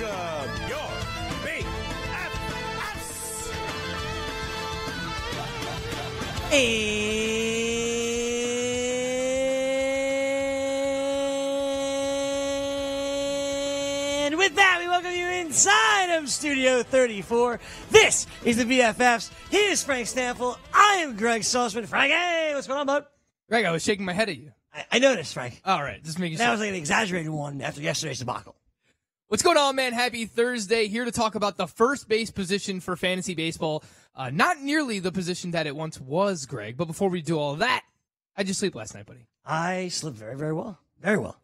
Welcome 0.00 0.68
your 0.68 0.90
BFFs. 1.44 3.46
And 14.18 14.36
with 14.38 14.56
that, 14.56 14.78
we 14.80 14.88
welcome 14.88 15.12
you 15.12 15.28
inside 15.28 16.16
of 16.16 16.28
Studio 16.28 16.82
34. 16.82 17.60
This 17.90 18.26
is 18.44 18.56
the 18.56 18.64
BFFs. 18.64 19.30
He 19.50 19.58
is 19.58 19.84
Frank 19.84 20.06
Stanfield. 20.08 20.58
I 20.72 20.96
am 21.02 21.16
Greg 21.16 21.42
Sussman. 21.42 21.86
Frank, 21.86 22.12
hey, 22.12 22.50
what's 22.54 22.66
going 22.66 22.80
on, 22.80 22.86
bud? 22.86 23.04
Greg, 23.48 23.64
I 23.64 23.70
was 23.70 23.84
shaking 23.84 24.04
my 24.04 24.12
head 24.12 24.28
at 24.28 24.36
you. 24.36 24.50
I, 24.74 24.84
I 24.92 24.98
noticed, 24.98 25.32
Frank. 25.34 25.60
All 25.64 25.82
right, 25.82 26.02
just 26.02 26.18
making 26.18 26.38
That 26.38 26.44
sure. 26.44 26.52
was 26.52 26.60
like 26.60 26.70
an 26.70 26.74
exaggerated 26.74 27.30
one 27.30 27.60
after 27.60 27.80
yesterday's 27.80 28.18
debacle. 28.18 28.55
What's 29.28 29.42
going 29.42 29.56
on, 29.56 29.74
man? 29.74 29.92
Happy 29.92 30.24
Thursday. 30.24 30.86
Here 30.86 31.04
to 31.04 31.10
talk 31.10 31.34
about 31.34 31.56
the 31.56 31.66
first 31.66 32.08
base 32.08 32.30
position 32.30 32.78
for 32.78 32.94
fantasy 32.94 33.34
baseball. 33.34 33.82
Uh, 34.14 34.30
not 34.30 34.60
nearly 34.60 35.00
the 35.00 35.10
position 35.10 35.50
that 35.50 35.66
it 35.66 35.74
once 35.74 36.00
was, 36.00 36.46
Greg. 36.46 36.76
But 36.76 36.84
before 36.84 37.08
we 37.08 37.22
do 37.22 37.36
all 37.36 37.56
that, 37.56 37.82
how'd 38.34 38.46
you 38.46 38.54
sleep 38.54 38.76
last 38.76 38.94
night, 38.94 39.04
buddy? 39.04 39.26
I 39.44 39.88
slept 39.88 40.16
very, 40.16 40.36
very 40.36 40.52
well. 40.52 40.78
Very 41.00 41.18
well. 41.18 41.36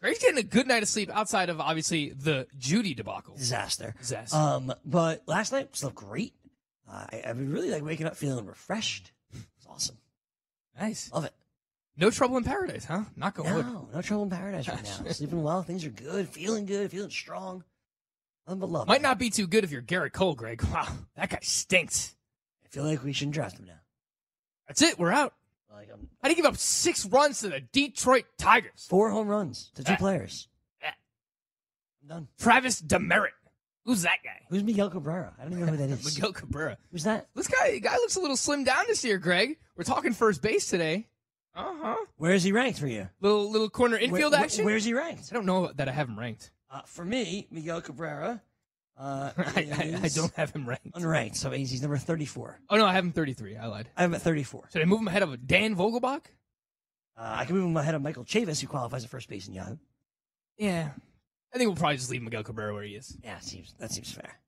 Greg's 0.00 0.18
getting 0.20 0.38
a 0.38 0.42
good 0.42 0.66
night 0.66 0.82
of 0.82 0.88
sleep 0.88 1.10
outside 1.12 1.50
of 1.50 1.60
obviously 1.60 2.08
the 2.08 2.46
Judy 2.56 2.94
debacle. 2.94 3.36
Disaster. 3.36 3.94
Disaster. 3.98 4.34
Um, 4.34 4.72
but 4.86 5.22
last 5.26 5.52
night 5.52 5.76
slept 5.76 5.94
great. 5.94 6.32
Uh, 6.90 7.04
I, 7.12 7.22
I've 7.26 7.36
been 7.36 7.52
really 7.52 7.70
like 7.70 7.84
waking 7.84 8.06
up 8.06 8.16
feeling 8.16 8.46
refreshed. 8.46 9.12
It's 9.34 9.66
awesome. 9.68 9.98
nice. 10.80 11.12
Love 11.12 11.26
it. 11.26 11.34
No 11.98 12.10
trouble 12.10 12.36
in 12.36 12.44
paradise, 12.44 12.84
huh? 12.84 13.04
On 13.20 13.32
wood. 13.36 13.66
No, 13.66 13.88
no 13.94 14.02
trouble 14.02 14.24
in 14.24 14.30
paradise 14.30 14.68
right 14.68 14.82
now. 15.04 15.10
Sleeping 15.12 15.42
well, 15.42 15.62
things 15.62 15.84
are 15.84 15.90
good, 15.90 16.28
feeling 16.28 16.66
good, 16.66 16.90
feeling 16.90 17.10
strong. 17.10 17.64
Nothing 18.46 18.60
but 18.60 18.70
love. 18.70 18.86
Might 18.88 19.02
not 19.02 19.18
be 19.18 19.30
too 19.30 19.46
good 19.46 19.64
if 19.64 19.70
you're 19.70 19.82
Gerrit 19.82 20.12
Cole, 20.12 20.34
Greg. 20.34 20.62
Wow, 20.72 20.88
that 21.16 21.30
guy 21.30 21.38
stinks. 21.42 22.14
I 22.64 22.68
feel 22.68 22.84
like 22.84 23.02
we 23.02 23.12
shouldn't 23.12 23.34
draft 23.34 23.58
him 23.58 23.66
now. 23.66 23.80
That's 24.68 24.82
it. 24.82 24.98
We're 24.98 25.12
out. 25.12 25.32
Like 25.72 25.88
um, 25.92 26.08
How 26.22 26.28
do 26.28 26.30
you 26.30 26.36
give 26.36 26.46
up 26.46 26.56
six 26.56 27.04
runs 27.06 27.40
to 27.40 27.48
the 27.48 27.60
Detroit 27.60 28.24
Tigers? 28.38 28.86
four 28.88 29.10
home 29.10 29.28
runs 29.28 29.70
to 29.74 29.84
two 29.84 29.92
Ah. 29.92 29.96
players. 29.96 30.48
I'm 30.82 32.08
done. 32.08 32.28
Travis 32.38 32.80
Demeritte. 32.80 33.30
Who's 33.84 34.02
that 34.02 34.18
guy? 34.24 34.40
Who's 34.50 34.64
Miguel 34.64 34.90
Cabrera? 34.90 35.34
I 35.38 35.42
don't 35.42 35.52
even 35.52 35.66
know 35.66 35.72
who 35.72 35.78
that 35.78 35.90
is. 35.90 36.04
Miguel 36.14 36.32
Cabrera. 36.32 36.76
Who's 36.92 37.04
that? 37.04 37.28
This 37.34 37.46
guy, 37.48 37.78
guy 37.78 37.94
looks 37.96 38.16
a 38.16 38.20
little 38.20 38.36
slim 38.36 38.64
down 38.64 38.84
this 38.88 39.04
year, 39.04 39.18
Greg. 39.18 39.58
We're 39.76 39.84
talking 39.84 40.12
first 40.12 40.40
base 40.42 40.68
today. 40.68 41.08
Uh 41.56 41.72
huh. 41.82 41.96
Where 42.16 42.32
is 42.32 42.42
he 42.44 42.52
ranked 42.52 42.78
for 42.78 42.86
you? 42.86 43.08
Little 43.20 43.50
little 43.50 43.70
corner 43.70 43.96
infield 43.96 44.32
Where- 44.32 44.40
action. 44.42 44.64
Where's 44.64 44.84
he 44.84 44.92
ranked? 44.94 45.28
I 45.30 45.34
don't 45.34 45.46
know 45.46 45.72
that 45.76 45.88
I 45.88 45.92
have 45.92 46.08
him 46.08 46.18
ranked. 46.18 46.50
Uh, 46.70 46.82
for 46.86 47.04
me, 47.04 47.46
Miguel 47.50 47.80
Cabrera. 47.80 48.42
Uh, 48.98 49.30
I, 49.38 49.68
I, 49.72 50.00
I 50.04 50.08
don't 50.08 50.32
have 50.34 50.50
him 50.52 50.68
ranked. 50.68 50.92
unranked, 50.94 51.36
so 51.36 51.50
he's, 51.50 51.70
he's 51.70 51.82
number 51.82 51.98
34. 51.98 52.58
Oh 52.70 52.76
no, 52.76 52.86
I 52.86 52.92
have 52.94 53.04
him 53.04 53.12
33. 53.12 53.56
I 53.56 53.66
lied. 53.66 53.88
I 53.96 54.02
have 54.02 54.10
him 54.10 54.14
at 54.14 54.22
34. 54.22 54.68
Should 54.72 54.82
I 54.82 54.84
move 54.86 55.00
him 55.00 55.08
ahead 55.08 55.22
of 55.22 55.46
Dan 55.46 55.76
Vogelbach? 55.76 56.22
Uh, 57.16 57.34
I 57.38 57.44
can 57.44 57.56
move 57.56 57.66
him 57.66 57.76
ahead 57.76 57.94
of 57.94 58.02
Michael 58.02 58.24
Chavis, 58.24 58.60
who 58.60 58.66
qualifies 58.66 59.04
at 59.04 59.10
first 59.10 59.28
base 59.28 59.48
in 59.48 59.54
Yahoo. 59.54 59.76
Yeah. 60.58 60.90
I 61.54 61.58
think 61.58 61.68
we'll 61.68 61.76
probably 61.76 61.96
just 61.96 62.10
leave 62.10 62.22
Miguel 62.22 62.42
Cabrera 62.42 62.74
where 62.74 62.82
he 62.82 62.94
is. 62.94 63.16
Yeah, 63.22 63.34
that 63.34 63.44
seems 63.44 63.74
that 63.78 63.90
seems 63.92 64.12
fair. 64.12 64.38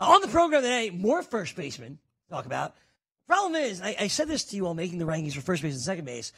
On 0.00 0.20
the 0.22 0.28
program 0.28 0.62
today, 0.62 0.90
more 0.90 1.22
first 1.22 1.56
basemen 1.56 1.98
talk 2.30 2.46
about. 2.46 2.74
Problem 3.26 3.54
is, 3.54 3.80
I, 3.80 3.94
I 4.00 4.06
said 4.08 4.28
this 4.28 4.44
to 4.46 4.56
you 4.56 4.64
while 4.64 4.74
making 4.74 4.98
the 4.98 5.04
rankings 5.04 5.34
for 5.34 5.40
first 5.40 5.62
base 5.62 5.72
and 5.74 5.80
second 5.82 6.04
base. 6.04 6.32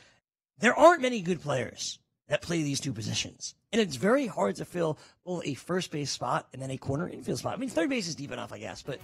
There 0.58 0.78
aren't 0.78 1.00
many 1.02 1.22
good 1.22 1.40
players 1.40 1.98
that 2.28 2.42
play 2.42 2.62
these 2.62 2.80
two 2.80 2.92
positions, 2.92 3.54
and 3.72 3.80
it's 3.80 3.96
very 3.96 4.26
hard 4.26 4.56
to 4.56 4.64
fill 4.64 4.98
both 5.24 5.46
a 5.46 5.54
first 5.54 5.90
base 5.90 6.10
spot 6.10 6.46
and 6.52 6.60
then 6.60 6.70
a 6.70 6.76
corner 6.76 7.08
infield 7.08 7.38
spot. 7.38 7.54
I 7.54 7.56
mean, 7.56 7.68
third 7.70 7.88
base 7.88 8.06
is 8.08 8.14
deep 8.14 8.30
enough, 8.30 8.52
I 8.52 8.58
guess, 8.58 8.82
but 8.82 8.98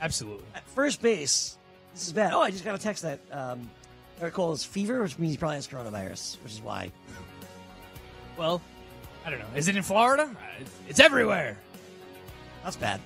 Absolutely. 0.00 0.44
at 0.54 0.66
first 0.70 1.00
base, 1.00 1.56
this 1.94 2.06
is 2.06 2.12
bad. 2.12 2.32
Oh, 2.32 2.40
I 2.40 2.50
just 2.50 2.64
got 2.64 2.74
a 2.74 2.78
text 2.78 3.02
that 3.04 3.20
um, 3.30 3.70
Eric 4.20 4.34
Cole 4.34 4.50
has 4.50 4.64
fever, 4.64 5.00
which 5.02 5.18
means 5.18 5.32
he 5.32 5.38
probably 5.38 5.56
has 5.56 5.68
coronavirus, 5.68 6.36
which 6.42 6.52
is 6.52 6.60
why. 6.60 6.90
Well, 8.36 8.60
I 9.24 9.30
don't 9.30 9.38
know. 9.38 9.46
Is 9.54 9.68
it 9.68 9.76
in 9.76 9.82
Florida? 9.82 10.24
Uh, 10.24 10.60
it's- 10.60 10.70
It's 10.88 11.00
everywhere. 11.00 11.56
That's 12.64 12.76
bad. 12.76 13.00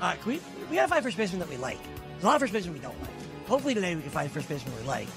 Uh, 0.00 0.12
can 0.14 0.32
we 0.32 0.40
we 0.70 0.76
gotta 0.76 0.88
find 0.88 1.02
first 1.02 1.16
baseman 1.16 1.40
that 1.40 1.48
we 1.48 1.56
like. 1.56 1.78
There's 2.12 2.22
a 2.24 2.26
lot 2.26 2.34
of 2.36 2.40
first 2.42 2.52
basemen 2.52 2.74
we 2.74 2.80
don't 2.80 3.00
like. 3.00 3.10
Hopefully 3.46 3.74
today 3.74 3.94
we 3.94 4.02
can 4.02 4.10
find 4.10 4.30
first 4.30 4.48
baseman 4.48 4.74
we 4.76 4.82
like. 4.86 5.08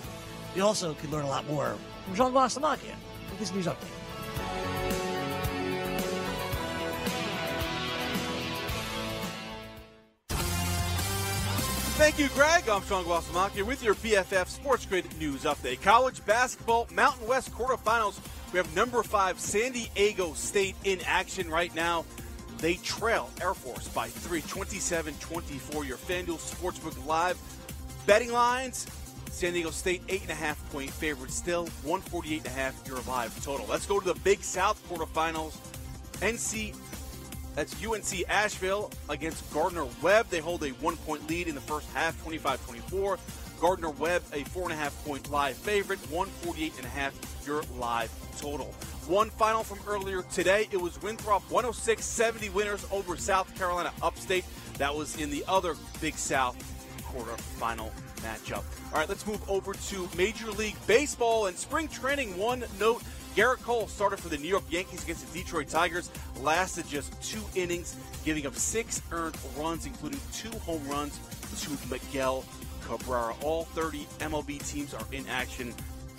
We 0.55 0.61
also 0.61 0.93
could 0.93 1.11
learn 1.11 1.25
a 1.25 1.27
lot 1.27 1.47
more 1.47 1.75
from 2.05 2.15
Jean 2.15 2.31
Guastamacchia 2.31 2.95
with 3.29 3.39
this 3.39 3.53
news 3.53 3.65
update. 3.65 3.99
Thank 11.97 12.17
you, 12.17 12.29
Greg. 12.29 12.69
I'm 12.69 12.81
Sean 12.83 13.03
Guasamaki 13.03 13.61
with 13.61 13.83
your 13.83 13.93
BFF 13.95 14.47
Sports 14.47 14.85
Grid 14.85 15.05
News 15.19 15.43
Update. 15.43 15.81
College 15.81 16.25
basketball, 16.25 16.87
Mountain 16.93 17.27
West 17.27 17.51
quarterfinals. 17.51 18.19
We 18.53 18.57
have 18.57 18.73
number 18.73 19.03
five 19.03 19.37
San 19.37 19.73
Diego 19.73 20.33
State 20.33 20.75
in 20.85 21.01
action 21.05 21.49
right 21.49 21.75
now. 21.75 22.05
They 22.59 22.75
trail 22.75 23.29
Air 23.41 23.53
Force 23.53 23.89
by 23.89 24.07
three, 24.07 24.41
27 24.43 25.13
24. 25.19 25.83
Your 25.83 25.97
FanDuel 25.97 26.39
Sportsbook 26.39 27.05
Live 27.05 27.37
betting 28.09 28.31
lines 28.31 28.87
San 29.29 29.53
Diego 29.53 29.69
State, 29.69 30.01
eight 30.09 30.23
and 30.23 30.31
a 30.31 30.35
half 30.35 30.57
point 30.71 30.89
favorite 30.89 31.29
still, 31.29 31.67
148 31.83 32.43
and 32.43 32.47
a 32.47 32.87
your 32.87 32.99
live 33.01 33.43
total. 33.43 33.67
Let's 33.69 33.85
go 33.85 33.99
to 33.99 34.05
the 34.13 34.19
Big 34.21 34.43
South 34.43 34.83
quarterfinals. 34.89 35.55
NC, 36.19 36.75
that's 37.53 37.85
UNC 37.85 38.27
Asheville 38.27 38.89
against 39.09 39.47
Gardner 39.53 39.85
Webb. 40.01 40.27
They 40.31 40.39
hold 40.39 40.63
a 40.63 40.69
one 40.69 40.97
point 40.97 41.29
lead 41.29 41.47
in 41.47 41.53
the 41.53 41.61
first 41.61 41.87
half, 41.93 42.19
25 42.23 42.65
24. 42.65 43.19
Gardner 43.61 43.91
Webb, 43.91 44.23
a 44.33 44.43
four 44.45 44.63
and 44.63 44.73
a 44.73 44.75
half 44.75 45.05
point 45.05 45.29
live 45.29 45.55
favorite, 45.55 45.99
148 46.09 46.73
and 46.77 46.85
a 46.87 47.45
your 47.45 47.61
live 47.77 48.11
total. 48.41 48.73
One 49.05 49.29
final 49.29 49.63
from 49.63 49.79
earlier 49.87 50.23
today. 50.33 50.67
It 50.71 50.81
was 50.81 50.99
Winthrop 51.03 51.43
106 51.51 52.03
70 52.03 52.49
winners 52.49 52.87
over 52.91 53.15
South 53.17 53.55
Carolina 53.55 53.93
Upstate. 54.01 54.45
That 54.79 54.95
was 54.95 55.15
in 55.21 55.29
the 55.29 55.43
other 55.47 55.75
Big 56.01 56.15
South 56.15 56.57
quarterfinal 57.13 57.91
matchup. 58.17 58.63
All 58.93 58.99
right, 58.99 59.09
let's 59.09 59.25
move 59.25 59.41
over 59.49 59.73
to 59.73 60.09
Major 60.15 60.51
League 60.51 60.75
Baseball 60.87 61.47
and 61.47 61.57
spring 61.57 61.87
training. 61.87 62.37
One 62.37 62.63
note 62.79 63.03
Gerrit 63.35 63.61
Cole 63.61 63.87
started 63.87 64.19
for 64.19 64.29
the 64.29 64.37
New 64.37 64.47
York 64.47 64.63
Yankees 64.69 65.03
against 65.03 65.31
the 65.31 65.39
Detroit 65.39 65.69
Tigers, 65.69 66.09
lasted 66.41 66.87
just 66.87 67.21
two 67.21 67.41
innings, 67.55 67.95
giving 68.25 68.45
up 68.45 68.55
six 68.55 69.01
earned 69.11 69.37
runs, 69.57 69.85
including 69.85 70.19
two 70.33 70.51
home 70.59 70.85
runs 70.87 71.19
to 71.61 71.71
Miguel 71.89 72.43
Cabrera. 72.85 73.35
All 73.43 73.65
30 73.65 74.07
MLB 74.19 74.67
teams 74.67 74.93
are 74.93 75.05
in 75.11 75.27
action 75.27 75.73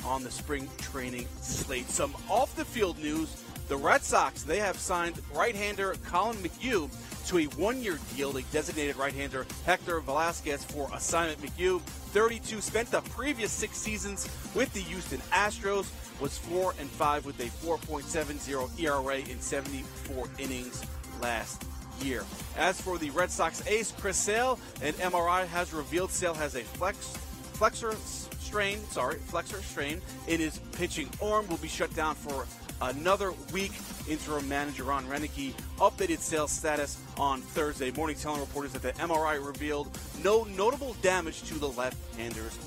on 0.04 0.22
the 0.22 0.31
spring 0.31 0.69
training 0.78 1.26
slate. 1.40 1.88
Some 1.88 2.14
off 2.28 2.54
the 2.56 2.64
field 2.64 2.98
news. 2.98 3.42
The 3.69 3.76
Red 3.76 4.02
Sox, 4.02 4.42
they 4.42 4.58
have 4.58 4.76
signed 4.76 5.20
right-hander 5.32 5.94
Collin 6.04 6.37
McHugh 6.38 6.90
to 7.31 7.38
a 7.38 7.44
one-year 7.44 7.97
deal. 8.17 8.32
They 8.32 8.43
designated 8.50 8.97
right-hander 8.97 9.47
Hector 9.65 10.00
Velazquez 10.00 10.65
for 10.65 10.91
assignment. 10.93 11.41
McHugh, 11.41 11.81
32, 11.81 12.61
spent 12.61 12.91
the 12.91 13.03
previous 13.03 13.53
six 13.53 13.77
seasons 13.77 14.29
with 14.53 14.73
the 14.73 14.81
Houston 14.81 15.21
Astros, 15.31 15.88
was 16.21 16.37
4 16.38 16.75
and 16.81 16.91
5 16.91 17.27
with 17.27 17.38
a 17.38 17.44
4.70 17.65 18.81
ERA 18.81 19.19
in 19.19 19.41
74 19.41 20.29
innings 20.38 20.85
last 21.23 21.65
year. 22.03 22.25
As 22.56 22.81
for 22.81 22.99
the 22.99 23.11
Red 23.11 23.31
Sox 23.31 23.65
ace, 23.69 23.93
Chris 23.93 24.17
Sale, 24.17 24.59
an 24.83 24.94
MRI 24.94 25.47
has 25.47 25.73
revealed 25.73 26.11
Sale 26.11 26.35
has 26.35 26.56
a 26.56 26.62
flex 26.62 27.17
flexor 27.53 27.94
strain, 28.41 28.79
sorry, 28.88 29.17
flexor 29.26 29.62
strain 29.62 30.00
in 30.26 30.41
his 30.41 30.59
pitching 30.73 31.09
arm 31.23 31.47
will 31.47 31.59
be 31.59 31.69
shut 31.69 31.94
down 31.94 32.17
for 32.17 32.47
another 32.81 33.32
week. 33.53 33.73
Interim 34.09 34.49
manager 34.49 34.85
Ron 34.85 35.05
Roenicke 35.06 35.53
updated 35.79 36.19
Sale's 36.19 36.50
status 36.50 36.99
on 37.17 37.41
Thursday 37.41 37.91
morning, 37.93 38.17
telling 38.17 38.41
reporters 38.41 38.73
that 38.73 38.82
the 38.82 38.93
MRI 38.93 39.44
revealed 39.44 39.97
no 40.25 40.44
notable 40.44 40.94
damage 41.03 41.43
to 41.44 41.55
the 41.59 41.69
left-hander's 41.69 42.59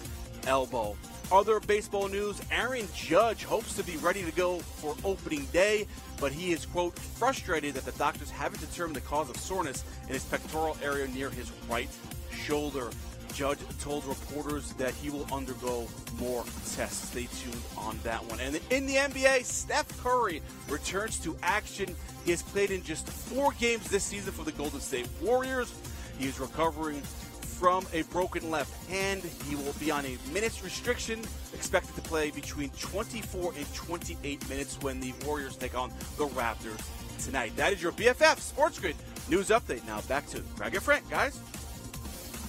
elbow. 0.48 0.96
Other 1.32 1.60
baseball 1.62 2.10
news 2.10 2.42
Aaron 2.52 2.88
Judge 2.96 3.44
hopes 3.44 3.74
to 3.76 3.84
be 3.84 3.98
ready 3.98 4.24
to 4.24 4.32
go 4.32 4.60
for 4.60 4.96
opening 5.04 5.46
day, 5.46 5.88
but 6.20 6.32
he 6.32 6.52
is, 6.52 6.66
quote, 6.66 6.98
frustrated 6.98 7.74
that 7.74 7.86
the 7.86 7.92
doctors 7.94 8.30
haven't 8.30 8.60
determined 8.60 8.96
the 8.96 9.02
cause 9.02 9.30
of 9.30 9.38
soreness 9.38 9.84
in 10.08 10.14
his 10.14 10.24
pectoral 10.26 10.78
area 10.84 11.08
near 11.08 11.30
his 11.30 11.52
right 11.70 11.90
shoulder. 12.32 12.90
Judge 13.34 13.60
told 13.80 14.06
reporters 14.06 14.74
that 14.74 14.94
he 14.94 15.10
will 15.10 15.28
undergo 15.32 15.88
more 16.20 16.44
tests. 16.76 17.10
Stay 17.10 17.28
tuned 17.42 17.62
on 17.78 18.00
that 18.04 18.24
one. 18.30 18.40
And 18.40 18.60
in 18.70 18.86
the 18.86 18.96
NBA, 18.96 19.44
Steph 19.44 19.88
Curry 20.04 20.42
returns 20.70 21.20
to 21.20 21.36
action. 21.42 21.96
He 22.26 22.32
has 22.32 22.42
played 22.42 22.72
in 22.72 22.84
just 22.84 23.10
four 23.10 23.52
games 23.54 23.90
this 23.90 24.04
season 24.04 24.34
for 24.34 24.44
the 24.44 24.52
Golden 24.52 24.80
State 24.80 25.08
Warriors. 25.22 25.74
He 26.20 26.28
is 26.28 26.40
recovering 26.40 27.02
from 27.02 27.86
a 27.94 28.04
broken 28.04 28.52
left 28.52 28.90
hand. 28.90 29.24
He 29.48 29.56
will 29.56 29.74
be 29.80 29.90
on 29.90 30.06
a 30.06 30.18
minutes 30.34 30.64
restriction, 30.64 31.20
expected 31.54 31.96
to 31.96 32.02
play 32.02 32.30
between 32.30 32.70
24 32.72 33.54
and 33.58 33.74
28 33.74 34.50
minutes 34.50 34.78
when 34.82 35.00
the 35.00 35.14
Warriors 35.26 35.56
take 35.56 35.78
on 35.78 35.90
the 36.18 36.28
Raptors 36.28 36.82
tonight. 37.24 37.56
That 37.56 37.74
is 37.74 37.82
your 37.82 37.94
BFF 37.94 38.40
Sports 38.40 38.80
Grid 38.80 38.96
news 39.30 39.50
update. 39.50 39.86
Now 39.88 40.02
back 40.02 40.28
to 40.28 40.42
Greg 40.56 40.76
and 40.76 40.84
Frank, 40.84 41.10
guys. 41.10 41.40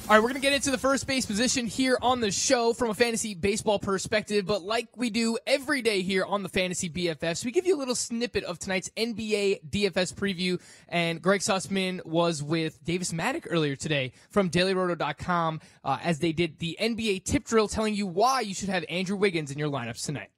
All 0.06 0.10
right, 0.10 0.18
we're 0.18 0.28
going 0.28 0.34
to 0.34 0.40
get 0.40 0.52
into 0.52 0.70
the 0.70 0.76
first 0.76 1.06
base 1.06 1.24
position 1.24 1.66
here 1.66 1.96
on 2.02 2.20
the 2.20 2.30
show 2.30 2.74
from 2.74 2.90
a 2.90 2.94
fantasy 2.94 3.32
baseball 3.32 3.78
perspective, 3.78 4.44
but 4.44 4.60
like 4.60 4.86
we 4.98 5.08
do 5.08 5.38
every 5.46 5.80
day 5.80 6.02
here 6.02 6.26
on 6.26 6.42
the 6.42 6.50
Fantasy 6.50 6.90
BFFs, 6.90 7.42
we 7.42 7.50
give 7.50 7.66
you 7.66 7.74
a 7.74 7.78
little 7.78 7.94
snippet 7.94 8.44
of 8.44 8.58
tonight's 8.58 8.90
NBA 8.98 9.70
DFS 9.70 10.12
preview. 10.12 10.60
And 10.90 11.22
Greg 11.22 11.40
Sussman 11.40 12.04
was 12.04 12.42
with 12.42 12.84
Davis 12.84 13.14
Maddock 13.14 13.46
earlier 13.48 13.76
today 13.76 14.12
from 14.28 14.50
DailyRoto.com 14.50 15.62
uh, 15.82 15.98
as 16.02 16.18
they 16.18 16.32
did 16.32 16.58
the 16.58 16.76
NBA 16.78 17.24
tip 17.24 17.44
drill 17.44 17.66
telling 17.66 17.94
you 17.94 18.06
why 18.06 18.42
you 18.42 18.52
should 18.52 18.68
have 18.68 18.84
Andrew 18.90 19.16
Wiggins 19.16 19.52
in 19.52 19.58
your 19.58 19.70
lineups 19.70 20.04
tonight. 20.04 20.28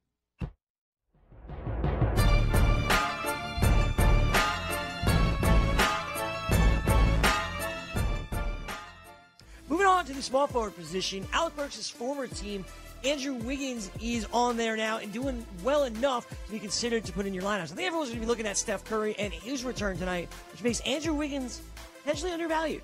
On 9.97 10.05
to 10.05 10.13
the 10.13 10.23
small 10.23 10.47
forward 10.47 10.77
position, 10.77 11.27
Alec 11.33 11.57
Burks' 11.57 11.89
former 11.89 12.27
team, 12.27 12.67
Andrew 13.03 13.33
Wiggins, 13.33 13.91
is 14.03 14.27
on 14.31 14.59
there 14.59 14.77
now 14.77 14.99
and 14.99 15.11
doing 15.11 15.45
well 15.65 15.85
enough 15.85 16.29
to 16.29 16.53
be 16.53 16.59
considered 16.59 17.03
to 17.05 17.13
put 17.13 17.25
in 17.25 17.33
your 17.33 17.43
lineups. 17.43 17.73
I 17.73 17.77
think 17.77 17.87
everyone's 17.87 18.11
going 18.11 18.21
to 18.21 18.27
be 18.27 18.29
looking 18.29 18.47
at 18.47 18.59
Steph 18.59 18.85
Curry 18.85 19.17
and 19.19 19.33
his 19.33 19.65
return 19.65 19.97
tonight, 19.97 20.29
which 20.53 20.63
makes 20.63 20.81
Andrew 20.81 21.15
Wiggins 21.15 21.63
potentially 22.03 22.31
undervalued. 22.31 22.83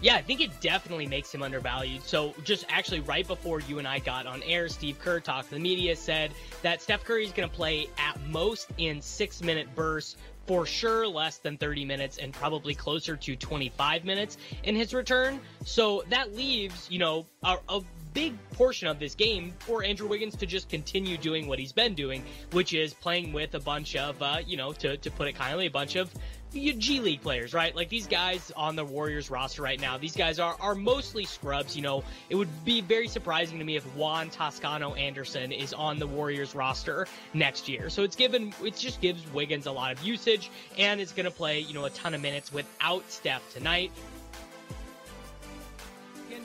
Yeah, 0.00 0.14
I 0.14 0.22
think 0.22 0.40
it 0.40 0.60
definitely 0.60 1.08
makes 1.08 1.34
him 1.34 1.42
undervalued. 1.42 2.04
So, 2.04 2.32
just 2.44 2.64
actually 2.68 3.00
right 3.00 3.26
before 3.26 3.58
you 3.60 3.80
and 3.80 3.88
I 3.88 3.98
got 3.98 4.28
on 4.28 4.40
air, 4.44 4.68
Steve 4.68 5.00
Kerr 5.00 5.18
talked 5.18 5.48
to 5.48 5.54
the 5.54 5.60
media, 5.60 5.96
said 5.96 6.30
that 6.62 6.80
Steph 6.80 7.02
Curry 7.02 7.24
is 7.24 7.32
going 7.32 7.48
to 7.48 7.54
play 7.54 7.88
at 7.98 8.20
most 8.28 8.68
in 8.78 9.02
six 9.02 9.42
minute 9.42 9.66
bursts 9.74 10.14
for 10.48 10.64
sure 10.64 11.06
less 11.06 11.36
than 11.36 11.58
30 11.58 11.84
minutes 11.84 12.16
and 12.16 12.32
probably 12.32 12.74
closer 12.74 13.16
to 13.16 13.36
25 13.36 14.06
minutes 14.06 14.38
in 14.62 14.74
his 14.74 14.94
return. 14.94 15.38
So 15.66 16.02
that 16.08 16.34
leaves, 16.34 16.90
you 16.90 16.98
know, 16.98 17.26
a, 17.44 17.58
a, 17.68 17.82
big 18.14 18.34
portion 18.52 18.88
of 18.88 18.98
this 18.98 19.14
game 19.14 19.52
for 19.60 19.84
Andrew 19.84 20.08
Wiggins 20.08 20.36
to 20.36 20.46
just 20.46 20.68
continue 20.68 21.16
doing 21.16 21.46
what 21.46 21.58
he's 21.58 21.72
been 21.72 21.94
doing, 21.94 22.24
which 22.52 22.74
is 22.74 22.94
playing 22.94 23.32
with 23.32 23.54
a 23.54 23.60
bunch 23.60 23.96
of, 23.96 24.20
uh, 24.22 24.38
you 24.46 24.56
know, 24.56 24.72
to, 24.74 24.96
to 24.96 25.10
put 25.10 25.28
it 25.28 25.34
kindly, 25.34 25.66
a 25.66 25.70
bunch 25.70 25.96
of 25.96 26.12
G 26.52 27.00
League 27.00 27.20
players, 27.20 27.52
right? 27.52 27.74
Like 27.76 27.88
these 27.88 28.06
guys 28.06 28.50
on 28.56 28.74
the 28.74 28.84
Warriors 28.84 29.30
roster 29.30 29.62
right 29.62 29.80
now, 29.80 29.98
these 29.98 30.16
guys 30.16 30.38
are, 30.38 30.56
are 30.60 30.74
mostly 30.74 31.24
scrubs. 31.24 31.76
You 31.76 31.82
know, 31.82 32.04
it 32.30 32.36
would 32.36 32.48
be 32.64 32.80
very 32.80 33.06
surprising 33.08 33.58
to 33.58 33.64
me 33.64 33.76
if 33.76 33.84
Juan 33.94 34.30
Toscano 34.30 34.94
Anderson 34.94 35.52
is 35.52 35.74
on 35.74 35.98
the 35.98 36.06
Warriors 36.06 36.54
roster 36.54 37.06
next 37.34 37.68
year. 37.68 37.90
So 37.90 38.02
it's 38.02 38.16
given, 38.16 38.54
it 38.64 38.76
just 38.76 39.00
gives 39.00 39.30
Wiggins 39.32 39.66
a 39.66 39.72
lot 39.72 39.92
of 39.92 40.02
usage 40.02 40.50
and 40.78 41.00
is 41.00 41.12
going 41.12 41.26
to 41.26 41.30
play, 41.30 41.60
you 41.60 41.74
know, 41.74 41.84
a 41.84 41.90
ton 41.90 42.14
of 42.14 42.22
minutes 42.22 42.52
without 42.52 43.08
Steph 43.10 43.42
tonight. 43.52 43.92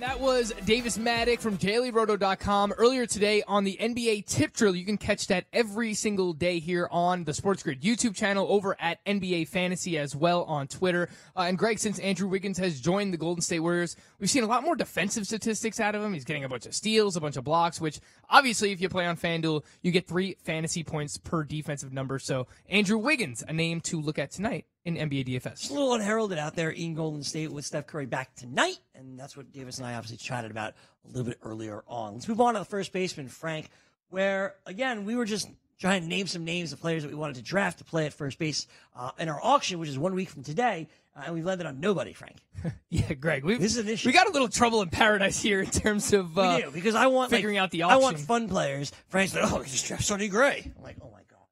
That 0.03 0.19
was 0.19 0.51
Davis 0.65 0.98
Maddock 0.98 1.39
from 1.39 1.57
DailyRoto.com 1.57 2.74
earlier 2.74 3.05
today 3.05 3.41
on 3.48 3.63
the 3.63 3.77
NBA 3.79 4.25
Tip 4.25 4.51
Drill. 4.51 4.75
You 4.75 4.83
can 4.83 4.98
catch 4.98 5.27
that 5.27 5.45
every 5.53 5.93
single 5.93 6.33
day 6.33 6.60
here 6.60 6.89
on 6.91 7.24
the 7.24 7.33
Sports 7.33 7.63
Grid 7.63 7.81
YouTube 7.81 8.13
channel, 8.13 8.45
over 8.50 8.75
at 8.81 9.03
NBA 9.05 9.48
Fantasy 9.48 9.98
as 9.98 10.13
well 10.13 10.43
on 10.43 10.67
Twitter. 10.67 11.07
Uh, 11.38 11.43
and 11.43 11.57
Greg, 11.57 11.79
since 11.79 12.00
Andrew 12.00 12.27
Wiggins 12.27 12.57
has 12.57 12.81
joined 12.81 13.13
the 13.13 13.17
Golden 13.17 13.41
State 13.41 13.62
Warriors, 13.62 13.95
we've 14.24 14.30
seen 14.30 14.44
a 14.44 14.48
lot 14.48 14.63
more 14.63 14.77
defensive 14.77 15.25
statistics 15.25 15.82
out 15.82 15.96
of 15.96 16.01
him. 16.01 16.13
He's 16.13 16.24
getting 16.24 16.46
a 16.46 16.50
bunch 16.50 16.65
of 16.65 16.74
steals, 16.74 17.18
a 17.18 17.20
bunch 17.20 17.36
of 17.36 17.44
blocks, 17.44 17.82
which 17.82 18.00
obviously, 18.30 18.72
if 18.72 18.80
you 18.80 18.88
play 18.88 19.06
on 19.06 19.18
FanDuel, 19.18 19.65
you 19.82 19.92
get 19.92 20.08
three 20.08 20.38
fantasy 20.46 20.82
points 20.82 21.18
per 21.18 21.44
defensive 21.44 21.92
number. 21.92 22.18
So 22.20 22.48
Andrew 22.70 22.98
Wiggins, 22.98 23.44
a 23.46 23.51
name 23.51 23.82
to 23.82 24.00
look 24.00 24.18
at 24.18 24.32
tonight 24.32 24.65
in 24.86 24.96
NBA 24.96 25.27
DFS. 25.27 25.60
Just 25.60 25.72
a 25.72 25.74
little 25.74 25.94
unheralded 25.94 26.38
out 26.38 26.56
there 26.56 26.70
in 26.70 26.94
Golden 26.94 27.22
State 27.22 27.51
with 27.51 27.65
Steph 27.65 27.86
Curry 27.86 28.06
back 28.06 28.34
tonight, 28.34 28.80
and 28.96 29.20
that's 29.20 29.36
what 29.36 29.51
Davis 29.51 29.80
and 29.80 29.88
I 29.88 29.96
obviously 29.96 30.15
chatted 30.15 30.51
about 30.51 30.72
a 31.03 31.08
little 31.10 31.25
bit 31.25 31.39
earlier 31.44 31.84
on. 31.86 32.13
Let's 32.13 32.30
move 32.30 32.39
on 32.39 32.53
to 32.53 32.62
the 32.62 32.65
first 32.65 32.94
baseman, 32.94 33.27
Frank, 33.27 33.68
where 34.08 34.56
again 34.65 35.03
we 35.03 35.18
were 35.18 35.25
just 35.25 35.50
trying 35.80 36.01
to 36.01 36.08
name 36.08 36.27
some 36.27 36.46
names 36.46 36.72
of 36.72 36.80
players 36.80 37.03
that 37.03 37.10
we 37.10 37.15
wanted 37.15 37.36
to 37.36 37.42
draft 37.42 37.80
to 37.80 37.84
play 37.84 38.06
at 38.06 38.13
first 38.13 38.39
base 38.39 38.68
uh, 38.96 39.12
in 39.20 39.27
our 39.27 39.39
auction, 39.44 39.80
which 39.80 39.89
is 39.89 40.00
one 40.00 40.15
week 40.15 40.30
from 40.30 40.42
today, 40.42 40.88
uh, 41.15 41.24
and 41.25 41.34
we've 41.36 41.46
landed 41.46 41.67
on 41.67 41.79
nobody, 41.79 42.13
Frank. 42.13 42.38
yeah, 42.89 43.13
Greg, 43.13 43.43
we 43.43 43.58
this 43.58 43.75
is 43.75 43.77
an 43.86 43.89
issue. 43.89 44.10
We 44.10 44.13
got 44.13 44.27
a 44.27 44.32
little 44.32 44.48
trouble 44.48 44.82
in 44.82 44.89
paradise 44.89 45.41
here 45.41 45.62
in 45.62 45.70
terms 45.70 46.13
of 46.13 46.38
uh, 46.38 46.55
we 46.58 46.63
do 46.63 46.72
because 46.72 46.96
I 46.96 47.08
want 47.08 47.29
figuring 47.29 47.55
like, 47.55 47.63
out 47.63 47.72
the 47.72 47.84
auction. 47.84 48.00
I 48.00 48.01
want 48.01 48.20
fun 48.20 48.48
players. 48.50 48.91
Frank's 49.08 49.36
like, 49.36 49.51
oh, 49.51 49.63
just 49.63 49.86
draft 49.86 50.03
Sonny 50.03 50.27
Gray. 50.27 50.72
I'm 50.77 50.84
like, 50.84 50.98
oh 51.01 51.10
my 51.12 51.22
god. 51.29 51.46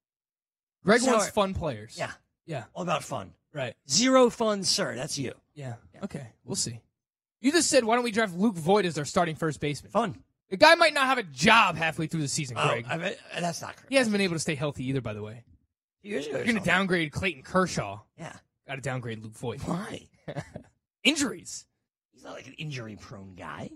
Greg 0.83 1.01
So- 1.01 1.11
wants 1.11 1.29
fun 1.29 1.53
players. 1.53 1.95
Yeah, 1.97 2.11
yeah, 2.45 2.63
all 2.73 2.83
about 2.83 3.03
fun. 3.03 3.33
right. 3.53 3.75
Zero 3.89 4.29
fun, 4.29 4.63
sir. 4.63 4.95
That's 4.95 5.17
you. 5.17 5.33
Yeah. 5.53 5.75
Okay, 6.03 6.27
we'll 6.45 6.55
see. 6.55 6.79
You 7.41 7.51
just 7.51 7.69
said, 7.69 7.83
why 7.83 7.95
don't 7.95 8.03
we 8.03 8.11
draft 8.11 8.35
Luke 8.35 8.55
Voit 8.55 8.85
as 8.85 8.97
our 8.97 9.05
starting 9.05 9.35
first 9.35 9.59
baseman? 9.59 9.91
Fun. 9.91 10.23
The 10.51 10.57
guy 10.57 10.75
might 10.75 10.93
not 10.93 11.05
have 11.07 11.17
a 11.17 11.23
job 11.23 11.75
halfway 11.75 12.05
through 12.07 12.21
the 12.21 12.27
season, 12.27 12.57
Oh, 12.59 12.67
Greg. 12.67 12.85
I 12.87 12.97
bet, 12.97 13.19
that's 13.39 13.61
not 13.61 13.75
correct. 13.75 13.89
he 13.89 13.95
hasn't 13.95 14.11
been 14.11 14.21
able 14.21 14.35
to 14.35 14.39
stay 14.39 14.53
healthy 14.53 14.87
either, 14.89 15.01
by 15.01 15.13
the 15.13 15.23
way. 15.23 15.43
Years 16.03 16.27
ago, 16.27 16.37
You're 16.37 16.45
going 16.45 16.57
to 16.59 16.63
downgrade 16.63 17.11
Clayton 17.11 17.43
Kershaw. 17.43 17.99
Yeah. 18.17 18.33
Got 18.71 18.75
to 18.75 18.81
downgrade 18.83 19.21
Luke 19.21 19.33
Voit. 19.33 19.59
Why? 19.67 20.07
Injuries. 21.03 21.65
He's 22.13 22.23
not 22.23 22.35
like 22.35 22.47
an 22.47 22.53
injury-prone 22.53 23.35
guy. 23.35 23.69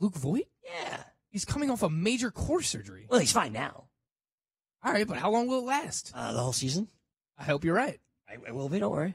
Luke 0.00 0.16
Voit? 0.16 0.48
Yeah. 0.64 1.04
He's 1.28 1.44
coming 1.44 1.70
off 1.70 1.84
a 1.84 1.88
major 1.88 2.32
core 2.32 2.60
surgery. 2.60 3.06
Well, 3.08 3.20
he's 3.20 3.30
fine 3.30 3.52
now. 3.52 3.84
All 4.82 4.92
right, 4.92 5.06
but 5.06 5.18
how 5.18 5.30
long 5.30 5.46
will 5.46 5.60
it 5.60 5.66
last? 5.66 6.10
Uh, 6.16 6.32
the 6.32 6.40
whole 6.40 6.52
season. 6.52 6.88
I 7.38 7.44
hope 7.44 7.64
you're 7.64 7.76
right. 7.76 8.00
I, 8.28 8.38
I 8.48 8.50
will 8.50 8.68
be. 8.68 8.80
Don't 8.80 8.90
worry. 8.90 9.14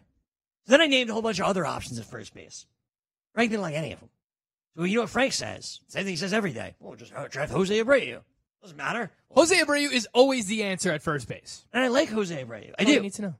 Then 0.68 0.80
I 0.80 0.88
named 0.88 1.10
a 1.10 1.13
whole 1.13 1.22
bunch 1.22 1.39
of 1.39 1.48
other 1.48 1.65
options 1.65 2.00
at 2.00 2.06
first 2.06 2.34
base. 2.34 2.65
Frank 3.34 3.51
didn't 3.51 3.63
like 3.63 3.75
any 3.75 3.92
of 3.92 4.00
them. 4.00 4.12
So 4.77 4.86
you 4.86 4.96
know 4.96 5.01
what 5.01 5.10
Frank 5.10 5.34
says? 5.34 5.82
Same 5.89 6.04
thing 6.04 6.13
he 6.13 6.15
says 6.15 6.32
every 6.32 6.54
day. 6.54 6.75
Well, 6.80 6.96
just 6.96 7.13
uh, 7.13 7.27
draft 7.27 7.51
Jose 7.51 7.77
Abreu. 7.77 8.22
Doesn't 8.62 8.77
matter. 8.77 9.12
Jose 9.32 9.54
Abreu 9.54 9.92
is 9.92 10.08
always 10.13 10.46
the 10.46 10.63
answer 10.63 10.94
at 10.94 11.01
first 11.01 11.27
base. 11.27 11.65
And 11.74 11.84
I 11.84 11.89
like 11.89 12.08
Jose 12.08 12.42
Abreu. 12.42 12.72
I 12.80 12.86
do. 12.86 13.01
need 13.01 13.15
to 13.15 13.22
know. 13.24 13.36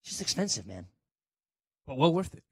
It's 0.00 0.08
just 0.08 0.22
expensive, 0.22 0.66
man. 0.66 0.86
But 1.86 1.96
well 1.98 2.12
worth 2.12 2.34
it. 2.34 2.42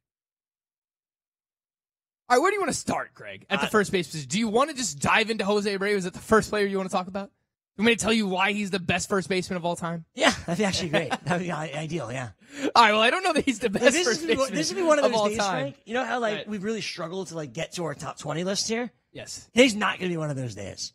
All 2.28 2.36
right, 2.36 2.42
where 2.42 2.50
do 2.50 2.54
you 2.54 2.60
want 2.60 2.72
to 2.72 2.78
start, 2.78 3.12
Greg? 3.14 3.44
At 3.50 3.60
the 3.60 3.66
Uh, 3.66 3.70
first 3.70 3.92
base 3.92 4.06
position, 4.08 4.28
do 4.28 4.38
you 4.38 4.48
want 4.48 4.70
to 4.70 4.76
just 4.76 4.98
dive 4.98 5.28
into 5.30 5.44
Jose 5.44 5.70
Abreu? 5.76 5.94
Is 5.94 6.04
that 6.04 6.14
the 6.14 6.20
first 6.20 6.48
player 6.50 6.64
you 6.66 6.78
want 6.78 6.88
to 6.88 6.96
talk 6.96 7.06
about? 7.06 7.30
You 7.76 7.82
want 7.82 7.86
me 7.86 7.96
to 7.96 8.00
tell 8.02 8.12
you 8.12 8.26
why 8.28 8.52
he's 8.52 8.70
the 8.70 8.78
best 8.78 9.08
first 9.08 9.28
baseman 9.28 9.56
of 9.56 9.64
all 9.64 9.76
time? 9.76 10.04
Yeah, 10.14 10.30
that'd 10.46 10.58
be 10.58 10.64
actually 10.64 10.88
great. 10.90 11.10
That'd 11.24 11.46
be 11.46 11.52
ideal. 11.52 12.10
Yeah. 12.12 12.30
All 12.74 12.82
right, 12.84 12.92
well, 12.92 13.00
I 13.02 13.10
don't 13.10 13.24
know 13.24 13.32
that 13.34 13.44
he's 13.44 13.58
the 13.58 13.68
best 13.68 13.84
But 13.84 13.92
this, 13.92 14.06
first 14.06 14.20
is, 14.22 14.26
baseman 14.28 14.54
this 14.54 14.70
would 14.70 14.76
be 14.76 14.82
one 14.82 14.98
of 14.98 15.04
those 15.04 15.14
all 15.14 15.28
days, 15.28 15.38
time. 15.38 15.50
Frank. 15.64 15.76
You 15.84 15.94
know 15.94 16.04
how 16.04 16.20
like 16.20 16.36
Right. 16.36 16.48
we've 16.48 16.62
really 16.64 16.80
struggled 16.80 17.28
to 17.28 17.34
like 17.34 17.52
get 17.52 17.72
to 17.72 17.84
our 17.84 17.94
top 17.94 18.16
twenty 18.18 18.44
list 18.44 18.68
here. 18.68 18.90
Yes. 19.12 19.46
Today's 19.52 19.74
not 19.74 19.98
going 19.98 20.08
to 20.10 20.14
be 20.14 20.16
one 20.16 20.30
of 20.30 20.36
those 20.36 20.54
days. 20.54 20.92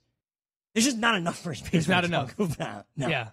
There's 0.73 0.85
just 0.85 0.97
not 0.97 1.15
enough 1.15 1.37
first 1.37 1.63
base. 1.63 1.71
There's 1.71 1.87
not 1.89 2.05
enough. 2.05 2.33
About. 2.39 2.85
No. 2.95 3.07
Yeah. 3.09 3.29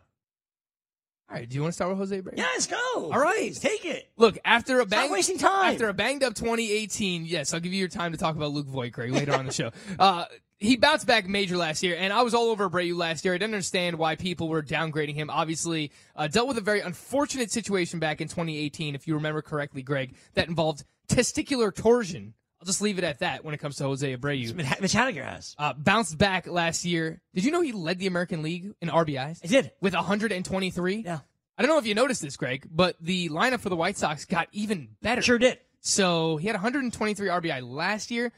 All 1.29 1.37
right, 1.37 1.49
do 1.49 1.57
you 1.57 1.63
want 1.63 1.73
to 1.73 1.75
start 1.75 1.91
with 1.91 1.99
Jose 1.99 2.23
Abreu? 2.23 2.37
Yeah, 2.37 2.45
let's 2.45 2.69
go. 2.69 2.77
All 2.95 3.11
right. 3.19 3.53
Take 3.55 3.85
it. 3.85 4.09
Look, 4.17 4.39
after 4.45 4.77
a 4.79 4.87
Stop 4.87 4.91
bang, 4.91 5.11
wasting 5.11 5.39
time. 5.39 5.73
after 5.73 5.89
a 5.89 5.95
banged 5.95 6.23
up 6.23 6.35
2018, 6.35 7.25
yes, 7.25 7.53
I'll 7.53 7.59
give 7.59 7.73
you 7.73 7.81
your 7.81 7.89
time 7.89 8.13
to 8.13 8.19
talk 8.19 8.37
about 8.37 8.53
Luke 8.53 8.69
Voit, 8.69 8.93
Greg, 8.93 9.11
later 9.11 9.35
on 9.35 9.47
the 9.47 9.53
show. 9.53 9.71
Uh, 9.99 10.27
he 10.59 10.77
bounced 10.77 11.07
back 11.07 11.27
major 11.27 11.57
last 11.57 11.83
year, 11.83 11.97
and 11.99 12.13
I 12.13 12.23
was 12.23 12.33
all 12.33 12.47
over 12.51 12.71
Abreu 12.71 12.95
last 12.97 13.25
year. 13.25 13.35
I 13.35 13.39
didn't 13.39 13.53
understand 13.55 13.99
why 13.99 14.15
people 14.17 14.49
were 14.49 14.63
downgrading 14.63 15.15
him. 15.15 15.29
Obviously, 15.31 15.91
uh, 16.15 16.29
dealt 16.29 16.49
with 16.49 16.57
a 16.59 16.63
very 16.63 16.81
unfortunate 16.81 17.51
situation 17.51 17.99
back 17.99 18.21
in 18.21 18.29
2018, 18.29 18.95
if 18.95 19.07
you 19.07 19.15
remember 19.15 19.43
correctly, 19.43 19.83
Greg, 19.83 20.15
that 20.35 20.49
involved 20.49 20.85
testicular 21.09 21.75
torsion. 21.75 22.35
I'll 22.67 22.73
just 22.73 22.83
leave 22.83 22.99
it 22.99 23.05
at 23.05 23.21
that 23.21 23.45
when 23.45 23.55
it 23.55 23.59
comes 23.59 23.77
to 23.77 23.85
Jose 23.85 24.17
Abreu. 24.17 24.53
Mitch 24.53 24.93
Haniger 24.93 25.25
has. 25.25 25.55
Uh, 25.57 25.73
bounced 25.75 26.19
back 26.19 26.49
last 26.49 26.85
year. 26.85 27.23
Did 27.33 27.45
you 27.45 27.53
know 27.53 27.61
he 27.61 27.71
led 27.71 28.01
the 28.01 28.09
American 28.09 28.43
League 28.43 28.73
in 28.81 28.89
RBIs? 28.89 29.39
I 29.45 29.47
did. 29.47 29.71
With 29.81 29.95
123? 29.95 31.05
Yeah. 31.07 31.21
I 31.57 31.63
don't 31.63 31.71
know 31.71 31.79
if 31.79 31.87
you 31.87 31.95
noticed 31.95 32.23
this, 32.23 32.37
Greg, 32.37 32.67
but 32.69 32.97
the 33.01 33.29
lineup 33.29 33.61
for 33.61 33.69
the 33.69 33.77
White 33.77 33.97
Sox 33.97 34.25
got 34.25 34.49
even 34.51 34.89
better. 35.01 35.23
Sure 35.23 35.39
did. 35.39 35.61
So 35.79 36.39
he 36.39 36.49
had 36.49 36.55
123 36.55 37.29
RBI 37.29 37.63
last 37.63 38.11
year. 38.11 38.33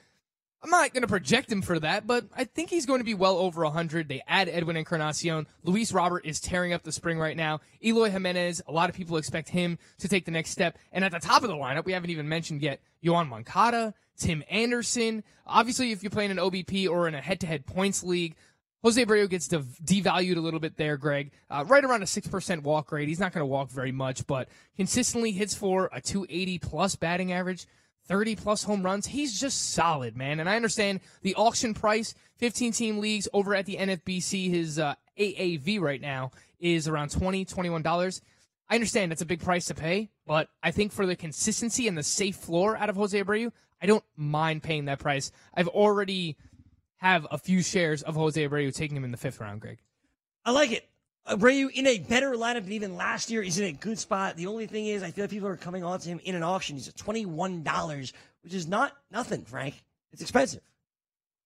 I'm 0.62 0.70
not 0.70 0.92
going 0.92 1.02
to 1.02 1.08
project 1.08 1.52
him 1.52 1.62
for 1.62 1.78
that, 1.78 2.06
but 2.06 2.26
I 2.36 2.44
think 2.44 2.68
he's 2.68 2.84
going 2.84 2.98
to 2.98 3.04
be 3.04 3.14
well 3.14 3.36
over 3.38 3.62
100. 3.62 4.08
They 4.08 4.22
add 4.26 4.48
Edwin 4.48 4.76
Encarnacion. 4.76 5.46
Luis 5.62 5.92
Robert 5.92 6.26
is 6.26 6.40
tearing 6.40 6.72
up 6.72 6.82
the 6.82 6.90
spring 6.90 7.18
right 7.18 7.36
now. 7.36 7.60
Eloy 7.84 8.10
Jimenez, 8.10 8.62
a 8.66 8.72
lot 8.72 8.90
of 8.90 8.96
people 8.96 9.16
expect 9.18 9.48
him 9.48 9.78
to 9.98 10.08
take 10.08 10.24
the 10.24 10.32
next 10.32 10.50
step. 10.50 10.76
And 10.90 11.04
at 11.04 11.12
the 11.12 11.20
top 11.20 11.42
of 11.44 11.48
the 11.48 11.54
lineup, 11.54 11.84
we 11.84 11.92
haven't 11.92 12.10
even 12.10 12.28
mentioned 12.28 12.60
yet 12.60 12.80
Yoan 13.04 13.28
Moncada, 13.28 13.94
Tim 14.18 14.42
Anderson. 14.50 15.22
Obviously, 15.46 15.92
if 15.92 16.02
you're 16.02 16.10
playing 16.10 16.32
an 16.32 16.38
OBP 16.38 16.88
or 16.88 17.06
in 17.06 17.14
a 17.14 17.20
head-to-head 17.20 17.64
points 17.64 18.02
league, 18.02 18.34
Jose 18.82 19.04
Abreu 19.04 19.28
gets 19.28 19.48
dev- 19.48 19.78
devalued 19.84 20.36
a 20.36 20.40
little 20.40 20.60
bit 20.60 20.76
there, 20.76 20.96
Greg. 20.96 21.32
Uh, 21.50 21.64
right 21.66 21.84
around 21.84 22.02
a 22.02 22.06
6% 22.06 22.62
walk 22.62 22.90
rate. 22.92 23.08
He's 23.08 23.20
not 23.20 23.32
going 23.32 23.42
to 23.42 23.46
walk 23.46 23.70
very 23.70 23.92
much, 23.92 24.26
but 24.26 24.48
consistently 24.76 25.32
hits 25.32 25.54
for 25.54 25.88
a 25.92 26.00
280 26.00 26.58
plus 26.58 26.96
batting 26.96 27.32
average, 27.32 27.66
30 28.08 28.36
plus 28.36 28.64
home 28.64 28.82
runs. 28.82 29.06
He's 29.06 29.38
just 29.38 29.72
solid, 29.72 30.16
man. 30.16 30.40
And 30.40 30.48
I 30.48 30.56
understand 30.56 31.00
the 31.22 31.34
auction 31.34 31.74
price, 31.74 32.14
15 32.38 32.72
team 32.72 32.98
leagues 32.98 33.28
over 33.32 33.54
at 33.54 33.66
the 33.66 33.76
NFBC, 33.76 34.50
his 34.50 34.78
uh, 34.78 34.94
AAV 35.18 35.80
right 35.80 36.00
now 36.00 36.30
is 36.58 36.88
around 36.88 37.10
20 37.10 37.44
$21. 37.44 38.20
I 38.70 38.74
understand 38.74 39.10
that's 39.10 39.22
a 39.22 39.26
big 39.26 39.40
price 39.40 39.66
to 39.66 39.74
pay, 39.74 40.10
but 40.26 40.48
I 40.62 40.70
think 40.72 40.92
for 40.92 41.06
the 41.06 41.16
consistency 41.16 41.88
and 41.88 41.96
the 41.96 42.02
safe 42.02 42.36
floor 42.36 42.76
out 42.76 42.90
of 42.90 42.96
Jose 42.96 43.18
Abreu, 43.18 43.50
I 43.80 43.86
don't 43.86 44.04
mind 44.16 44.62
paying 44.62 44.86
that 44.86 44.98
price. 44.98 45.30
I've 45.54 45.68
already 45.68 46.36
have 46.96 47.26
a 47.30 47.38
few 47.38 47.62
shares 47.62 48.02
of 48.02 48.16
Jose 48.16 48.42
Abreu 48.46 48.74
taking 48.74 48.96
him 48.96 49.04
in 49.04 49.10
the 49.10 49.16
fifth 49.16 49.40
round, 49.40 49.60
Greg. 49.60 49.78
I 50.44 50.50
like 50.50 50.72
it. 50.72 50.88
Abreu 51.28 51.70
in 51.70 51.86
a 51.86 51.98
better 51.98 52.32
lineup 52.32 52.64
than 52.64 52.72
even 52.72 52.96
last 52.96 53.30
year. 53.30 53.42
He's 53.42 53.58
in 53.58 53.66
a 53.66 53.72
good 53.72 53.98
spot. 53.98 54.36
The 54.36 54.46
only 54.46 54.66
thing 54.66 54.86
is, 54.86 55.02
I 55.02 55.10
feel 55.10 55.24
like 55.24 55.30
people 55.30 55.48
are 55.48 55.56
coming 55.56 55.84
on 55.84 56.00
to 56.00 56.08
him 56.08 56.20
in 56.24 56.34
an 56.34 56.42
auction. 56.42 56.76
He's 56.76 56.88
at 56.88 56.96
twenty 56.96 57.26
one 57.26 57.62
dollars, 57.62 58.12
which 58.42 58.54
is 58.54 58.66
not 58.66 58.92
nothing, 59.10 59.44
Frank. 59.44 59.82
It's 60.12 60.22
expensive. 60.22 60.62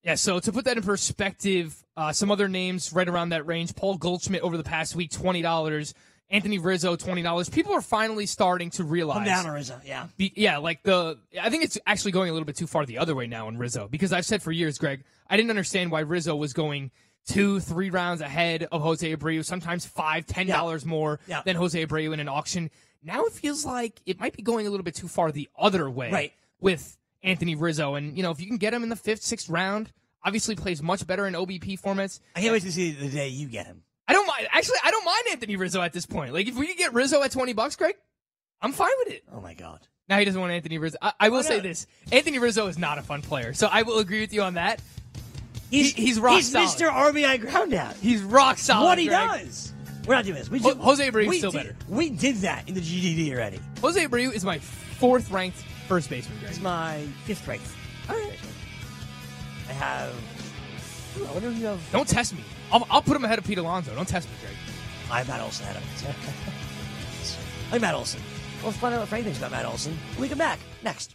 Yeah, 0.02 0.16
so 0.16 0.40
to 0.40 0.52
put 0.52 0.64
that 0.64 0.76
in 0.76 0.82
perspective, 0.82 1.76
uh, 1.96 2.12
some 2.12 2.30
other 2.30 2.48
names 2.48 2.92
right 2.92 3.08
around 3.08 3.30
that 3.30 3.46
range. 3.46 3.74
Paul 3.74 3.96
Goldschmidt 3.96 4.42
over 4.42 4.56
the 4.56 4.64
past 4.64 4.96
week, 4.96 5.10
twenty 5.10 5.42
dollars. 5.42 5.94
Anthony 6.30 6.58
Rizzo, 6.58 6.96
twenty 6.96 7.22
dollars. 7.22 7.50
People 7.50 7.74
are 7.74 7.82
finally 7.82 8.24
starting 8.24 8.70
to 8.70 8.84
realize. 8.84 9.16
Come 9.16 9.24
down, 9.24 9.44
Ariza. 9.44 9.80
Yeah. 9.84 10.06
Be, 10.16 10.32
yeah, 10.34 10.56
like 10.56 10.82
the 10.82 11.18
I 11.40 11.50
think 11.50 11.62
it's 11.62 11.78
actually 11.86 12.12
going 12.12 12.30
a 12.30 12.32
little 12.32 12.46
bit 12.46 12.56
too 12.56 12.66
far 12.66 12.86
the 12.86 12.98
other 12.98 13.14
way 13.14 13.26
now 13.26 13.48
in 13.48 13.58
Rizzo 13.58 13.86
because 13.86 14.12
I've 14.12 14.24
said 14.24 14.42
for 14.42 14.50
years, 14.50 14.78
Greg, 14.78 15.04
I 15.28 15.36
didn't 15.36 15.50
understand 15.50 15.90
why 15.90 16.00
Rizzo 16.00 16.34
was 16.34 16.52
going 16.54 16.90
two, 17.26 17.60
three 17.60 17.90
rounds 17.90 18.20
ahead 18.20 18.66
of 18.72 18.82
Jose 18.82 19.16
Abreu, 19.16 19.44
sometimes 19.44 19.86
five, 19.86 20.26
ten 20.26 20.46
dollars 20.46 20.84
more 20.84 21.20
Yeah. 21.26 21.42
than 21.44 21.56
Jose 21.56 21.86
Abreu 21.86 22.12
in 22.12 22.20
an 22.20 22.28
auction. 22.28 22.70
Now 23.02 23.24
it 23.24 23.32
feels 23.32 23.64
like 23.64 24.00
it 24.06 24.20
might 24.20 24.36
be 24.36 24.42
going 24.42 24.66
a 24.66 24.70
little 24.70 24.84
bit 24.84 24.94
too 24.94 25.08
far 25.08 25.32
the 25.32 25.48
other 25.58 25.88
way 25.90 26.10
Right. 26.10 26.32
with 26.60 26.96
Anthony 27.22 27.54
Rizzo. 27.54 27.94
And 27.94 28.16
you 28.16 28.22
know, 28.22 28.30
if 28.30 28.40
you 28.40 28.46
can 28.46 28.56
get 28.58 28.74
him 28.74 28.82
in 28.82 28.88
the 28.88 28.96
fifth, 28.96 29.22
sixth 29.22 29.48
round, 29.48 29.92
obviously 30.24 30.54
plays 30.56 30.82
much 30.82 31.06
better 31.06 31.26
in 31.26 31.34
OBP 31.34 31.80
formats. 31.80 32.20
I 32.36 32.40
can't 32.40 32.52
wait 32.52 32.62
to 32.62 32.72
see 32.72 32.92
the 32.92 33.08
day 33.08 33.28
you 33.28 33.48
get 33.48 33.66
him. 33.66 33.82
I 34.08 34.12
don't 34.14 34.26
mind. 34.26 34.48
Actually, 34.52 34.78
I 34.84 34.90
don't 34.90 35.04
mind 35.04 35.24
Anthony 35.30 35.56
Rizzo 35.56 35.80
at 35.80 35.92
this 35.92 36.06
point. 36.06 36.32
Like 36.32 36.46
if 36.48 36.56
we 36.56 36.66
could 36.66 36.76
get 36.76 36.92
Rizzo 36.92 37.22
at 37.22 37.30
twenty 37.32 37.52
bucks, 37.52 37.76
Greg, 37.76 37.94
I'm 38.60 38.72
fine 38.72 38.90
with 39.04 39.14
it. 39.14 39.24
Oh 39.32 39.40
my 39.40 39.54
god. 39.54 39.80
Now 40.08 40.18
he 40.18 40.24
doesn't 40.24 40.40
want 40.40 40.52
Anthony 40.52 40.78
Rizzo. 40.78 40.98
I, 41.00 41.12
I 41.20 41.28
will 41.28 41.42
say 41.44 41.60
this: 41.60 41.86
Anthony 42.10 42.38
Rizzo 42.38 42.66
is 42.66 42.78
not 42.78 42.98
a 42.98 43.02
fun 43.02 43.22
player, 43.22 43.52
so 43.54 43.68
I 43.70 43.82
will 43.82 43.98
agree 43.98 44.20
with 44.20 44.32
you 44.32 44.42
on 44.42 44.54
that. 44.54 44.80
He's 45.72 45.92
He- 45.94 46.02
he's 46.06 46.20
rock 46.20 46.40
solid. 46.42 46.62
He's 46.66 46.76
solid. 46.76 46.92
Mr. 46.92 47.12
RBI 47.14 47.40
ground 47.40 47.74
out. 47.74 47.96
He's 47.96 48.22
rock 48.22 48.58
solid. 48.58 48.84
what 48.86 48.98
he 48.98 49.06
Greg. 49.08 49.28
does. 49.46 49.72
We're 50.06 50.14
not 50.14 50.24
doing 50.24 50.36
this. 50.38 50.50
We 50.50 50.58
Ho- 50.60 50.74
Jose 50.74 51.10
Abreu's 51.10 51.28
we 51.28 51.38
still 51.38 51.50
did- 51.50 51.58
better. 51.58 51.76
We 51.88 52.10
did 52.10 52.36
that 52.42 52.68
in 52.68 52.74
the 52.74 52.80
GDD 52.80 53.32
already. 53.34 53.58
Jose 53.80 54.04
Abreu 54.06 54.32
is 54.32 54.44
my 54.44 54.58
fourth 54.58 55.30
ranked 55.30 55.58
first 55.88 56.10
baseman. 56.10 56.38
Greg. 56.40 56.50
It's 56.50 56.60
my 56.60 57.04
fifth 57.24 57.46
ranked. 57.48 57.66
All 58.08 58.16
right. 58.16 58.38
I 59.68 59.72
have. 59.72 60.12
Ooh, 61.18 61.26
I 61.26 61.32
wonder 61.32 61.50
who 61.50 61.58
you 61.60 61.66
have. 61.66 61.80
Don't 61.92 62.08
test 62.08 62.34
me. 62.34 62.42
I'll, 62.72 62.86
I'll 62.90 63.02
put 63.02 63.16
him 63.16 63.24
ahead 63.24 63.38
of 63.38 63.44
Pete 63.44 63.58
Alonso. 63.58 63.94
Don't 63.94 64.08
test 64.08 64.28
me, 64.28 64.34
Greg. 64.40 64.54
I 65.10 65.18
have 65.18 65.28
Matt 65.28 65.40
Olson 65.40 65.64
ahead 65.66 65.76
of 65.76 65.82
him. 66.00 66.14
I'm 67.72 67.80
Matt 67.80 67.94
Olson. 67.94 68.20
Let's 68.64 68.76
find 68.76 68.94
out 68.94 69.00
what 69.00 69.08
Frank 69.08 69.24
thinks 69.24 69.38
about 69.38 69.50
Matt 69.50 69.66
Olson. 69.66 69.96
We 70.18 70.28
come 70.28 70.38
back 70.38 70.58
next. 70.82 71.14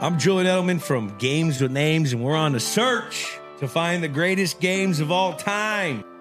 I'm 0.00 0.18
Julian 0.18 0.48
Edelman 0.48 0.82
from 0.82 1.16
Games 1.18 1.60
with 1.60 1.70
Names, 1.70 2.12
and 2.12 2.22
we're 2.22 2.34
on 2.34 2.56
a 2.56 2.60
search 2.60 3.38
to 3.60 3.68
find 3.68 4.02
the 4.02 4.08
greatest 4.08 4.58
games 4.60 4.98
of 4.98 5.12
all 5.12 5.34
time. 5.34 6.04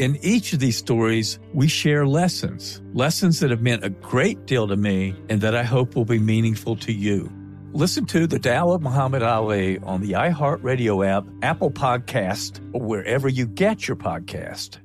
In 0.00 0.16
each 0.22 0.54
of 0.54 0.60
these 0.60 0.78
stories, 0.78 1.38
we 1.52 1.68
share 1.68 2.06
lessons, 2.06 2.80
lessons 2.94 3.38
that 3.40 3.50
have 3.50 3.60
meant 3.60 3.84
a 3.84 3.90
great 3.90 4.46
deal 4.46 4.66
to 4.66 4.74
me 4.74 5.14
and 5.28 5.42
that 5.42 5.54
I 5.54 5.62
hope 5.62 5.94
will 5.94 6.06
be 6.06 6.18
meaningful 6.18 6.74
to 6.76 6.90
you. 6.90 7.30
Listen 7.74 8.06
to 8.06 8.26
The 8.26 8.38
Tao 8.38 8.70
of 8.70 8.80
Muhammad 8.80 9.22
Ali 9.22 9.78
on 9.80 10.00
the 10.00 10.12
iHeartRadio 10.12 11.06
app, 11.06 11.26
Apple 11.42 11.70
Podcast, 11.70 12.66
or 12.72 12.80
wherever 12.80 13.28
you 13.28 13.44
get 13.44 13.86
your 13.86 13.96
podcast. 13.98 14.78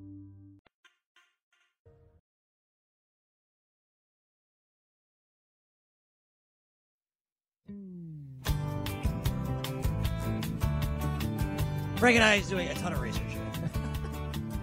Frank 11.95 12.17
and 12.17 12.23
I 12.25 12.35
is 12.35 12.49
doing 12.49 12.67
a 12.67 12.73
ton 12.73 12.91
of 12.91 12.99
research. 12.99 13.24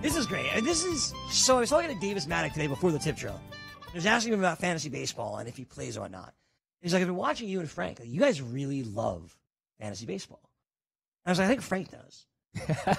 This 0.02 0.16
is 0.16 0.26
great. 0.26 0.46
And 0.54 0.66
this 0.66 0.84
is 0.84 1.14
so. 1.30 1.56
I 1.56 1.60
was 1.60 1.70
talking 1.70 1.88
to 1.88 2.00
Davis 2.00 2.26
Maddock 2.26 2.52
today 2.52 2.66
before 2.66 2.90
the 2.90 2.98
tip 2.98 3.16
drill. 3.16 3.40
I 3.88 3.94
was 3.94 4.06
asking 4.06 4.32
him 4.32 4.40
about 4.40 4.58
fantasy 4.58 4.88
baseball 4.88 5.36
and 5.36 5.48
if 5.48 5.56
he 5.56 5.64
plays 5.64 5.96
or 5.96 6.08
not. 6.08 6.34
He's 6.80 6.92
like, 6.92 7.02
I've 7.02 7.08
been 7.08 7.16
watching 7.16 7.48
you 7.48 7.60
and 7.60 7.70
Frank. 7.70 8.00
Like, 8.00 8.08
you 8.08 8.18
guys 8.18 8.42
really 8.42 8.82
love 8.82 9.36
fantasy 9.78 10.04
baseball. 10.04 10.42
I 11.24 11.30
was 11.30 11.38
like, 11.38 11.46
I 11.46 11.48
think 11.48 11.62
Frank 11.62 11.90
does. 11.90 12.26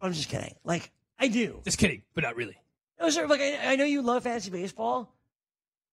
I'm 0.00 0.12
just 0.12 0.28
kidding. 0.28 0.54
Like, 0.64 0.90
I 1.18 1.28
do. 1.28 1.60
Just 1.64 1.78
kidding, 1.78 2.02
but 2.14 2.24
not 2.24 2.34
really. 2.34 2.56
No, 3.00 3.08
sir. 3.10 3.26
Like, 3.28 3.40
I, 3.40 3.72
I 3.72 3.76
know 3.76 3.84
you 3.84 4.02
love 4.02 4.24
fantasy 4.24 4.50
baseball. 4.50 5.14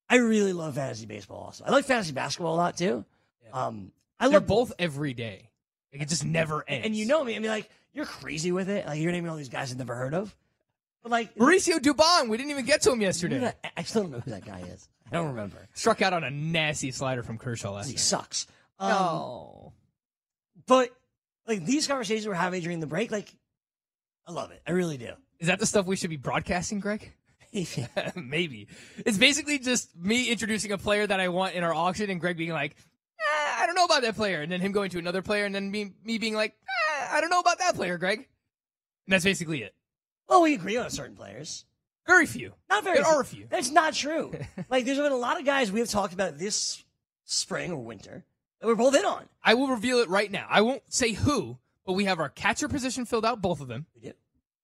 I 0.09 0.15
really 0.15 0.53
love 0.53 0.75
fantasy 0.75 1.05
baseball. 1.05 1.43
Also, 1.45 1.63
I 1.65 1.71
like 1.71 1.85
fantasy 1.85 2.13
basketball 2.13 2.55
a 2.55 2.57
lot 2.57 2.77
too. 2.77 3.05
Um, 3.51 3.91
I 4.19 4.27
They're 4.27 4.39
love 4.39 4.47
both 4.47 4.73
every 4.79 5.13
day. 5.13 5.51
Like 5.91 6.01
it 6.01 6.09
just 6.09 6.25
never 6.25 6.63
ends. 6.67 6.85
And 6.87 6.95
you 6.95 7.05
know 7.05 7.23
me. 7.23 7.35
I 7.35 7.39
mean, 7.39 7.51
like, 7.51 7.69
you're 7.93 8.05
crazy 8.05 8.51
with 8.51 8.69
it. 8.69 8.85
Like, 8.85 8.99
you're 8.99 9.11
naming 9.11 9.29
all 9.29 9.37
these 9.37 9.49
guys 9.49 9.71
I've 9.71 9.77
never 9.77 9.95
heard 9.95 10.13
of. 10.13 10.35
But 11.03 11.11
like, 11.11 11.35
Mauricio 11.35 11.77
Dubon, 11.79 12.29
we 12.29 12.37
didn't 12.37 12.51
even 12.51 12.65
get 12.65 12.81
to 12.83 12.91
him 12.91 13.01
yesterday. 13.01 13.35
Who 13.35 13.41
that- 13.41 13.73
I 13.75 13.83
still 13.83 14.03
don't 14.03 14.11
know 14.11 14.19
who 14.19 14.31
that 14.31 14.45
guy 14.45 14.59
is. 14.61 14.87
I 15.11 15.15
don't 15.15 15.27
remember. 15.29 15.67
Struck 15.73 16.01
out 16.01 16.13
on 16.13 16.23
a 16.23 16.31
nasty 16.31 16.91
slider 16.91 17.23
from 17.23 17.37
Kershaw 17.37 17.71
last 17.73 17.87
He 17.87 17.93
night. 17.93 17.99
sucks. 17.99 18.47
Um, 18.79 18.89
No. 18.89 19.73
But 20.65 20.89
like 21.47 21.65
these 21.65 21.87
conversations 21.87 22.25
we're 22.27 22.33
having 22.35 22.61
during 22.61 22.79
the 22.79 22.87
break, 22.87 23.11
like, 23.11 23.33
I 24.25 24.31
love 24.31 24.51
it. 24.51 24.61
I 24.65 24.71
really 24.71 24.97
do. 24.97 25.11
Is 25.39 25.47
that 25.47 25.59
the 25.59 25.65
stuff 25.65 25.85
we 25.85 25.97
should 25.97 26.09
be 26.09 26.15
broadcasting, 26.17 26.79
Greg? 26.79 27.11
Maybe. 28.15 28.67
It's 29.05 29.17
basically 29.17 29.59
just 29.59 29.95
me 29.95 30.31
introducing 30.31 30.71
a 30.71 30.77
player 30.77 31.05
that 31.05 31.19
I 31.19 31.27
want 31.27 31.53
in 31.53 31.63
our 31.63 31.73
auction 31.73 32.09
and 32.09 32.19
Greg 32.19 32.37
being 32.37 32.51
like, 32.51 32.75
eh, 33.19 33.61
I 33.61 33.65
don't 33.67 33.75
know 33.75 33.85
about 33.85 34.01
that 34.03 34.15
player. 34.15 34.41
And 34.41 34.51
then 34.51 34.61
him 34.61 34.71
going 34.71 34.89
to 34.91 34.99
another 34.99 35.21
player 35.21 35.45
and 35.45 35.53
then 35.53 35.69
me, 35.69 35.91
me 36.03 36.17
being 36.17 36.33
like, 36.33 36.53
eh, 36.53 36.82
I 37.11 37.21
don't 37.21 37.29
know 37.29 37.39
about 37.39 37.59
that 37.59 37.75
player, 37.75 37.97
Greg. 37.97 38.19
And 38.19 38.27
that's 39.13 39.23
basically 39.23 39.63
it. 39.63 39.73
Well, 40.27 40.41
we 40.41 40.53
agree 40.53 40.77
on 40.77 40.89
certain 40.89 41.15
players. 41.15 41.65
Very 42.07 42.25
few. 42.25 42.53
Not 42.69 42.83
very. 42.83 42.97
There 42.97 43.05
are 43.05 43.21
a 43.21 43.25
few. 43.25 43.47
That's 43.49 43.71
not 43.71 43.93
true. 43.93 44.33
like, 44.69 44.85
there's 44.85 44.97
been 44.97 45.11
a 45.11 45.15
lot 45.15 45.39
of 45.39 45.45
guys 45.45 45.71
we 45.71 45.79
have 45.79 45.89
talked 45.89 46.13
about 46.13 46.37
this 46.37 46.83
spring 47.25 47.71
or 47.71 47.77
winter 47.77 48.25
that 48.59 48.67
we're 48.67 48.75
both 48.75 48.95
in 48.95 49.05
on. 49.05 49.25
I 49.43 49.53
will 49.53 49.67
reveal 49.67 49.99
it 49.99 50.09
right 50.09 50.31
now. 50.31 50.45
I 50.49 50.61
won't 50.61 50.81
say 50.87 51.11
who, 51.13 51.57
but 51.85 51.93
we 51.93 52.05
have 52.05 52.19
our 52.19 52.29
catcher 52.29 52.67
position 52.67 53.05
filled 53.05 53.25
out, 53.25 53.41
both 53.41 53.61
of 53.61 53.67
them. 53.67 53.85
We 53.95 54.01
do. 54.01 54.13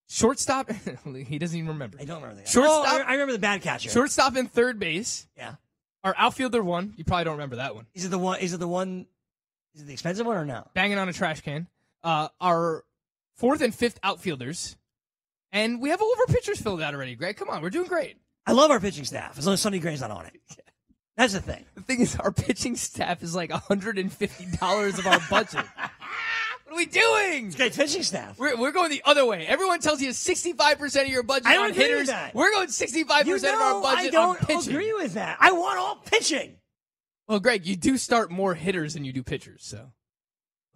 Shortstop, 0.09 0.71
he 1.27 1.37
doesn't 1.37 1.57
even 1.57 1.69
remember. 1.69 1.97
I 2.01 2.05
don't 2.05 2.21
remember 2.21 2.35
the 2.35 2.41
guy. 2.45 2.49
Shortstop, 2.49 2.85
Oh, 2.93 2.97
I 2.97 3.01
I 3.01 3.11
remember 3.13 3.33
the 3.33 3.39
bad 3.39 3.61
catcher. 3.61 3.89
shortstop 3.89 4.35
and 4.35 4.51
third 4.51 4.79
base. 4.79 5.27
Yeah. 5.37 5.55
Our 6.03 6.15
outfielder 6.17 6.63
one, 6.63 6.93
you 6.97 7.03
probably 7.03 7.25
don't 7.25 7.33
remember 7.33 7.57
that 7.57 7.75
one. 7.75 7.85
Is 7.93 8.05
it 8.05 8.09
the 8.09 8.17
one? 8.17 8.39
Is 8.39 8.53
it 8.53 8.59
the 8.59 8.67
one? 8.67 9.05
Is 9.75 9.81
it 9.81 9.85
the 9.85 9.93
expensive 9.93 10.25
one 10.25 10.35
or 10.37 10.45
no? 10.45 10.67
Banging 10.73 10.97
on 10.97 11.07
a 11.09 11.13
trash 11.13 11.41
can. 11.41 11.67
Uh, 12.03 12.29
our 12.39 12.83
fourth 13.35 13.61
and 13.61 13.73
fifth 13.73 13.99
outfielders. 14.03 14.75
And 15.51 15.81
we 15.81 15.89
have 15.89 16.01
all 16.01 16.13
of 16.13 16.19
our 16.19 16.27
pitchers 16.33 16.61
filled 16.61 16.81
out 16.81 16.93
already, 16.93 17.15
Greg. 17.15 17.35
Come 17.37 17.49
on, 17.49 17.61
we're 17.61 17.69
doing 17.71 17.87
great. 17.87 18.17
I 18.45 18.51
love 18.51 18.71
our 18.71 18.79
pitching 18.79 19.05
staff 19.05 19.37
as 19.37 19.45
long 19.45 19.53
as 19.53 19.61
Sonny 19.61 19.79
Gray's 19.79 20.01
not 20.01 20.11
on 20.11 20.25
it. 20.25 20.33
That's 21.17 21.33
the 21.33 21.41
thing. 21.41 21.65
The 21.75 21.81
thing 21.81 21.99
is, 22.01 22.15
our 22.15 22.31
pitching 22.31 22.75
staff 22.75 23.21
is 23.23 23.35
like 23.35 23.49
$150 23.49 24.99
of 24.99 25.07
our 25.07 25.19
budget. 25.29 25.65
what 25.75 26.71
are 26.71 26.75
we 26.77 26.85
doing? 26.85 27.47
It's 27.47 27.55
great 27.55 27.73
pitching 27.75 28.03
staff. 28.03 28.39
We're, 28.39 28.55
we're 28.55 28.71
going 28.71 28.89
the 28.89 29.01
other 29.05 29.25
way. 29.25 29.45
Everyone 29.45 29.79
tells 29.81 30.01
you 30.01 30.09
65% 30.11 31.01
of 31.01 31.07
your 31.09 31.23
budget 31.23 31.47
I 31.47 31.55
don't 31.55 31.65
on 31.65 31.71
agree 31.71 31.81
with 31.83 31.89
hitters. 31.91 32.07
that. 32.07 32.33
We're 32.33 32.51
going 32.51 32.67
65% 32.67 33.25
You 33.25 33.35
of 33.35 33.43
our 33.43 33.81
budget 33.81 33.99
I 33.99 34.09
don't 34.09 34.39
on 34.39 34.45
pitching. 34.45 34.71
agree 34.73 34.93
with 34.93 35.15
that. 35.15 35.37
I 35.41 35.51
want 35.51 35.77
all 35.79 35.95
pitching. 35.97 36.55
Well, 37.27 37.39
Greg, 37.39 37.65
you 37.65 37.75
do 37.75 37.97
start 37.97 38.31
more 38.31 38.55
hitters 38.55 38.93
than 38.93 39.03
you 39.03 39.11
do 39.11 39.21
pitchers, 39.23 39.63
so. 39.65 39.91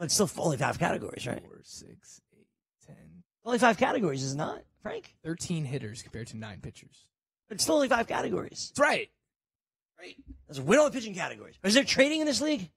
It's 0.03 0.13
still 0.13 0.29
only 0.37 0.57
five 0.57 0.79
categories, 0.79 1.25
right? 1.25 1.41
Four, 1.41 1.61
six, 1.63 2.21
eight, 2.37 2.47
ten. 2.85 3.23
Only 3.45 3.59
five 3.59 3.77
categories, 3.77 4.23
is 4.23 4.33
it 4.33 4.37
not, 4.37 4.61
Frank? 4.81 5.15
13 5.23 5.65
hitters 5.65 6.01
compared 6.01 6.27
to 6.27 6.37
nine 6.37 6.59
pitchers. 6.61 7.05
But 7.47 7.55
it's 7.55 7.63
still 7.63 7.75
only 7.75 7.89
five 7.89 8.07
categories. 8.07 8.71
That's 8.75 8.79
right. 8.79 9.09
Right. 9.99 10.15
Let's 10.47 10.59
win 10.59 10.79
all 10.79 10.85
the 10.85 10.91
pitching 10.91 11.13
categories. 11.13 11.55
Is 11.63 11.73
there 11.73 11.83
trading 11.83 12.19
in 12.19 12.25
this 12.25 12.41
league? 12.41 12.69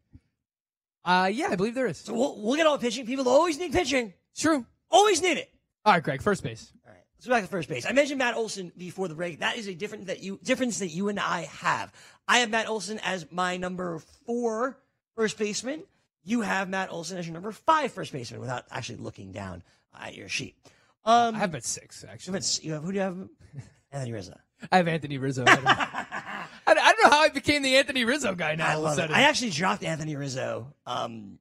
Uh, 1.04 1.30
yeah, 1.32 1.48
I 1.50 1.56
believe 1.56 1.74
there 1.74 1.86
is. 1.86 1.98
So 1.98 2.14
we'll, 2.14 2.40
we'll 2.40 2.56
get 2.56 2.66
all 2.66 2.76
the 2.76 2.84
pitching. 2.84 3.06
People 3.06 3.28
always 3.28 3.58
need 3.58 3.72
pitching. 3.72 4.12
True. 4.36 4.66
Always 4.90 5.22
need 5.22 5.38
it. 5.38 5.52
All 5.84 5.92
right, 5.92 6.02
Greg, 6.02 6.20
first 6.20 6.42
base. 6.42 6.72
All 6.84 6.92
right. 6.92 7.02
Let's 7.16 7.26
go 7.26 7.32
back 7.32 7.42
to 7.42 7.48
first 7.48 7.68
base. 7.68 7.86
I 7.86 7.92
mentioned 7.92 8.18
Matt 8.18 8.34
Olson 8.34 8.72
before 8.76 9.08
the 9.08 9.14
break. 9.14 9.38
That 9.38 9.56
is 9.56 9.68
a 9.68 9.74
difference 9.74 10.06
that 10.06 10.20
you 10.20 10.38
difference 10.42 10.80
that 10.80 10.88
you 10.88 11.08
and 11.08 11.18
I 11.18 11.42
have. 11.42 11.92
I 12.28 12.38
have 12.38 12.50
Matt 12.50 12.68
Olson 12.68 12.98
as 13.04 13.30
my 13.30 13.56
number 13.56 14.00
four 14.26 14.78
first 15.16 15.38
baseman. 15.38 15.84
You 16.26 16.40
have 16.40 16.68
Matt 16.68 16.90
Olson 16.90 17.18
as 17.18 17.26
your 17.26 17.34
number 17.34 17.52
five 17.52 17.92
first 17.92 18.12
baseman 18.12 18.40
without 18.40 18.64
actually 18.70 18.96
looking 18.96 19.30
down 19.30 19.62
at 19.98 20.16
your 20.16 20.28
sheet. 20.28 20.56
Um, 21.04 21.36
I 21.36 21.38
have 21.38 21.50
him 21.50 21.56
at 21.56 21.64
six, 21.64 22.04
actually. 22.04 22.32
You 22.32 22.34
have, 22.34 22.42
at- 22.42 22.64
you 22.64 22.72
have 22.72 22.82
who 22.82 22.90
do 22.92 22.96
you 22.96 23.02
have? 23.02 23.28
Anthony 23.92 24.12
Rizzo. 24.12 24.36
I 24.72 24.78
have 24.78 24.88
Anthony 24.88 25.18
Rizzo. 25.18 25.44
I 25.46 25.54
don't, 25.54 26.78
I, 26.78 26.92
don't 26.92 27.04
know 27.04 27.10
how 27.10 27.22
I 27.22 27.28
became 27.28 27.62
the 27.62 27.76
Anthony 27.76 28.04
Rizzo 28.04 28.34
guy 28.34 28.56
now. 28.56 28.66
I 28.66 28.74
all 28.74 28.86
of 28.86 28.98
a 28.98 29.02
love 29.02 29.10
it. 29.10 29.14
I 29.14 29.22
actually 29.22 29.50
dropped 29.50 29.84
Anthony 29.84 30.16
Rizzo 30.16 30.74
um, 30.84 31.38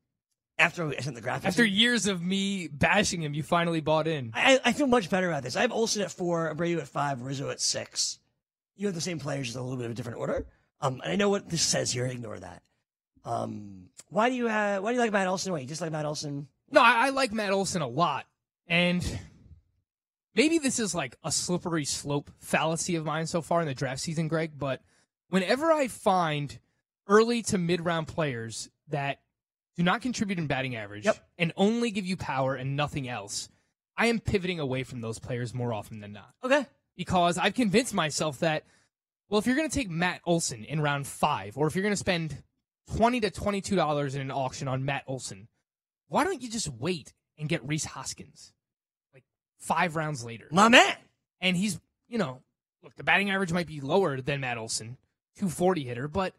after 0.59 0.87
I 0.87 0.99
sent 0.99 1.15
the 1.15 1.21
graphics. 1.21 1.45
After 1.45 1.65
years 1.65 2.05
of 2.05 2.21
me 2.21 2.67
bashing 2.67 3.23
him, 3.23 3.33
you 3.33 3.41
finally 3.41 3.81
bought 3.81 4.07
in. 4.07 4.31
I, 4.35 4.59
I 4.63 4.73
feel 4.73 4.85
much 4.85 5.09
better 5.09 5.27
about 5.27 5.41
this. 5.41 5.55
I 5.55 5.61
have 5.61 5.71
Olson 5.71 6.03
at 6.03 6.11
four, 6.11 6.53
Abreu 6.53 6.77
at 6.79 6.87
five, 6.87 7.23
Rizzo 7.23 7.49
at 7.49 7.59
six. 7.59 8.19
You 8.75 8.85
have 8.85 8.95
the 8.95 9.01
same 9.01 9.17
players, 9.17 9.47
just 9.47 9.57
a 9.57 9.61
little 9.61 9.77
bit 9.77 9.85
of 9.85 9.93
a 9.93 9.95
different 9.95 10.19
order. 10.19 10.45
Um, 10.79 11.01
and 11.01 11.11
I 11.11 11.15
know 11.15 11.29
what 11.29 11.49
this 11.49 11.63
says 11.63 11.91
here. 11.91 12.05
Ignore 12.05 12.39
that. 12.39 12.61
Um, 13.25 13.89
why 14.09 14.29
do 14.29 14.35
you 14.35 14.47
have? 14.47 14.83
Why 14.83 14.91
do 14.91 14.95
you 14.95 15.01
like 15.01 15.11
Matt 15.11 15.27
Olson? 15.27 15.51
Wait, 15.51 15.61
you 15.61 15.67
just 15.67 15.81
like 15.81 15.91
Matt 15.91 16.05
Olson? 16.05 16.47
No, 16.71 16.81
I, 16.81 17.07
I 17.07 17.09
like 17.09 17.33
Matt 17.33 17.51
Olson 17.51 17.81
a 17.81 17.87
lot. 17.87 18.25
And 18.67 19.19
maybe 20.35 20.59
this 20.59 20.79
is 20.79 20.95
like 20.95 21.17
a 21.23 21.31
slippery 21.31 21.85
slope 21.85 22.31
fallacy 22.39 22.95
of 22.95 23.05
mine 23.05 23.27
so 23.27 23.41
far 23.41 23.61
in 23.61 23.67
the 23.67 23.73
draft 23.73 24.01
season, 24.01 24.27
Greg, 24.27 24.51
but 24.57 24.81
whenever 25.29 25.71
I 25.71 25.87
find 25.87 26.57
early 27.07 27.41
to 27.43 27.57
mid 27.57 27.83
round 27.83 28.07
players 28.07 28.69
that 28.89 29.19
do 29.75 29.83
not 29.83 30.01
contribute 30.01 30.39
in 30.39 30.47
batting 30.47 30.75
average 30.75 31.07
and 31.37 31.51
only 31.57 31.91
give 31.91 32.05
you 32.05 32.15
power 32.15 32.55
and 32.55 32.75
nothing 32.75 33.07
else, 33.07 33.49
I 33.97 34.07
am 34.07 34.19
pivoting 34.19 34.59
away 34.59 34.83
from 34.83 35.01
those 35.01 35.19
players 35.19 35.53
more 35.53 35.73
often 35.73 35.99
than 35.99 36.13
not. 36.13 36.33
Okay. 36.43 36.65
Because 36.95 37.37
I've 37.37 37.53
convinced 37.53 37.93
myself 37.93 38.39
that, 38.39 38.63
well, 39.29 39.39
if 39.39 39.45
you're 39.45 39.55
going 39.55 39.69
to 39.69 39.75
take 39.75 39.89
Matt 39.89 40.21
Olson 40.25 40.63
in 40.63 40.79
round 40.79 41.05
five, 41.07 41.57
or 41.57 41.67
if 41.67 41.75
you're 41.75 41.83
going 41.83 41.93
to 41.93 41.97
spend 41.97 42.41
twenty 42.95 43.19
to 43.21 43.31
twenty-two 43.31 43.75
dollars 43.75 44.15
in 44.15 44.21
an 44.21 44.31
auction 44.31 44.67
on 44.67 44.85
Matt 44.85 45.03
Olson, 45.07 45.47
why 46.07 46.23
don't 46.23 46.41
you 46.41 46.49
just 46.49 46.69
wait 46.69 47.13
and 47.37 47.49
get 47.49 47.65
Rhys 47.67 47.85
Hoskins 47.85 48.53
like 49.13 49.23
five 49.57 49.95
rounds 49.95 50.23
later? 50.23 50.47
My 50.51 50.69
man. 50.69 50.95
And 51.41 51.57
he's, 51.57 51.79
you 52.07 52.17
know, 52.17 52.41
look, 52.83 52.95
the 52.95 53.03
batting 53.03 53.29
average 53.29 53.51
might 53.51 53.67
be 53.67 53.81
lower 53.81 54.21
than 54.21 54.41
Matt 54.41 54.57
Olson, 54.57 54.97
240 55.37 55.83
hitter, 55.83 56.07
but 56.07 56.33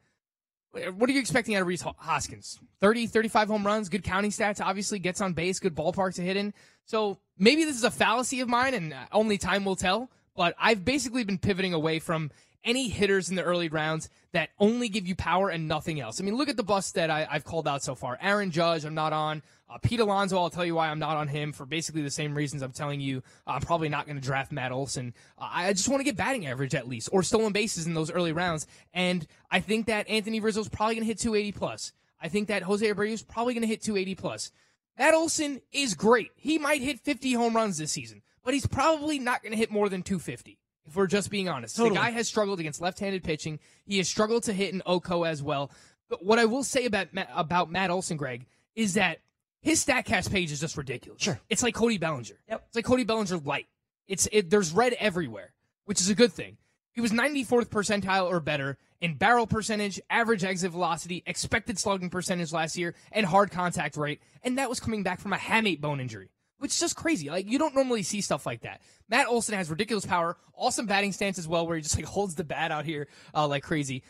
what 0.94 1.08
are 1.08 1.12
you 1.12 1.20
expecting 1.20 1.54
out 1.54 1.62
of 1.62 1.68
Rhys 1.68 1.82
Hoskins? 1.82 2.58
30, 2.80 3.06
35 3.06 3.48
home 3.48 3.66
runs, 3.66 3.88
good 3.88 4.04
counting 4.04 4.30
stats, 4.30 4.60
obviously 4.60 4.98
gets 4.98 5.20
on 5.20 5.32
base, 5.32 5.58
good 5.58 5.74
ballpark 5.74 6.14
to 6.14 6.22
hit 6.22 6.36
in. 6.36 6.52
So 6.84 7.18
maybe 7.38 7.64
this 7.64 7.76
is 7.76 7.84
a 7.84 7.90
fallacy 7.90 8.40
of 8.40 8.48
mine 8.48 8.74
and 8.74 8.94
only 9.12 9.38
time 9.38 9.64
will 9.64 9.76
tell, 9.76 10.10
but 10.34 10.54
I've 10.60 10.84
basically 10.84 11.24
been 11.24 11.38
pivoting 11.38 11.72
away 11.72 11.98
from 11.98 12.30
any 12.66 12.88
hitters 12.88 13.30
in 13.30 13.36
the 13.36 13.42
early 13.42 13.68
rounds 13.68 14.10
that 14.32 14.50
only 14.58 14.88
give 14.88 15.06
you 15.06 15.14
power 15.14 15.48
and 15.48 15.68
nothing 15.68 16.00
else. 16.00 16.20
I 16.20 16.24
mean, 16.24 16.36
look 16.36 16.48
at 16.48 16.56
the 16.56 16.62
busts 16.62 16.92
that 16.92 17.08
I, 17.08 17.26
I've 17.30 17.44
called 17.44 17.66
out 17.66 17.82
so 17.82 17.94
far. 17.94 18.18
Aaron 18.20 18.50
Judge, 18.50 18.84
I'm 18.84 18.94
not 18.94 19.12
on. 19.12 19.42
Uh, 19.68 19.78
Pete 19.78 20.00
Alonso, 20.00 20.36
I'll 20.36 20.50
tell 20.50 20.64
you 20.64 20.74
why 20.74 20.88
I'm 20.88 20.98
not 20.98 21.16
on 21.16 21.28
him 21.28 21.52
for 21.52 21.64
basically 21.64 22.02
the 22.02 22.10
same 22.10 22.34
reasons 22.34 22.62
I'm 22.62 22.72
telling 22.72 23.00
you. 23.00 23.22
I'm 23.46 23.62
probably 23.62 23.88
not 23.88 24.06
going 24.06 24.16
to 24.16 24.22
draft 24.22 24.52
Matt 24.52 24.72
Olson. 24.72 25.14
I 25.38 25.72
just 25.72 25.88
want 25.88 26.00
to 26.00 26.04
get 26.04 26.16
batting 26.16 26.46
average 26.46 26.74
at 26.74 26.86
least 26.86 27.08
or 27.12 27.22
stolen 27.22 27.52
bases 27.52 27.86
in 27.86 27.94
those 27.94 28.10
early 28.10 28.32
rounds. 28.32 28.66
And 28.92 29.26
I 29.50 29.60
think 29.60 29.86
that 29.86 30.08
Anthony 30.08 30.40
Rizzo's 30.40 30.68
probably 30.68 30.96
going 30.96 31.04
to 31.04 31.08
hit 31.08 31.18
280 31.18 31.52
plus. 31.58 31.92
I 32.20 32.28
think 32.28 32.48
that 32.48 32.62
Jose 32.62 32.86
Abreu 32.86 33.10
is 33.10 33.22
probably 33.22 33.54
going 33.54 33.62
to 33.62 33.68
hit 33.68 33.82
280 33.82 34.14
plus. 34.16 34.52
Matt 34.98 35.14
Olson 35.14 35.60
is 35.72 35.94
great. 35.94 36.30
He 36.36 36.58
might 36.58 36.80
hit 36.80 37.00
50 37.00 37.32
home 37.34 37.54
runs 37.54 37.78
this 37.78 37.92
season, 37.92 38.22
but 38.42 38.54
he's 38.54 38.66
probably 38.66 39.18
not 39.18 39.42
going 39.42 39.52
to 39.52 39.58
hit 39.58 39.70
more 39.70 39.88
than 39.88 40.02
250. 40.02 40.58
If 40.86 40.94
we're 40.94 41.06
just 41.06 41.30
being 41.30 41.48
honest, 41.48 41.76
Totally. 41.76 41.96
the 41.96 42.00
guy 42.00 42.10
has 42.10 42.28
struggled 42.28 42.60
against 42.60 42.80
left-handed 42.80 43.24
pitching. 43.24 43.58
He 43.84 43.98
has 43.98 44.08
struggled 44.08 44.44
to 44.44 44.52
hit 44.52 44.72
in 44.72 44.82
Oko 44.86 45.24
as 45.24 45.42
well. 45.42 45.70
But 46.08 46.24
what 46.24 46.38
I 46.38 46.44
will 46.44 46.62
say 46.62 46.86
about 46.86 47.12
Matt, 47.12 47.28
about 47.34 47.70
Matt 47.70 47.90
Olson, 47.90 48.16
Greg, 48.16 48.46
is 48.74 48.94
that 48.94 49.18
his 49.60 49.84
Statcast 49.84 50.30
page 50.30 50.52
is 50.52 50.60
just 50.60 50.76
ridiculous. 50.76 51.22
Sure, 51.22 51.40
it's 51.48 51.62
like 51.62 51.74
Cody 51.74 51.98
Bellinger. 51.98 52.36
Yep, 52.48 52.64
it's 52.68 52.76
like 52.76 52.84
Cody 52.84 53.04
Bellinger 53.04 53.38
light. 53.38 53.66
It's 54.06 54.28
it, 54.30 54.50
there's 54.50 54.72
red 54.72 54.92
everywhere, 55.00 55.52
which 55.86 56.00
is 56.00 56.08
a 56.08 56.14
good 56.14 56.32
thing. 56.32 56.56
He 56.92 57.00
was 57.00 57.10
94th 57.10 57.66
percentile 57.66 58.26
or 58.26 58.40
better 58.40 58.78
in 59.00 59.14
barrel 59.16 59.46
percentage, 59.46 60.00
average 60.08 60.44
exit 60.44 60.70
velocity, 60.70 61.22
expected 61.26 61.78
slugging 61.78 62.08
percentage 62.08 62.52
last 62.52 62.78
year, 62.78 62.94
and 63.12 63.26
hard 63.26 63.50
contact 63.50 63.96
rate, 63.96 64.20
and 64.42 64.56
that 64.58 64.70
was 64.70 64.80
coming 64.80 65.02
back 65.02 65.20
from 65.20 65.32
a 65.32 65.36
hamate 65.36 65.80
bone 65.80 66.00
injury 66.00 66.30
which 66.58 66.72
is 66.72 66.80
just 66.80 66.96
crazy. 66.96 67.30
Like 67.30 67.50
you 67.50 67.58
don't 67.58 67.74
normally 67.74 68.02
see 68.02 68.20
stuff 68.20 68.46
like 68.46 68.62
that. 68.62 68.80
Matt 69.08 69.28
Olson 69.28 69.54
has 69.54 69.70
ridiculous 69.70 70.06
power, 70.06 70.36
awesome 70.54 70.86
batting 70.86 71.12
stance 71.12 71.38
as 71.38 71.46
well, 71.48 71.66
where 71.66 71.76
he 71.76 71.82
just 71.82 71.96
like 71.96 72.06
holds 72.06 72.34
the 72.34 72.44
bat 72.44 72.72
out 72.72 72.84
here 72.84 73.08
uh, 73.34 73.46
like 73.46 73.62
crazy. 73.62 74.02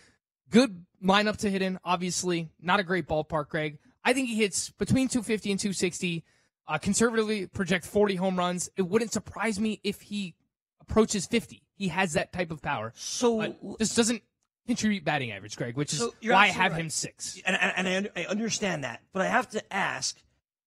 Good 0.51 0.85
lineup 1.03 1.39
to 1.39 1.51
hit 1.51 1.63
in, 1.63 1.79
obviously. 1.85 2.49
Not 2.61 2.81
a 2.81 2.85
great 2.85 3.09
ballpark, 3.09 3.49
Greg. 3.49 3.79
I 4.05 4.13
think 4.13 4.29
he 4.29 4.37
hits 4.37 4.71
between 4.71 5.09
250 5.09 5.51
and 5.51 5.61
260. 5.61 6.25
Uh, 6.69 6.79
conservatively 6.79 7.47
project 7.47 7.85
40 7.85 8.17
home 8.17 8.37
runs. 8.37 8.69
It 8.77 8.83
wouldn't 8.83 9.13
surprise 9.13 9.59
me 9.61 9.81
if 9.85 10.01
he 10.01 10.35
approaches 10.81 11.27
50. 11.27 11.63
He 11.77 11.89
has 11.89 12.15
that 12.15 12.33
type 12.33 12.51
of 12.51 12.63
power. 12.63 12.93
So 12.97 13.55
this 13.79 13.95
doesn't 13.95 14.23
contribute 14.67 15.05
batting 15.05 15.33
average, 15.33 15.57
Greg, 15.57 15.77
which 15.77 15.93
is 15.93 16.01
So 16.01 16.15
why 16.23 16.45
I 16.45 16.47
have 16.49 16.73
right. 16.73 16.81
him 16.81 16.91
six. 16.91 17.41
And, 17.47 17.57
and, 17.61 17.87
and 17.87 18.11
I, 18.17 18.23
I 18.23 18.27
understand 18.27 18.85
that, 18.85 19.03
but 19.13 19.23
I 19.23 19.29
have 19.29 19.49
to 19.51 19.73
ask. 19.73 20.17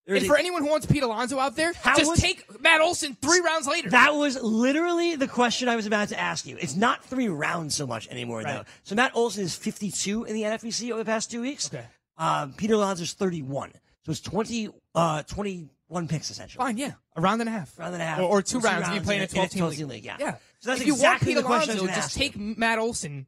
There 0.05 0.15
And 0.15 0.25
for 0.25 0.35
a- 0.35 0.39
anyone 0.39 0.63
who 0.63 0.69
wants 0.69 0.85
Pete 0.85 1.03
Alonso 1.03 1.37
out 1.39 1.55
there, 1.55 1.73
How 1.73 1.95
just 1.97 2.09
was- 2.09 2.19
take 2.19 2.61
Matt 2.61 2.81
Olson 2.81 3.15
three 3.21 3.39
rounds 3.41 3.67
later. 3.67 3.89
That 3.91 4.15
was 4.15 4.41
literally 4.41 5.15
the 5.15 5.27
question 5.27 5.69
I 5.69 5.75
was 5.75 5.85
about 5.85 6.09
to 6.09 6.19
ask 6.19 6.45
you. 6.47 6.57
It's 6.59 6.75
not 6.75 7.03
three 7.05 7.27
rounds 7.27 7.75
so 7.75 7.85
much 7.85 8.07
anymore, 8.09 8.43
though. 8.43 8.63
So 8.83 8.95
Matt 8.95 9.11
Olson 9.15 9.43
is 9.43 9.55
52 9.55 10.23
in 10.25 10.33
the 10.33 10.43
NFBC 10.45 10.91
over 10.91 10.99
the 11.03 11.05
past 11.05 11.29
two 11.29 11.41
weeks. 11.41 11.67
Okay. 11.73 11.85
Um, 12.17 12.53
Peter 12.53 12.73
Alonso's 12.73 13.13
31. 13.13 13.71
So 14.05 14.11
it's 14.11 14.21
20, 14.21 14.69
uh, 14.95 15.23
21 15.23 16.07
picks, 16.07 16.31
essentially. 16.31 16.63
Fine, 16.63 16.77
yeah. 16.77 16.93
A 17.15 17.21
round 17.21 17.41
and 17.41 17.47
a 17.49 17.51
half. 17.53 17.77
Round 17.77 17.93
and 17.93 18.01
a 18.01 18.05
half. 18.05 18.19
Or, 18.19 18.23
or 18.23 18.41
two 18.41 18.59
Two 18.59 18.65
rounds 18.65 18.87
if 18.87 18.87
you 18.87 18.93
rounds 18.95 19.05
play 19.05 19.15
in 19.17 19.21
a 19.21 19.27
12 19.27 19.49
team 19.51 19.65
league. 19.67 19.79
league, 19.87 20.05
yeah. 20.05 20.17
Yeah. 20.19 20.35
So 20.59 20.71
that's 20.71 20.81
if 20.81 20.87
you 20.87 20.93
exactly 20.93 21.33
want 21.35 21.43
the 21.45 21.47
question 21.47 21.77
Alonso, 21.77 21.93
just 21.95 22.15
take 22.15 22.35
Matt 22.37 22.79
Olson 22.79 23.27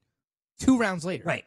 two 0.60 0.78
rounds 0.78 1.06
later. 1.06 1.24
Right. 1.26 1.46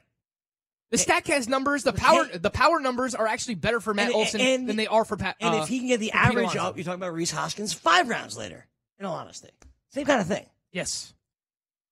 The 0.90 0.97
Statcast 0.99 1.49
numbers, 1.49 1.83
the 1.83 1.92
power, 1.92 2.25
the 2.27 2.51
power 2.51 2.79
numbers 2.79 3.14
are 3.14 3.27
actually 3.27 3.57
better 3.57 3.81
for 3.81 3.94
Matt 3.94 4.07
And- 4.07 4.14
Olson 4.14 4.40
and- 4.40 4.68
than 4.68 4.77
they 4.77 4.87
are 4.87 5.05
for 5.05 5.16
Pat. 5.16 5.37
And 5.40 5.55
uh, 5.55 5.62
if 5.62 5.68
he 5.68 5.79
can 5.79 5.88
get 5.88 5.99
the 6.01 6.12
average 6.12 6.55
up, 6.57 6.77
you're 6.77 6.85
talking 6.85 7.01
about 7.01 7.14
Rhys 7.14 7.31
Hoskins 7.33 7.73
five 7.73 8.09
rounds 8.09 8.37
later, 8.37 8.66
in 8.99 9.07
all 9.07 9.16
honesty. 9.16 9.49
Same 9.90 10.07
kind 10.07 10.20
of 10.20 10.27
thing. 10.27 10.47
Yes. 10.73 11.14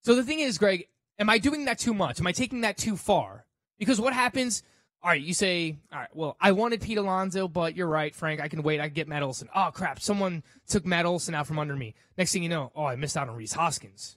So 0.02 0.14
the 0.14 0.22
thing 0.22 0.40
is, 0.40 0.58
Greg, 0.58 0.86
am 1.18 1.30
I 1.30 1.38
doing 1.38 1.64
that 1.64 1.78
too 1.78 1.94
much? 1.94 2.20
Am 2.20 2.26
I 2.26 2.32
taking 2.32 2.60
that 2.62 2.76
too 2.76 2.96
far? 2.96 3.46
Because 3.78 4.00
what 4.00 4.12
happens? 4.12 4.62
All 5.04 5.10
right, 5.10 5.20
you 5.20 5.34
say, 5.34 5.78
all 5.92 5.98
right, 5.98 6.08
well, 6.14 6.36
I 6.40 6.52
wanted 6.52 6.80
Pete 6.80 6.98
Alonso, 6.98 7.48
but 7.48 7.74
you're 7.74 7.88
right, 7.88 8.14
Frank. 8.14 8.40
I 8.40 8.46
can 8.46 8.62
wait. 8.62 8.78
I 8.80 8.84
can 8.86 8.94
get 8.94 9.08
Matt 9.08 9.24
Olson. 9.24 9.48
Oh 9.52 9.70
crap! 9.74 9.98
Someone 10.00 10.44
took 10.68 10.86
Matt 10.86 11.06
Olson 11.06 11.34
out 11.34 11.48
from 11.48 11.58
under 11.58 11.74
me. 11.74 11.94
Next 12.16 12.32
thing 12.32 12.44
you 12.44 12.48
know, 12.48 12.70
oh, 12.76 12.84
I 12.84 12.94
missed 12.94 13.16
out 13.16 13.28
on 13.28 13.34
Rhys 13.34 13.52
Hoskins. 13.52 14.16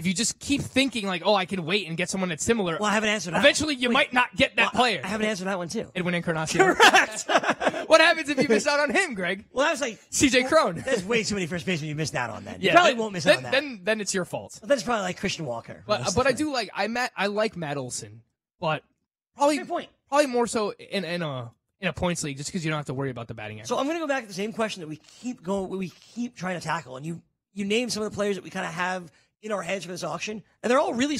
If 0.00 0.06
you 0.06 0.14
just 0.14 0.38
keep 0.38 0.62
thinking 0.62 1.06
like, 1.06 1.20
oh, 1.26 1.34
I 1.34 1.44
can 1.44 1.66
wait 1.66 1.86
and 1.86 1.94
get 1.94 2.08
someone 2.08 2.30
that's 2.30 2.42
similar, 2.42 2.78
Well, 2.80 2.88
I 2.88 2.94
have 2.94 3.02
an 3.02 3.10
answer 3.10 3.26
to 3.26 3.32
that. 3.32 3.40
Eventually, 3.40 3.74
you 3.74 3.90
Wait. 3.90 3.92
might 3.92 4.12
not 4.14 4.34
get 4.34 4.56
that 4.56 4.72
Well, 4.72 4.80
player. 4.80 5.02
I 5.04 5.08
haven't 5.08 5.26
answered 5.26 5.44
that 5.44 5.58
one, 5.58 5.68
too. 5.68 5.90
Edwin 5.94 6.14
Encarnacion. 6.14 6.74
Correct. 6.74 7.24
what 7.86 8.00
happens 8.00 8.30
if 8.30 8.40
you 8.40 8.48
miss 8.48 8.66
out 8.66 8.80
on 8.80 8.88
him, 8.88 9.12
Greg? 9.12 9.44
Well, 9.52 9.66
that 9.66 9.72
was 9.72 9.82
like 9.82 10.00
CJ 10.10 10.48
Cron. 10.48 10.82
There's 10.86 11.04
way 11.04 11.22
too 11.22 11.34
many 11.34 11.46
first 11.46 11.66
basemen 11.66 11.90
you 11.90 11.94
missed 11.94 12.14
out 12.14 12.30
on 12.30 12.46
then. 12.46 12.62
You 12.62 12.70
probably 12.70 12.92
then- 12.92 12.98
won't 12.98 13.12
miss 13.12 13.24
then, 13.24 13.32
out 13.32 13.36
on 13.36 13.42
that. 13.42 13.52
Then, 13.52 13.80
then 13.84 14.00
it's 14.00 14.14
your 14.14 14.24
fault. 14.24 14.56
But 14.58 14.70
that's 14.70 14.82
probably 14.82 15.02
like 15.02 15.20
Christian 15.20 15.44
Walker. 15.44 15.84
But 15.86 15.98
That's 15.98 16.14
but 16.14 16.26
I 16.26 16.32
do 16.32 16.50
like 16.50 16.70
I 16.74 16.88
Matt 16.88 17.12
I 17.14 17.26
like 17.26 17.54
Matt 17.54 17.76
Olson, 17.76 18.22
but 18.58 18.82
probably 19.36 19.58
probably 20.08 20.26
more 20.28 20.46
so 20.46 20.72
in 20.72 21.04
in 21.04 21.20
a 21.20 21.50
in 21.78 21.88
a 21.88 21.92
points 21.92 22.24
league 22.24 22.38
just 22.38 22.48
because 22.48 22.64
you 22.64 22.70
don't 22.70 22.78
have 22.78 22.86
to 22.86 22.94
worry 22.94 23.10
about 23.10 23.28
the 23.28 23.34
batting 23.34 23.58
average. 23.58 23.68
So 23.68 23.76
I'm 23.76 23.84
going 23.84 23.96
to 23.98 24.02
go 24.02 24.08
back 24.08 24.22
to 24.22 24.28
the 24.28 24.34
same 24.34 24.54
question 24.54 24.80
that 24.80 24.88
we 24.88 24.96
keep 25.20 25.42
going, 25.42 25.68
we 25.68 25.90
keep 26.14 26.36
trying 26.36 26.58
to 26.58 26.64
tackle, 26.64 26.96
and 26.96 27.04
you 27.04 27.20
you 27.52 27.66
name 27.66 27.90
some 27.90 28.02
of 28.02 28.10
the 28.10 28.14
players 28.14 28.36
that 28.36 28.44
we 28.44 28.50
kind 28.50 28.64
of 28.64 28.72
have 28.72 29.10
in 29.42 29.52
our 29.52 29.62
heads 29.62 29.84
for 29.84 29.92
this 29.92 30.04
auction, 30.04 30.42
and 30.62 30.70
they're 30.70 30.78
all 30.78 30.94
really 30.94 31.18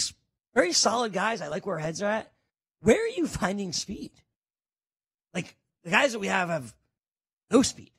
very 0.54 0.72
solid 0.72 1.12
guys. 1.12 1.40
I 1.40 1.48
like 1.48 1.66
where 1.66 1.76
our 1.76 1.80
heads 1.80 2.02
are 2.02 2.10
at. 2.10 2.32
Where 2.82 3.02
are 3.02 3.08
you 3.08 3.26
finding 3.26 3.72
speed? 3.72 4.10
Like 5.34 5.56
the 5.84 5.90
guys 5.90 6.12
that 6.12 6.18
we 6.18 6.26
have 6.28 6.48
have 6.48 6.74
no 7.50 7.62
speed. 7.62 7.90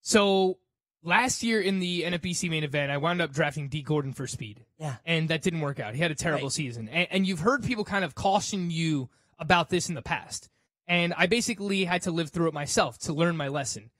So 0.00 0.58
last 1.02 1.42
year 1.42 1.60
in 1.60 1.78
the 1.80 2.02
NFBC 2.02 2.50
main 2.50 2.64
event, 2.64 2.90
I 2.90 2.96
wound 2.98 3.20
up 3.22 3.32
drafting 3.32 3.68
Dee 3.68 3.82
Gordon 3.82 4.12
for 4.12 4.26
speed. 4.26 4.64
Yeah. 4.78 4.96
and 5.06 5.28
that 5.28 5.42
didn't 5.42 5.60
work 5.60 5.78
out. 5.78 5.94
He 5.94 6.00
had 6.00 6.10
a 6.10 6.14
terrible 6.16 6.46
Right. 6.46 6.52
season, 6.52 6.88
and, 6.88 7.06
and 7.10 7.26
you've 7.26 7.38
heard 7.40 7.62
people 7.64 7.84
kind 7.84 8.04
of 8.04 8.14
caution 8.16 8.70
you 8.70 9.08
about 9.38 9.68
this 9.70 9.88
in 9.88 9.94
the 9.94 10.02
past. 10.02 10.48
And 10.88 11.14
I 11.16 11.26
basically 11.26 11.84
had 11.84 12.02
to 12.02 12.10
live 12.10 12.30
through 12.30 12.48
it 12.48 12.54
myself 12.54 12.98
to 13.00 13.12
learn 13.12 13.36
my 13.36 13.46
lesson. 13.48 13.90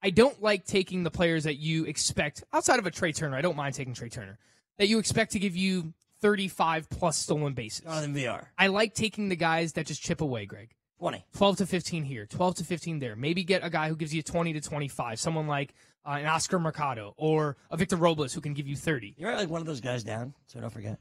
I 0.00 0.10
don't 0.10 0.40
like 0.40 0.64
taking 0.64 1.02
the 1.02 1.10
players 1.10 1.42
that 1.44 1.56
you 1.56 1.84
expect 1.86 2.44
outside 2.52 2.78
of 2.78 2.86
a 2.86 2.90
Trea 2.92 3.12
Turner. 3.12 3.36
I 3.36 3.40
don't 3.40 3.56
mind 3.56 3.74
taking 3.74 3.94
Trea 3.94 4.08
Turner 4.08 4.38
that 4.78 4.88
you 4.88 4.98
expect 4.98 5.32
to 5.32 5.38
give 5.38 5.56
you 5.56 5.92
35 6.20 6.88
plus 6.90 7.16
stolen 7.16 7.52
bases. 7.54 7.82
Villar. 7.86 8.50
I 8.58 8.68
like 8.68 8.94
taking 8.94 9.28
the 9.28 9.36
guys 9.36 9.74
that 9.74 9.86
just 9.86 10.02
chip 10.02 10.20
away, 10.20 10.46
Greg. 10.46 10.70
20. 10.98 11.24
12 11.36 11.56
to 11.58 11.66
15 11.66 12.04
here, 12.04 12.26
12 12.26 12.56
to 12.56 12.64
15 12.64 12.98
there. 12.98 13.14
Maybe 13.14 13.44
get 13.44 13.62
a 13.64 13.70
guy 13.70 13.88
who 13.88 13.94
gives 13.94 14.12
you 14.12 14.22
20 14.22 14.54
to 14.54 14.60
25. 14.60 15.20
Someone 15.20 15.46
like 15.46 15.74
uh, 16.04 16.16
an 16.18 16.26
Oscar 16.26 16.58
Mercado 16.58 17.14
or 17.16 17.56
a 17.70 17.76
Victor 17.76 17.94
Robles 17.96 18.34
who 18.34 18.40
can 18.40 18.52
give 18.54 18.66
you 18.66 18.74
30. 18.74 19.14
You're 19.16 19.34
like 19.36 19.48
one 19.48 19.60
of 19.60 19.66
those 19.66 19.80
guys 19.80 20.02
down, 20.02 20.34
so 20.46 20.60
don't 20.60 20.70
forget. 20.72 20.98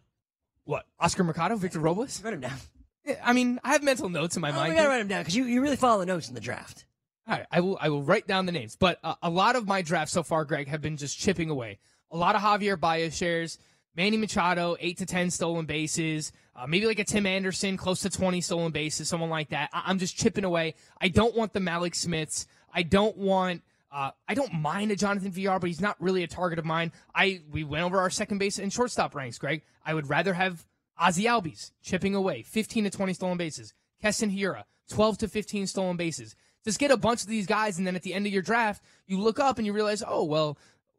What? 0.66 0.86
Oscar 1.00 1.24
Mercado, 1.24 1.56
Victor 1.56 1.80
Robles? 1.80 2.22
Write 2.24 2.34
him 2.34 2.42
down. 2.42 2.58
Yeah, 3.06 3.16
I 3.24 3.34
mean, 3.34 3.60
I 3.64 3.72
have 3.72 3.82
mental 3.84 4.10
notes 4.10 4.36
in 4.36 4.42
my 4.42 4.52
Oh, 4.52 4.54
mind. 4.56 4.70
we 4.70 4.76
gotta 4.76 4.90
write 4.90 5.02
him 5.02 5.08
down 5.08 5.22
because 5.22 5.36
you, 5.36 5.46
you 5.46 5.62
really 5.62 5.78
follow 5.78 6.00
the 6.02 6.06
notes 6.06 6.28
in 6.28 6.36
the 6.36 6.42
draft. 6.42 6.86
All 7.28 7.36
right, 7.36 7.46
I 7.52 7.62
will. 7.62 7.78
I 7.82 7.90
will 7.90 8.04
write 8.04 8.28
down 8.28 8.46
the 8.46 8.52
names. 8.52 8.76
But 8.76 9.00
uh, 9.04 9.16
a 9.24 9.30
lot 9.30 9.56
of 9.56 9.68
my 9.68 9.82
drafts 9.82 10.14
so 10.14 10.24
far, 10.24 10.46
Greg, 10.46 10.68
have 10.68 10.82
been 10.82 10.96
just 10.98 11.18
chipping 11.18 11.50
away. 11.50 11.80
A 12.12 12.18
lot 12.18 12.36
of 12.36 12.42
Javier 12.42 12.80
Baez 12.80 13.16
shares, 13.16 13.60
Manny 13.96 14.18
Machado, 14.18 14.76
eight 14.80 14.98
to 15.00 15.06
ten 15.06 15.30
stolen 15.32 15.66
bases, 15.66 16.32
uh, 16.56 16.66
maybe 16.68 16.86
like 16.86 17.00
a 17.00 17.04
Tim 17.04 17.26
Anderson, 17.26 17.78
close 17.78 18.02
to 18.02 18.10
twenty 18.10 18.42
stolen 18.42 18.72
bases, 18.72 19.10
someone 19.10 19.30
like 19.30 19.50
that. 19.50 19.70
I- 19.74 19.84
I'm 19.88 20.00
just 20.00 20.16
chipping 20.18 20.44
away. 20.44 20.76
I 21.02 21.08
don't 21.10 21.36
want 21.36 21.54
the 21.54 21.60
Mallex 21.60 21.96
Smiths. 21.96 22.48
I 22.74 22.84
don't 22.84 23.18
want. 23.18 23.62
Uh, 23.92 24.12
I 24.28 24.34
don't 24.34 24.54
mind 24.54 24.92
a 24.92 24.96
Jonathan 24.96 25.32
Villar, 25.32 25.60
but 25.60 25.68
he's 25.68 25.80
not 25.82 25.96
really 26.02 26.22
a 26.24 26.28
target 26.28 26.60
of 26.60 26.66
mine. 26.66 26.92
I 27.16 27.42
we 27.52 27.64
went 27.64 27.84
over 27.84 28.00
our 28.00 28.10
second 28.10 28.38
base 28.38 28.60
and 28.60 28.72
shortstop 28.72 29.16
ranks, 29.16 29.38
Greg. 29.38 29.64
I 29.86 29.94
would 29.94 30.10
rather 30.10 30.34
have 30.34 30.66
Ozzie 31.00 31.24
Albies 31.26 31.72
chipping 31.82 32.14
away, 32.14 32.42
15 32.44 32.84
to 32.84 32.90
20 32.90 33.14
stolen 33.14 33.38
bases. 33.38 33.74
Keston 34.02 34.30
Hiura, 34.30 34.64
12 34.90 35.20
to 35.20 35.28
15 35.28 35.68
stolen 35.68 35.96
bases. 35.98 36.36
Just 36.66 36.80
get 36.80 36.92
a 36.92 36.98
bunch 36.98 37.22
of 37.22 37.30
these 37.30 37.48
guys, 37.48 37.78
and 37.78 37.88
then 37.88 37.96
at 37.96 38.02
the 38.04 38.14
end 38.14 38.28
of 38.28 38.34
your 38.34 38.42
draft, 38.42 38.84
you 39.06 39.20
look 39.22 39.40
up 39.40 39.58
and 39.58 39.66
you 39.66 39.72
realize, 39.74 40.04
oh, 40.06 40.26
well, 40.26 40.58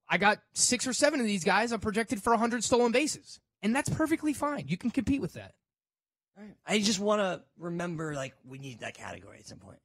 I 0.08 0.18
got 0.18 0.38
six 0.54 0.86
or 0.86 0.92
seven 0.92 1.20
of 1.20 1.26
these 1.26 1.44
guys. 1.44 1.72
I'm 1.72 1.80
projected 1.80 2.22
for 2.22 2.30
100 2.30 2.64
stolen 2.64 2.92
bases. 2.92 3.40
And 3.62 3.74
that's 3.74 3.88
perfectly 3.88 4.32
fine. 4.32 4.64
You 4.68 4.76
can 4.76 4.90
compete 4.90 5.20
with 5.20 5.34
that. 5.34 5.54
I 6.64 6.78
just 6.78 7.00
want 7.00 7.20
to 7.20 7.42
remember, 7.58 8.14
like, 8.14 8.32
we 8.46 8.58
need 8.58 8.80
that 8.80 8.94
category 8.94 9.38
at 9.38 9.46
some 9.48 9.58
point. 9.58 9.78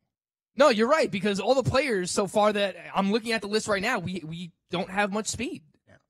No, 0.56 0.70
you're 0.70 0.88
right, 0.88 1.10
because 1.10 1.40
all 1.40 1.56
the 1.56 1.68
players 1.68 2.12
so 2.12 2.28
far 2.28 2.54
that 2.54 2.76
I'm 2.94 3.12
looking 3.12 3.32
at 3.32 3.42
the 3.42 3.48
list 3.48 3.68
right 3.68 3.82
now, 3.82 3.98
we, 3.98 4.24
we 4.24 4.52
don't 4.70 4.90
have 4.90 5.12
much 5.12 5.26
speed 5.28 5.64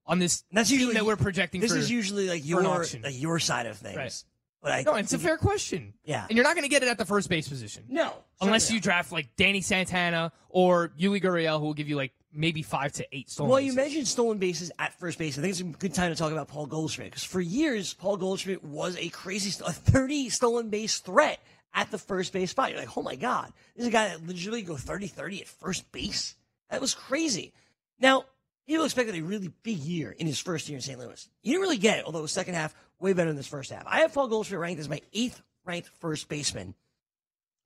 on 0.05 0.19
this 0.19 0.43
That's 0.51 0.69
team 0.69 0.79
usually 0.79 0.95
that 0.95 1.05
we're 1.05 1.15
projecting 1.15 1.61
This 1.61 1.71
for- 1.71 1.77
is 1.77 1.89
usually 1.89 2.27
like 2.27 2.45
your 2.45 2.61
like 2.61 2.87
your 3.21 3.39
side 3.39 3.67
of 3.67 3.77
things. 3.77 3.95
Right. 3.95 4.23
But 4.61 4.71
I 4.71 4.81
no, 4.83 4.95
it's 4.95 5.11
a 5.13 5.19
fair 5.19 5.37
question. 5.37 5.93
Yeah. 6.05 6.25
And 6.27 6.37
you're 6.37 6.45
not 6.45 6.55
going 6.55 6.63
to 6.63 6.69
get 6.69 6.83
it 6.83 6.89
at 6.89 6.97
the 6.97 7.05
first 7.05 7.29
base 7.29 7.49
position. 7.49 7.83
No. 7.89 8.13
Unless 8.39 8.71
you 8.71 8.79
draft 8.79 9.11
like 9.11 9.27
Danny 9.35 9.59
Santana 9.59 10.31
or 10.49 10.89
Yuli 10.99 11.21
Gurriel, 11.21 11.59
who 11.59 11.65
will 11.65 11.73
give 11.73 11.89
you 11.89 11.97
like 11.97 12.13
maybe 12.33 12.61
five 12.61 12.91
to 12.93 13.05
eight 13.15 13.29
stolen 13.29 13.49
Well, 13.51 13.59
bases. 13.59 13.75
you 13.75 13.81
mentioned 13.81 14.07
stolen 14.07 14.37
bases 14.37 14.71
at 14.79 14.93
first 14.99 15.17
base. 15.17 15.37
I 15.37 15.41
think 15.41 15.51
it's 15.51 15.59
a 15.61 15.63
good 15.63 15.93
time 15.93 16.11
to 16.11 16.15
talk 16.17 16.31
about 16.31 16.47
Paul 16.47 16.65
Goldschmidt 16.65 17.09
because 17.11 17.23
for 17.23 17.41
years, 17.41 17.93
Paul 17.93 18.17
Goldschmidt 18.17 18.63
was 18.63 18.97
a 18.97 19.09
crazy, 19.09 19.63
a 19.65 19.71
30 19.71 20.29
stolen 20.29 20.69
base 20.69 20.99
threat 20.99 21.39
at 21.73 21.91
the 21.91 21.97
first 21.97 22.33
base 22.33 22.51
spot. 22.51 22.71
You're 22.71 22.79
like, 22.79 22.97
oh 22.97 23.01
my 23.01 23.15
God, 23.15 23.51
this 23.75 23.83
is 23.83 23.87
a 23.87 23.91
guy 23.91 24.07
that 24.09 24.25
legitimately 24.25 24.63
go 24.63 24.75
30 24.77 25.07
30 25.07 25.41
at 25.41 25.47
first 25.47 25.91
base. 25.91 26.35
That 26.69 26.81
was 26.81 26.93
crazy. 26.93 27.53
Now, 27.99 28.25
people 28.67 28.85
expected 28.85 29.15
a 29.15 29.21
really 29.21 29.51
big 29.63 29.77
year 29.77 30.11
in 30.11 30.25
his 30.27 30.39
first 30.39 30.69
year 30.69 30.77
in 30.77 30.81
St. 30.81 30.99
Louis. 30.99 31.29
You 31.43 31.53
didn't 31.53 31.61
really 31.61 31.77
get 31.77 31.99
it, 31.99 32.05
although 32.05 32.21
the 32.21 32.27
second 32.27 32.55
half, 32.55 32.73
way 32.99 33.13
better 33.13 33.29
than 33.29 33.37
this 33.37 33.47
first 33.47 33.71
half. 33.71 33.83
I 33.85 33.99
have 33.99 34.13
Paul 34.13 34.27
Goldschmidt 34.27 34.59
ranked 34.59 34.79
as 34.79 34.89
my 34.89 35.01
eighth 35.13 35.41
ranked 35.65 35.89
first 35.99 36.29
baseman. 36.29 36.73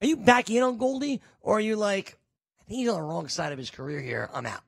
Are 0.02 0.08
you 0.08 0.18
back 0.18 0.50
in 0.50 0.62
on 0.62 0.78
Goldie, 0.78 1.22
or 1.42 1.58
are 1.58 1.62
you 1.62 1.76
like, 1.76 2.18
he's 2.68 2.88
on 2.90 2.96
the 2.96 3.02
wrong 3.02 3.28
side 3.28 3.52
of 3.52 3.58
his 3.58 3.70
career 3.70 4.00
here? 4.00 4.30
I'm 4.34 4.46
out. 4.46 4.62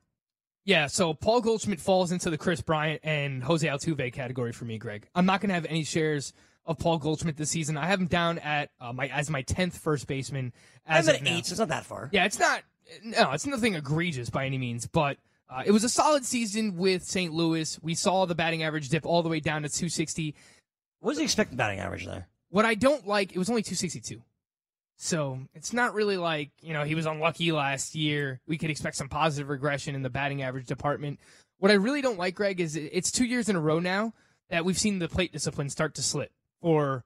Yeah, 0.65 0.87
so 0.87 1.13
Paul 1.13 1.41
Goldschmidt 1.41 1.79
falls 1.79 2.11
into 2.11 2.29
the 2.29 2.37
Kris 2.37 2.61
Bryant 2.61 3.01
and 3.03 3.43
Jose 3.43 3.67
Altuve 3.67 4.13
category 4.13 4.51
for 4.51 4.65
me, 4.65 4.77
Greg. 4.77 5.07
I'm 5.15 5.25
not 5.25 5.41
going 5.41 5.49
to 5.49 5.55
have 5.55 5.65
any 5.65 5.83
shares 5.83 6.33
of 6.65 6.77
Paul 6.77 6.99
Goldschmidt 6.99 7.37
this 7.37 7.49
season. 7.49 7.77
I 7.77 7.87
have 7.87 7.99
him 7.99 8.07
down 8.07 8.37
at 8.39 8.69
uh, 8.79 8.93
my 8.93 9.07
as 9.07 9.29
my 9.29 9.41
tenth 9.41 9.77
first 9.77 10.05
baseman. 10.07 10.53
As 10.85 11.09
I'm 11.09 11.15
at 11.15 11.27
eight, 11.27 11.45
so 11.47 11.53
it's 11.53 11.59
not 11.59 11.69
that 11.69 11.85
far. 11.85 12.09
Yeah, 12.11 12.25
it's 12.25 12.39
not. 12.39 12.61
No, 13.03 13.31
it's 13.31 13.45
nothing 13.45 13.75
egregious 13.75 14.29
by 14.29 14.45
any 14.45 14.57
means, 14.57 14.85
but 14.87 15.17
uh, 15.49 15.63
it 15.65 15.71
was 15.71 15.83
a 15.83 15.89
solid 15.89 16.25
season 16.25 16.75
with 16.75 17.03
St. 17.03 17.33
Louis. 17.33 17.79
We 17.81 17.95
saw 17.95 18.25
the 18.25 18.35
batting 18.35 18.63
average 18.63 18.89
dip 18.89 19.05
all 19.05 19.23
the 19.23 19.29
way 19.29 19.39
down 19.39 19.63
to 19.63 19.69
260. 19.69 20.35
What 20.99 21.09
was 21.09 21.17
the 21.17 21.23
expected 21.23 21.57
batting 21.57 21.79
average 21.79 22.05
there? 22.05 22.27
What 22.49 22.65
I 22.65 22.75
don't 22.75 23.07
like, 23.07 23.31
it 23.31 23.39
was 23.39 23.49
only 23.49 23.63
262. 23.63 24.21
So 25.01 25.39
it's 25.53 25.71
not 25.71 25.93
really 25.93 26.17
like, 26.17 26.51
you 26.61 26.73
know, 26.73 26.83
he 26.83 26.93
was 26.93 27.05
unlucky 27.05 27.53
last 27.53 27.95
year. 27.95 28.41
We 28.45 28.57
could 28.57 28.69
expect 28.69 28.97
some 28.97 29.07
positive 29.07 29.47
regression 29.47 29.95
in 29.95 30.01
the 30.01 30.09
batting 30.09 30.41
average 30.41 30.67
department. 30.67 31.21
What 31.57 31.71
I 31.71 31.75
really 31.75 32.01
don't 32.01 32.19
like, 32.19 32.35
Greg, 32.35 32.59
is 32.59 32.75
it's 32.75 33.09
two 33.09 33.23
years 33.23 33.47
in 33.47 33.55
a 33.55 33.61
row 33.61 33.79
now 33.79 34.13
that 34.49 34.65
we've 34.65 34.77
seen 34.77 34.99
the 34.99 35.07
plate 35.07 35.31
discipline 35.31 35.69
start 35.69 35.95
to 35.95 36.01
slip 36.01 36.33
for 36.61 37.05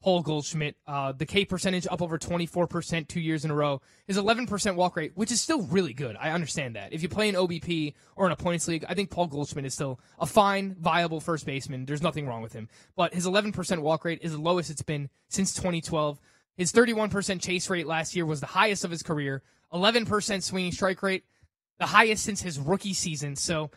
Paul 0.00 0.22
Goldschmidt. 0.22 0.76
Uh, 0.86 1.12
the 1.12 1.26
K 1.26 1.44
percentage 1.44 1.86
up 1.90 2.00
over 2.00 2.18
24% 2.18 3.08
two 3.08 3.20
years 3.20 3.44
in 3.44 3.50
a 3.50 3.54
row. 3.54 3.82
His 4.06 4.16
11% 4.16 4.74
walk 4.74 4.96
rate, 4.96 5.12
which 5.14 5.30
is 5.30 5.42
still 5.42 5.62
really 5.62 5.92
good. 5.92 6.16
I 6.18 6.30
understand 6.30 6.76
that. 6.76 6.94
If 6.94 7.02
you 7.02 7.10
play 7.10 7.28
in 7.28 7.34
OBP 7.34 7.92
or 8.16 8.24
in 8.24 8.32
a 8.32 8.36
points 8.36 8.66
league, 8.68 8.86
I 8.88 8.94
think 8.94 9.10
Paul 9.10 9.26
Goldschmidt 9.26 9.66
is 9.66 9.74
still 9.74 10.00
a 10.18 10.24
fine, 10.24 10.76
viable 10.80 11.20
first 11.20 11.44
baseman. 11.44 11.84
There's 11.84 12.02
nothing 12.02 12.26
wrong 12.26 12.40
with 12.40 12.54
him. 12.54 12.70
But 12.96 13.12
his 13.12 13.26
11% 13.26 13.80
walk 13.80 14.06
rate 14.06 14.20
is 14.22 14.32
the 14.32 14.40
lowest 14.40 14.70
it's 14.70 14.80
been 14.80 15.10
since 15.28 15.52
2012. 15.54 16.18
His 16.56 16.72
31% 16.72 17.40
chase 17.40 17.68
rate 17.68 17.86
last 17.86 18.14
year 18.14 18.26
was 18.26 18.40
the 18.40 18.46
highest 18.46 18.84
of 18.84 18.90
his 18.90 19.02
career. 19.02 19.42
11% 19.72 20.42
swinging 20.42 20.72
strike 20.72 21.02
rate, 21.02 21.24
the 21.78 21.86
highest 21.86 22.24
since 22.24 22.40
his 22.40 22.58
rookie 22.58 22.94
season. 22.94 23.34
So 23.34 23.70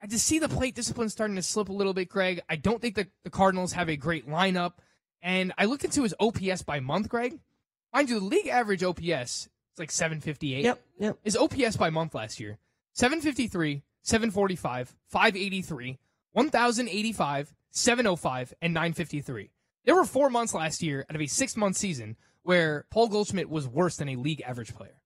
I 0.00 0.06
just 0.06 0.24
see 0.24 0.38
the 0.38 0.48
plate 0.48 0.74
discipline 0.74 1.08
starting 1.08 1.36
to 1.36 1.42
slip 1.42 1.68
a 1.68 1.72
little 1.72 1.94
bit, 1.94 2.08
Greg. 2.08 2.42
I 2.48 2.56
don't 2.56 2.80
think 2.80 2.94
that 2.94 3.08
the 3.24 3.30
Cardinals 3.30 3.72
have 3.72 3.88
a 3.88 3.96
great 3.96 4.28
lineup. 4.28 4.74
And 5.22 5.52
I 5.58 5.64
looked 5.64 5.84
into 5.84 6.02
his 6.04 6.14
OPS 6.20 6.62
by 6.62 6.78
month, 6.78 7.08
Greg. 7.08 7.40
Mind 7.92 8.10
you, 8.10 8.20
the 8.20 8.26
league 8.26 8.46
average 8.46 8.84
OPS 8.84 9.00
is 9.02 9.48
like 9.78 9.90
758. 9.90 10.64
Yep, 10.64 10.84
yep. 10.98 11.18
His 11.24 11.36
OPS 11.36 11.76
by 11.76 11.90
month 11.90 12.14
last 12.14 12.38
year 12.38 12.58
753, 12.92 13.82
745, 14.02 14.94
583, 15.08 15.98
1085, 16.32 17.54
705, 17.70 18.54
and 18.62 18.74
953. 18.74 19.50
There 19.86 19.94
were 19.94 20.04
four 20.04 20.28
months 20.28 20.52
last 20.52 20.82
year 20.82 21.06
out 21.08 21.16
of 21.16 21.22
a 21.22 21.26
six 21.26 21.56
month 21.56 21.76
season 21.76 22.16
where 22.42 22.84
Paul 22.90 23.08
Goldschmidt 23.08 23.48
was 23.48 23.66
worse 23.66 23.96
than 23.96 24.08
a 24.10 24.16
league 24.16 24.42
average 24.42 24.74
player. 24.74 25.00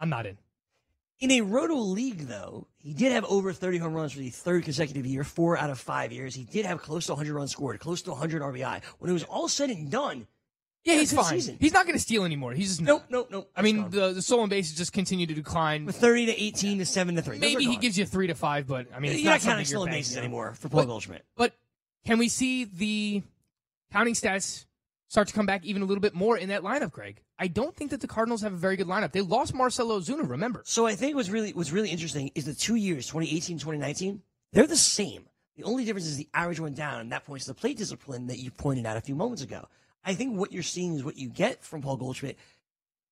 I'm 0.00 0.10
not 0.10 0.26
in. 0.26 0.36
In 1.20 1.30
a 1.30 1.40
roto 1.42 1.76
league, 1.76 2.26
though, 2.26 2.66
he 2.76 2.92
did 2.92 3.12
have 3.12 3.24
over 3.26 3.52
30 3.52 3.78
home 3.78 3.94
runs 3.94 4.12
for 4.12 4.18
the 4.18 4.30
third 4.30 4.64
consecutive 4.64 5.06
year, 5.06 5.22
four 5.24 5.56
out 5.56 5.70
of 5.70 5.78
five 5.78 6.12
years. 6.12 6.34
He 6.34 6.44
did 6.44 6.66
have 6.66 6.82
close 6.82 7.06
to 7.06 7.12
100 7.12 7.32
runs 7.32 7.52
scored, 7.52 7.78
close 7.78 8.02
to 8.02 8.10
100 8.10 8.42
RBI. 8.42 8.82
When 8.98 9.10
it 9.10 9.14
was 9.14 9.22
all 9.24 9.48
said 9.48 9.70
and 9.70 9.88
done, 9.90 10.26
Yeah, 10.84 10.84
he 10.84 10.90
had 10.90 10.96
a 10.96 11.00
he's 11.00 11.12
fine. 11.12 11.24
season. 11.26 11.56
He's 11.60 11.72
not 11.72 11.86
going 11.86 11.96
to 11.96 12.02
steal 12.02 12.24
anymore. 12.24 12.52
He's 12.52 12.68
just 12.68 12.80
Nope, 12.82 13.04
nope, 13.08 13.28
nope. 13.30 13.48
I 13.56 13.62
mean, 13.62 13.88
the 13.90 14.12
the 14.12 14.20
stolen 14.22 14.48
bases 14.48 14.76
just 14.76 14.92
continue 14.92 15.26
to 15.26 15.34
decline. 15.34 15.86
30 15.86 16.26
to 16.26 16.42
18 16.42 16.78
to 16.78 16.84
7 16.84 17.14
to 17.14 17.22
3. 17.22 17.38
Maybe 17.38 17.64
he 17.64 17.76
gives 17.76 17.96
you 17.96 18.04
three 18.06 18.26
to 18.26 18.34
five, 18.34 18.66
but 18.66 18.88
I 18.94 18.98
mean, 18.98 19.12
You're 19.12 19.24
not 19.26 19.30
not 19.34 19.40
counting 19.42 19.66
stolen 19.66 19.90
bases 19.92 20.16
anymore 20.16 20.54
for 20.54 20.68
Paul 20.68 20.80
But- 20.82 20.86
Goldschmidt. 20.88 21.24
But 21.36 21.54
can 22.04 22.18
we 22.18 22.28
see 22.28 22.64
the 22.64 23.22
counting 23.92 24.14
stats 24.14 24.66
start 25.08 25.28
to 25.28 25.34
come 25.34 25.46
back 25.46 25.64
even 25.64 25.82
a 25.82 25.84
little 25.84 26.02
bit 26.02 26.14
more 26.14 26.36
in 26.36 26.48
that 26.48 26.62
lineup, 26.62 26.92
Greg? 26.92 27.20
I 27.38 27.48
don't 27.48 27.74
think 27.74 27.90
that 27.90 28.00
the 28.00 28.06
Cardinals 28.06 28.42
have 28.42 28.52
a 28.52 28.56
very 28.56 28.76
good 28.76 28.86
lineup. 28.86 29.12
They 29.12 29.20
lost 29.20 29.54
Marcell 29.54 29.88
Ozuna, 29.88 30.28
remember? 30.28 30.62
So 30.64 30.86
I 30.86 30.94
think 30.94 31.16
what's 31.16 31.30
really 31.30 31.52
what's 31.52 31.72
really 31.72 31.90
interesting 31.90 32.30
is 32.34 32.44
the 32.44 32.54
two 32.54 32.76
years, 32.76 33.06
2018, 33.06 33.58
2019, 33.58 34.22
they're 34.52 34.66
the 34.66 34.76
same. 34.76 35.24
The 35.56 35.64
only 35.64 35.84
difference 35.84 36.06
is 36.06 36.16
the 36.16 36.28
average 36.34 36.60
went 36.60 36.76
down, 36.76 37.00
and 37.00 37.12
that 37.12 37.24
points 37.24 37.44
to 37.44 37.52
the 37.52 37.54
plate 37.54 37.76
discipline 37.76 38.26
that 38.26 38.38
you 38.38 38.50
pointed 38.50 38.86
out 38.86 38.96
a 38.96 39.00
few 39.00 39.14
moments 39.14 39.42
ago. 39.42 39.68
I 40.04 40.14
think 40.14 40.36
what 40.36 40.52
you're 40.52 40.62
seeing 40.62 40.94
is 40.94 41.04
what 41.04 41.16
you 41.16 41.28
get 41.28 41.62
from 41.62 41.80
Paul 41.80 41.96
Goldschmidt 41.96 42.36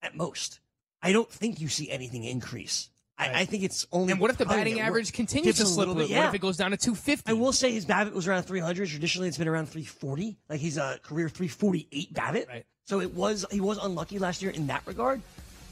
at 0.03 0.17
most. 0.17 0.61
I 1.03 1.13
don't 1.13 1.31
think 1.31 1.61
you 1.61 1.69
see 1.69 1.91
anything 1.91 2.25
increase. 2.25 2.91
I, 3.31 3.41
I 3.41 3.45
think 3.45 3.63
it's 3.63 3.87
only. 3.93 4.13
And 4.13 4.21
what 4.21 4.31
if 4.31 4.39
the 4.39 4.47
batting 4.47 4.81
average 4.81 5.13
continues 5.13 5.57
to 5.57 5.63
a 5.63 5.67
slip 5.67 5.87
a 5.87 5.91
little 5.91 6.07
bit? 6.07 6.17
What 6.17 6.27
if 6.27 6.35
it 6.35 6.41
goes 6.41 6.57
down 6.57 6.71
to 6.73 6.77
250? 6.77 7.31
I 7.31 7.35
will 7.35 7.53
say 7.53 7.73
his 7.73 7.87
BABIP 7.87 8.13
was 8.13 8.29
around 8.29 8.45
300. 8.45 8.89
Traditionally, 8.89 9.29
it's 9.29 9.39
been 9.39 9.49
around 9.49 9.67
340. 9.67 10.37
Like 10.49 10.61
he's 10.61 10.77
a 10.77 10.99
career 11.03 11.29
348 11.29 12.13
BABIP. 12.13 12.49
Right. 12.49 12.67
So 12.85 13.01
it 13.01 13.15
was 13.15 13.47
he 13.51 13.61
was 13.61 13.79
unlucky 13.79 14.19
last 14.19 14.43
year 14.43 14.51
in 14.51 14.67
that 14.69 14.83
regard. 14.87 15.23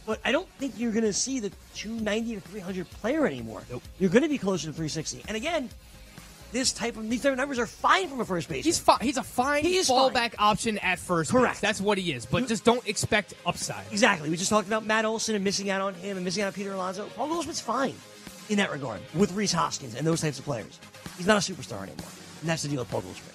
But 0.07 0.21
I 0.25 0.33
don't 0.33 0.49
think 0.59 0.75
you're 0.79 0.93
going 0.93 1.05
to 1.05 1.13
see 1.13 1.41
the 1.41 1.51
290 1.75 2.37
to 2.37 2.41
300 2.41 2.91
player 2.91 3.27
anymore. 3.27 3.63
Nope. 3.71 3.83
You're 3.99 4.11
going 4.11 4.23
to 4.23 4.29
be 4.29 4.39
closer 4.39 4.67
to 4.67 4.73
360. 4.73 5.25
And 5.29 5.37
again, 5.37 5.69
this 6.53 6.73
type 6.73 6.97
of 6.97 7.09
these 7.09 7.23
type 7.23 7.33
of 7.33 7.39
numbers 7.39 7.59
are 7.59 7.67
fine 7.67 8.09
from 8.09 8.21
a 8.21 8.25
first 8.25 8.49
base. 8.49 8.65
He's 8.65 8.79
fi- 8.79 8.99
he's 9.01 9.17
a 9.17 9.23
fine 9.23 9.63
He 9.65 9.79
fallback 9.81 10.35
option 10.39 10.79
at 10.79 10.99
first. 10.99 11.31
Correct. 11.31 11.55
Base. 11.55 11.61
That's 11.61 11.81
what 11.81 11.99
he 11.99 12.13
is. 12.13 12.27
But 12.27 12.49
just 12.49 12.65
don't 12.65 12.87
expect 12.89 13.35
upside. 13.47 13.85
Exactly. 13.91 14.31
We 14.31 14.37
just 14.37 14.51
talked 14.51 14.67
about 14.67 14.87
Matt 14.87 15.05
Olson 15.05 15.35
and 15.35 15.45
missing 15.45 15.71
out 15.71 15.81
on 15.81 15.95
him 15.95 16.17
and 16.17 16.25
missing 16.25 16.43
out 16.43 16.49
on 16.49 16.53
Peter 16.53 16.73
Alonso. 16.73 17.07
Paul 17.17 17.29
Goldschmidt's 17.29 17.61
fine 17.61 17.95
in 18.49 18.57
that 18.59 18.71
regard 18.73 19.01
with 19.15 19.33
Rhys 19.33 19.53
Hoskins 19.53 19.95
and 19.95 20.07
those 20.07 20.21
types 20.21 20.39
of 20.39 20.45
players. 20.45 20.79
He's 21.17 21.27
not 21.27 21.37
a 21.37 21.53
superstar 21.53 21.83
anymore. 21.83 22.09
And 22.41 22.49
that's 22.49 22.63
the 22.63 22.69
deal 22.69 22.81
with 22.81 22.91
Paul 22.91 23.03
Goldschmidt. 23.03 23.35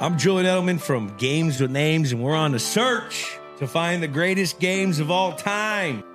I'm 0.00 0.16
Julian 0.16 0.46
Edelman 0.46 0.80
from 0.80 1.12
Games 1.16 1.60
with 1.60 1.72
Names, 1.72 2.12
and 2.12 2.22
we're 2.22 2.36
on 2.36 2.54
a 2.54 2.60
search 2.60 3.36
to 3.58 3.66
find 3.66 4.00
the 4.00 4.06
greatest 4.06 4.60
games 4.60 5.00
of 5.00 5.10
all 5.10 5.32
time. 5.32 6.04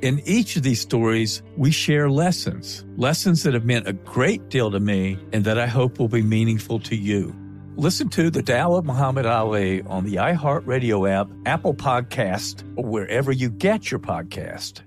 In 0.00 0.22
each 0.26 0.54
of 0.54 0.62
these 0.62 0.80
stories, 0.80 1.42
we 1.56 1.72
share 1.72 2.08
lessons, 2.08 2.84
lessons 2.96 3.42
that 3.42 3.54
have 3.54 3.64
meant 3.64 3.88
a 3.88 3.92
great 3.92 4.48
deal 4.48 4.70
to 4.70 4.78
me 4.78 5.18
and 5.32 5.44
that 5.44 5.58
I 5.58 5.66
hope 5.66 5.98
will 5.98 6.08
be 6.08 6.22
meaningful 6.22 6.78
to 6.80 6.94
you. 6.94 7.34
Listen 7.74 8.08
to 8.10 8.30
The 8.30 8.42
Tao 8.42 8.74
of 8.74 8.84
Muhammad 8.84 9.26
Ali 9.26 9.82
on 9.82 10.04
the 10.04 10.16
iHeartRadio 10.16 11.10
app, 11.10 11.28
Apple 11.46 11.74
Podcast, 11.74 12.62
or 12.76 12.84
wherever 12.84 13.32
you 13.32 13.50
get 13.50 13.90
your 13.90 13.98
podcast. 13.98 14.82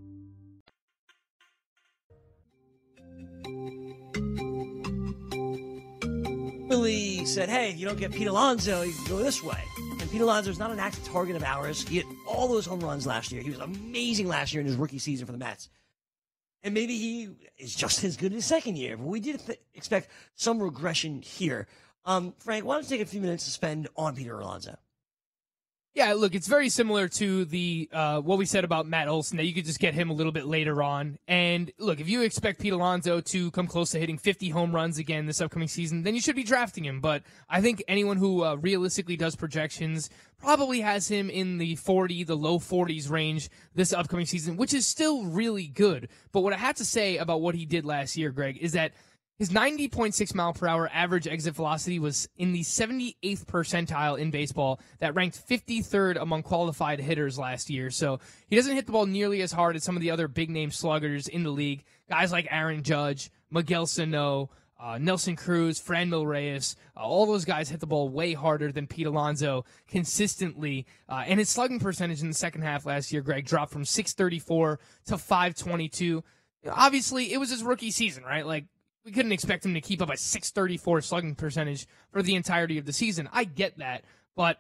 Billy 6.69 7.26
said, 7.26 7.50
"Hey, 7.50 7.71
if 7.71 7.78
you 7.78 7.86
don't 7.86 8.00
get 8.00 8.13
Pete 8.13 8.28
Alonso, 8.28 8.84
you 8.84 8.93
can 8.93 9.06
go 9.08 9.17
this 9.17 9.43
way." 9.43 9.62
Pete 10.12 10.19
Alonso 10.19 10.50
is 10.50 10.60
not 10.60 10.71
an 10.71 10.80
active 10.80 11.06
target 11.08 11.38
of 11.38 11.43
ours. 11.43 11.88
He 11.88 11.95
hit 11.95 12.06
all 12.28 12.50
those 12.50 12.65
home 12.65 12.82
runs 12.82 13.08
last 13.08 13.32
year. 13.32 13.41
He 13.41 13.50
was 13.50 13.60
amazing 13.60 14.28
last 14.28 14.54
year 14.54 14.60
in 14.60 14.67
his 14.67 14.76
rookie 14.76 15.00
season 15.00 15.26
for 15.26 15.32
the 15.32 15.38
Mets. 15.38 15.69
And 16.63 16.74
maybe 16.74 16.97
he 16.97 17.30
is 17.58 17.74
just 17.74 18.04
as 18.04 18.17
good 18.17 18.34
in 18.34 18.34
his 18.34 18.45
second 18.45 18.78
year. 18.78 18.97
But 18.97 19.08
we 19.08 19.21
did 19.21 19.39
th- 19.39 19.62
expect 19.74 20.10
some 20.36 20.62
regression 20.62 21.21
here. 21.21 21.65
Um, 22.04 22.34
Frank, 22.39 22.65
why 22.65 22.76
don't 22.76 22.84
you 22.84 22.89
take 22.89 23.08
a 23.08 23.10
few 23.10 23.21
minutes 23.21 23.45
to 23.45 23.52
spend 23.52 23.88
on 23.95 24.13
Peter 24.13 24.38
Alonso? 24.38 24.78
Yeah, 25.94 26.14
look, 26.14 26.36
it's 26.36 26.48
very 26.48 26.70
similar 26.70 27.10
to 27.10 27.44
the 27.44 27.90
uh, 27.92 28.22
what 28.22 28.38
we 28.38 28.46
said 28.46 28.64
about 28.64 28.88
Matt 28.88 29.10
Olson 29.10 29.36
that 29.36 29.44
you 29.44 29.54
could 29.54 29.66
just 29.66 29.80
get 29.80 29.94
him 29.94 30.10
a 30.10 30.14
little 30.14 30.32
bit 30.32 30.46
later 30.46 30.82
on. 30.82 31.20
And 31.28 31.70
look, 31.80 32.00
if 32.00 32.08
you 32.08 32.22
expect 32.22 32.62
Pete 32.62 32.72
Alonso 32.72 33.20
to 33.20 33.52
come 33.52 33.68
close 33.68 33.92
to 33.92 34.00
hitting 34.00 34.18
50 34.18 34.50
home 34.52 34.74
runs 34.74 34.98
again 34.98 35.26
this 35.26 35.42
upcoming 35.42 35.68
season, 35.68 36.04
then 36.04 36.16
you 36.16 36.22
should 36.22 36.38
be 36.38 36.44
drafting 36.44 36.86
him. 36.86 37.02
But 37.02 37.24
I 37.50 37.60
think 37.60 37.84
anyone 37.90 38.16
who 38.16 38.46
uh, 38.46 38.56
realistically 38.56 39.18
does 39.18 39.36
projections 39.36 40.10
probably 40.40 40.80
has 40.80 41.10
him 41.10 41.30
in 41.30 41.58
the 41.58 41.76
40, 41.76 42.24
the 42.24 42.38
low 42.38 42.58
40s 42.58 43.10
range 43.10 43.50
this 43.76 43.92
upcoming 43.92 44.26
season, 44.26 44.56
which 44.56 44.74
is 44.74 44.88
still 44.88 45.26
really 45.26 45.68
good. 45.68 46.08
But 46.32 46.40
what 46.40 46.54
I 46.54 46.58
have 46.58 46.76
to 46.76 46.86
say 46.86 47.18
about 47.18 47.42
what 47.42 47.54
he 47.54 47.66
did 47.66 47.84
last 47.84 48.16
year, 48.16 48.32
Greg, 48.32 48.58
is 48.62 48.72
that 48.72 48.94
his 49.42 49.50
90.6 49.50 50.36
mile 50.36 50.54
per 50.54 50.68
hour 50.68 50.88
average 50.94 51.28
exit 51.28 51.56
velocity 51.56 51.98
was 51.98 52.30
in 52.38 52.54
the 52.54 52.62
78th 52.62 53.44
percentile 53.48 54.20
in 54.20 54.30
baseball. 54.30 54.80
That 55.00 55.16
ranked 55.16 55.42
53rd 55.50 56.22
among 56.22 56.44
qualified 56.44 57.00
hitters 57.00 57.39
last 57.39 57.68
year. 57.68 57.89
So 57.89 58.20
he 58.50 58.56
doesn't 58.56 58.76
hit 58.76 58.86
the 58.86 58.92
ball 58.92 59.08
nearly 59.08 59.42
as 59.42 59.52
hard 59.52 59.76
as 59.76 59.84
some 59.84 59.96
of 59.96 60.04
the 60.04 60.12
other 60.12 60.28
big 60.28 60.52
name 60.52 60.70
sluggers 60.70 61.28
in 61.28 61.42
the 61.42 61.50
league. 61.50 61.84
Guys 62.08 62.32
like 62.32 62.50
Aaron 62.52 62.84
Judge, 62.84 63.32
Miguel 63.50 63.88
Sano, 63.88 64.52
uh, 64.80 65.00
Nelson 65.00 65.36
Cruz, 65.36 65.82
Franmil 65.82 66.28
Reyes, 66.28 66.76
uh, 66.96 67.00
all 67.00 67.26
those 67.26 67.44
guys 67.44 67.68
hit 67.68 67.80
the 67.80 67.88
ball 67.88 68.10
way 68.10 68.34
harder 68.34 68.72
than 68.72 68.86
Pete 68.86 69.08
Alonso 69.08 69.66
consistently. 69.88 70.86
Uh, 71.10 71.24
and 71.26 71.39
his 71.39 71.50
slugging 71.50 71.80
percentage 71.80 72.22
in 72.22 72.28
the 72.28 72.36
second 72.36 72.62
half 72.62 72.86
last 72.86 73.12
year, 73.12 73.24
Greg, 73.24 73.48
dropped 73.48 73.72
from 73.72 73.86
634 73.86 74.80
to 75.08 75.18
522. 75.18 76.24
Obviously, 76.72 77.34
it 77.34 77.39
was 77.39 77.50
his 77.50 77.64
rookie 77.64 77.89
season, 77.89 78.24
right? 78.24 78.46
Like, 78.46 78.66
we 79.04 79.12
couldn't 79.12 79.32
expect 79.32 79.66
him 79.66 79.74
to 79.74 79.82
keep 79.82 80.02
up 80.02 80.10
a 80.10 80.18
634 80.18 81.02
slugging 81.02 81.36
percentage 81.36 81.88
for 82.12 82.22
the 82.22 82.36
entirety 82.36 82.78
of 82.78 82.86
the 82.86 82.93
season. 82.93 83.30
I 83.32 83.43
get 83.43 83.78
that, 83.80 84.04
but 84.36 84.60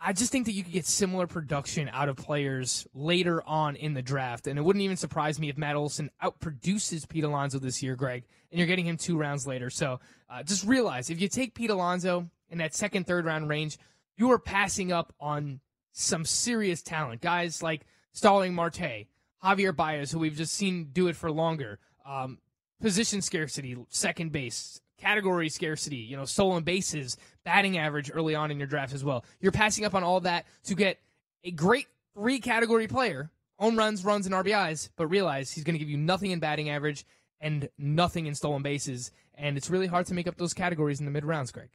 I 0.00 0.12
just 0.12 0.30
think 0.30 0.46
that 0.46 0.52
you 0.52 0.62
could 0.62 0.72
get 0.72 0.86
similar 0.86 1.26
production 1.26 1.90
out 1.92 2.08
of 2.08 2.16
players 2.16 2.86
later 2.94 3.42
on 3.44 3.74
in 3.74 3.94
the 3.94 4.02
draft. 4.02 4.46
And 4.46 4.56
it 4.58 4.62
wouldn't 4.62 4.82
even 4.82 4.96
surprise 4.96 5.40
me 5.40 5.48
if 5.48 5.58
Matt 5.58 5.74
Olson 5.74 6.10
outproduces 6.22 7.08
Pete 7.08 7.24
Alonso 7.24 7.58
this 7.58 7.82
year, 7.82 7.96
Greg, 7.96 8.24
and 8.52 8.58
you're 8.58 8.68
getting 8.68 8.86
him 8.86 8.96
two 8.96 9.18
rounds 9.18 9.46
later. 9.46 9.70
So 9.70 9.98
uh, 10.30 10.44
just 10.44 10.64
realize 10.64 11.10
if 11.10 11.20
you 11.20 11.28
take 11.28 11.54
Pete 11.54 11.70
Alonso 11.70 12.30
in 12.48 12.58
that 12.58 12.74
second, 12.74 13.06
third 13.06 13.24
round 13.24 13.48
range, 13.48 13.76
you 14.16 14.30
are 14.30 14.38
passing 14.38 14.92
up 14.92 15.12
on 15.18 15.60
some 15.92 16.24
serious 16.24 16.80
talent. 16.80 17.20
Guys 17.20 17.60
like 17.60 17.82
Starling 18.12 18.54
Marte, 18.54 19.06
Javier 19.42 19.74
Baez, 19.74 20.12
who 20.12 20.20
we've 20.20 20.36
just 20.36 20.54
seen 20.54 20.90
do 20.92 21.08
it 21.08 21.16
for 21.16 21.30
longer. 21.30 21.80
Um, 22.06 22.38
position 22.80 23.20
scarcity, 23.22 23.76
second 23.88 24.32
base, 24.32 24.80
category 24.98 25.48
scarcity, 25.48 25.96
you 25.96 26.16
know, 26.16 26.24
stolen 26.24 26.62
bases, 26.62 27.16
batting 27.44 27.78
average 27.78 28.10
early 28.12 28.34
on 28.34 28.50
in 28.50 28.58
your 28.58 28.66
draft 28.66 28.92
as 28.92 29.04
well. 29.04 29.24
You're 29.40 29.52
passing 29.52 29.84
up 29.84 29.94
on 29.94 30.02
all 30.02 30.20
that 30.20 30.46
to 30.64 30.74
get 30.74 30.98
a 31.44 31.50
great 31.50 31.86
three 32.14 32.40
category 32.40 32.88
player, 32.88 33.30
home 33.58 33.76
runs, 33.76 34.04
runs, 34.04 34.26
and 34.26 34.34
RBIs, 34.34 34.90
but 34.96 35.06
realize 35.06 35.50
he's 35.50 35.64
going 35.64 35.74
to 35.74 35.78
give 35.78 35.88
you 35.88 35.96
nothing 35.96 36.30
in 36.30 36.40
batting 36.40 36.68
average 36.68 37.06
and 37.40 37.68
nothing 37.78 38.26
in 38.26 38.34
stolen 38.34 38.62
bases. 38.62 39.12
And 39.34 39.56
it's 39.56 39.70
really 39.70 39.86
hard 39.86 40.06
to 40.06 40.14
make 40.14 40.26
up 40.26 40.36
those 40.36 40.54
categories 40.54 40.98
in 40.98 41.06
the 41.06 41.12
mid 41.12 41.24
rounds, 41.24 41.52
Greg. 41.52 41.70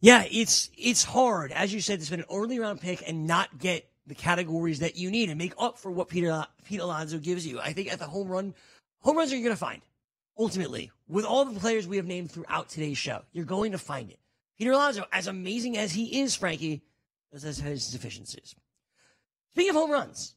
Yeah, 0.00 0.24
it's 0.30 0.70
it's 0.76 1.04
hard, 1.04 1.52
as 1.52 1.72
you 1.72 1.80
said, 1.80 2.00
to 2.00 2.06
spend 2.06 2.22
an 2.22 2.28
early 2.32 2.58
round 2.58 2.80
pick 2.80 3.08
and 3.08 3.26
not 3.26 3.58
get 3.58 3.88
the 4.06 4.16
categories 4.16 4.80
that 4.80 4.96
you 4.96 5.10
need 5.10 5.28
and 5.28 5.38
make 5.38 5.54
up 5.58 5.78
for 5.78 5.92
what 5.92 6.08
Peter 6.08 6.44
Pete 6.64 6.80
Alonso 6.80 7.18
gives 7.18 7.46
you. 7.46 7.60
I 7.60 7.72
think 7.72 7.92
at 7.92 8.00
the 8.00 8.06
home 8.06 8.28
run, 8.28 8.54
home 9.00 9.16
runs 9.16 9.32
are 9.32 9.36
you 9.36 9.44
going 9.44 9.54
to 9.54 9.60
find 9.60 9.80
ultimately 10.38 10.90
with 11.08 11.24
all 11.24 11.44
the 11.44 11.58
players 11.58 11.86
we 11.86 11.96
have 11.96 12.06
named 12.06 12.30
throughout 12.30 12.68
today's 12.68 12.98
show. 12.98 13.22
You're 13.32 13.44
going 13.44 13.72
to 13.72 13.78
find 13.78 14.10
it. 14.10 14.18
Peter 14.58 14.72
Alonso, 14.72 15.04
as 15.12 15.26
amazing 15.26 15.76
as 15.76 15.92
he 15.92 16.20
is, 16.20 16.34
Frankie, 16.34 16.82
does 17.32 17.42
have 17.42 17.72
his 17.72 17.90
deficiencies. 17.90 18.54
Speaking 19.52 19.70
of 19.70 19.76
home 19.76 19.90
runs, 19.90 20.34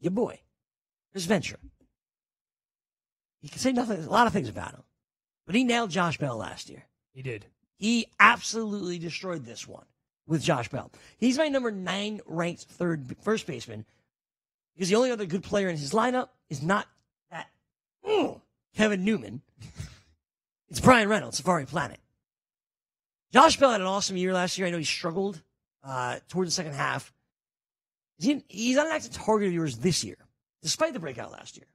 your 0.00 0.10
boy, 0.10 0.40
Chris 1.12 1.24
Ventura. 1.24 1.58
You 3.42 3.48
can 3.48 3.58
say 3.58 3.72
nothing, 3.72 4.02
a 4.02 4.10
lot 4.10 4.26
of 4.26 4.32
things 4.32 4.48
about 4.48 4.72
him, 4.72 4.82
but 5.46 5.54
he 5.54 5.64
nailed 5.64 5.90
Josh 5.90 6.18
Bell 6.18 6.36
last 6.36 6.68
year. 6.68 6.84
He 7.12 7.22
did. 7.22 7.46
He 7.78 8.06
absolutely 8.18 8.98
destroyed 8.98 9.44
this 9.44 9.66
one 9.66 9.86
with 10.26 10.42
Josh 10.42 10.68
Bell. 10.68 10.90
He's 11.18 11.38
my 11.38 11.48
number 11.48 11.70
nine 11.70 12.20
ranked 12.26 12.64
third 12.64 13.16
first 13.22 13.46
baseman 13.46 13.84
because 14.74 14.88
the 14.88 14.96
only 14.96 15.10
other 15.10 15.26
good 15.26 15.42
player 15.42 15.68
in 15.68 15.76
his 15.76 15.92
lineup 15.92 16.28
is 16.50 16.62
not 16.62 16.86
that 17.30 17.48
mm, 18.06 18.40
Kevin 18.76 19.04
Newman. 19.04 19.40
it's 20.68 20.80
Bryan 20.80 21.08
Reynolds, 21.08 21.38
Safari 21.38 21.64
Planet. 21.64 21.98
Josh 23.32 23.56
Bell 23.58 23.72
had 23.72 23.80
an 23.80 23.86
awesome 23.86 24.16
year 24.16 24.32
last 24.32 24.58
year. 24.58 24.66
I 24.66 24.70
know 24.70 24.78
he 24.78 24.84
struggled 24.84 25.42
uh, 25.82 26.18
toward 26.28 26.46
the 26.46 26.52
second 26.52 26.74
half. 26.74 27.12
He, 28.18 28.44
he's 28.48 28.76
not 28.76 28.86
an 28.86 28.92
active 28.92 29.12
target 29.12 29.48
of 29.48 29.54
yours 29.54 29.78
this 29.78 30.04
year, 30.04 30.16
despite 30.62 30.92
the 30.92 31.00
breakout 31.00 31.32
last 31.32 31.56
year. 31.56 31.66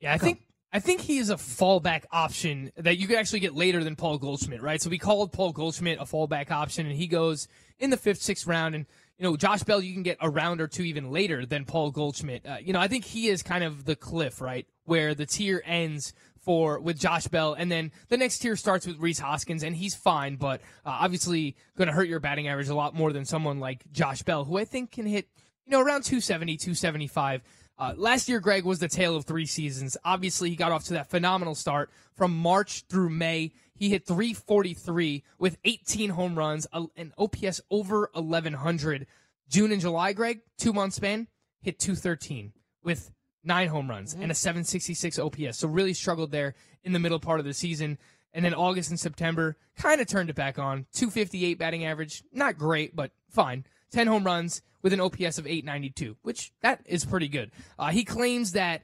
Yeah, 0.00 0.12
I 0.12 0.18
think 0.18 0.42
I 0.72 0.80
think 0.80 1.00
he 1.00 1.18
is 1.18 1.30
a 1.30 1.36
fallback 1.36 2.04
option 2.10 2.70
that 2.76 2.98
you 2.98 3.06
could 3.06 3.16
actually 3.16 3.40
get 3.40 3.54
later 3.54 3.82
than 3.82 3.96
Paul 3.96 4.18
Goldschmidt, 4.18 4.62
right? 4.62 4.80
So 4.80 4.90
we 4.90 4.98
called 4.98 5.32
Paul 5.32 5.52
Goldschmidt 5.52 5.98
a 6.00 6.04
fallback 6.04 6.50
option, 6.50 6.86
and 6.86 6.94
he 6.94 7.06
goes 7.06 7.48
in 7.78 7.90
the 7.90 7.96
fifth, 7.96 8.20
sixth 8.20 8.46
round. 8.46 8.74
And 8.74 8.86
you 9.16 9.24
know, 9.24 9.36
Josh 9.36 9.62
Bell, 9.62 9.80
you 9.80 9.94
can 9.94 10.02
get 10.02 10.18
a 10.20 10.28
round 10.28 10.60
or 10.60 10.66
two 10.66 10.82
even 10.82 11.10
later 11.10 11.46
than 11.46 11.64
Paul 11.64 11.90
Goldschmidt. 11.90 12.44
Uh, 12.46 12.56
you 12.60 12.72
know, 12.72 12.80
I 12.80 12.88
think 12.88 13.04
he 13.04 13.28
is 13.28 13.42
kind 13.42 13.64
of 13.64 13.84
the 13.84 13.96
cliff, 13.96 14.40
right, 14.40 14.66
where 14.84 15.14
the 15.14 15.24
tier 15.24 15.62
ends 15.64 16.12
for 16.46 16.78
with 16.78 16.96
Josh 16.96 17.26
Bell, 17.26 17.54
and 17.54 17.70
then 17.70 17.90
the 18.08 18.16
next 18.16 18.38
tier 18.38 18.54
starts 18.54 18.86
with 18.86 19.00
Rhys 19.00 19.18
Hoskins, 19.18 19.64
and 19.64 19.74
he's 19.74 19.96
fine, 19.96 20.36
but 20.36 20.60
uh, 20.84 20.96
obviously 21.00 21.56
going 21.76 21.88
to 21.88 21.92
hurt 21.92 22.06
your 22.08 22.20
batting 22.20 22.46
average 22.46 22.68
a 22.68 22.74
lot 22.74 22.94
more 22.94 23.12
than 23.12 23.24
someone 23.24 23.58
like 23.58 23.90
Josh 23.90 24.22
Bell, 24.22 24.44
who 24.44 24.56
I 24.56 24.64
think 24.64 24.92
can 24.92 25.06
hit 25.06 25.28
you 25.66 25.72
know 25.72 25.80
around 25.80 26.04
270, 26.04 26.56
275. 26.56 27.42
Uh, 27.78 27.94
last 27.96 28.28
year, 28.28 28.38
Greg 28.38 28.64
was 28.64 28.78
the 28.78 28.88
tale 28.88 29.16
of 29.16 29.24
three 29.24 29.44
seasons. 29.44 29.96
Obviously, 30.04 30.48
he 30.48 30.56
got 30.56 30.70
off 30.70 30.84
to 30.84 30.94
that 30.94 31.10
phenomenal 31.10 31.56
start 31.56 31.90
from 32.14 32.34
March 32.34 32.84
through 32.88 33.10
May. 33.10 33.52
He 33.74 33.90
hit 33.90 34.06
343 34.06 35.24
with 35.40 35.58
18 35.64 36.10
home 36.10 36.38
runs, 36.38 36.68
an 36.72 37.12
OPS 37.18 37.60
over 37.70 38.08
1100. 38.14 39.06
June 39.48 39.72
and 39.72 39.80
July, 39.80 40.12
Greg, 40.12 40.40
two 40.56 40.72
month 40.72 40.94
span, 40.94 41.26
hit 41.60 41.78
213 41.78 42.52
with 42.82 43.10
nine 43.46 43.68
home 43.68 43.88
runs 43.88 44.12
mm-hmm. 44.12 44.22
and 44.22 44.32
a 44.32 44.34
766 44.34 45.18
OPS. 45.18 45.58
So 45.58 45.68
really 45.68 45.94
struggled 45.94 46.30
there 46.30 46.54
in 46.84 46.92
the 46.92 46.98
middle 46.98 47.20
part 47.20 47.40
of 47.40 47.46
the 47.46 47.54
season. 47.54 47.98
And 48.32 48.44
then 48.44 48.54
August 48.54 48.90
and 48.90 49.00
September 49.00 49.56
kind 49.76 50.00
of 50.00 50.06
turned 50.06 50.30
it 50.30 50.36
back 50.36 50.58
on. 50.58 50.86
258 50.92 51.58
batting 51.58 51.84
average, 51.84 52.22
not 52.32 52.58
great, 52.58 52.94
but 52.94 53.12
fine. 53.30 53.64
10 53.92 54.06
home 54.06 54.24
runs 54.24 54.62
with 54.82 54.92
an 54.92 55.00
OPS 55.00 55.38
of 55.38 55.46
892, 55.46 56.16
which 56.22 56.52
that 56.60 56.82
is 56.86 57.04
pretty 57.04 57.28
good. 57.28 57.50
Uh, 57.78 57.88
he 57.88 58.04
claims 58.04 58.52
that 58.52 58.82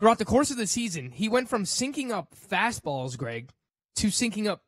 throughout 0.00 0.18
the 0.18 0.24
course 0.24 0.50
of 0.50 0.56
the 0.56 0.66
season, 0.66 1.10
he 1.10 1.28
went 1.28 1.48
from 1.48 1.64
syncing 1.64 2.10
up 2.10 2.34
fastballs, 2.34 3.16
Greg, 3.16 3.50
to 3.96 4.08
syncing 4.08 4.46
up 4.46 4.62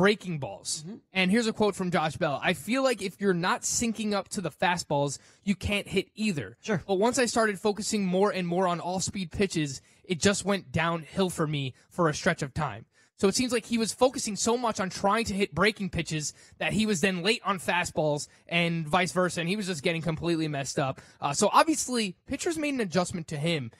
breaking 0.00 0.38
balls. 0.38 0.82
Mm-hmm. 0.86 0.96
And 1.12 1.30
here's 1.30 1.46
a 1.46 1.52
quote 1.52 1.76
from 1.76 1.90
Josh 1.90 2.16
Bell. 2.16 2.40
I 2.42 2.54
feel 2.54 2.82
like 2.82 3.02
if 3.02 3.20
you're 3.20 3.34
not 3.34 3.62
syncing 3.62 4.14
up 4.14 4.30
to 4.30 4.40
the 4.40 4.50
fastballs, 4.50 5.18
you 5.44 5.54
can't 5.54 5.86
hit 5.86 6.08
either. 6.14 6.56
Sure. 6.62 6.82
But 6.86 6.94
once 6.94 7.18
I 7.18 7.26
started 7.26 7.60
focusing 7.60 8.06
more 8.06 8.30
and 8.30 8.48
more 8.48 8.66
on 8.66 8.80
all 8.80 9.00
speed 9.00 9.30
pitches, 9.30 9.82
it 10.02 10.18
just 10.18 10.42
went 10.42 10.72
downhill 10.72 11.28
for 11.28 11.46
me 11.46 11.74
for 11.90 12.08
a 12.08 12.14
stretch 12.14 12.40
of 12.40 12.54
time. 12.54 12.86
So 13.18 13.28
it 13.28 13.34
seems 13.34 13.52
like 13.52 13.66
he 13.66 13.76
was 13.76 13.92
focusing 13.92 14.36
so 14.36 14.56
much 14.56 14.80
on 14.80 14.88
trying 14.88 15.26
to 15.26 15.34
hit 15.34 15.54
breaking 15.54 15.90
pitches 15.90 16.32
that 16.56 16.72
he 16.72 16.86
was 16.86 17.02
then 17.02 17.22
late 17.22 17.42
on 17.44 17.58
fastballs 17.58 18.26
and 18.48 18.88
vice 18.88 19.12
versa, 19.12 19.40
and 19.40 19.50
he 19.50 19.56
was 19.56 19.66
just 19.66 19.82
getting 19.82 20.00
completely 20.00 20.48
messed 20.48 20.78
up. 20.78 21.02
Uh, 21.20 21.34
so 21.34 21.50
obviously, 21.52 22.16
pitchers 22.26 22.56
made 22.56 22.72
an 22.72 22.80
adjustment 22.80 23.28
to 23.28 23.36
him. 23.36 23.70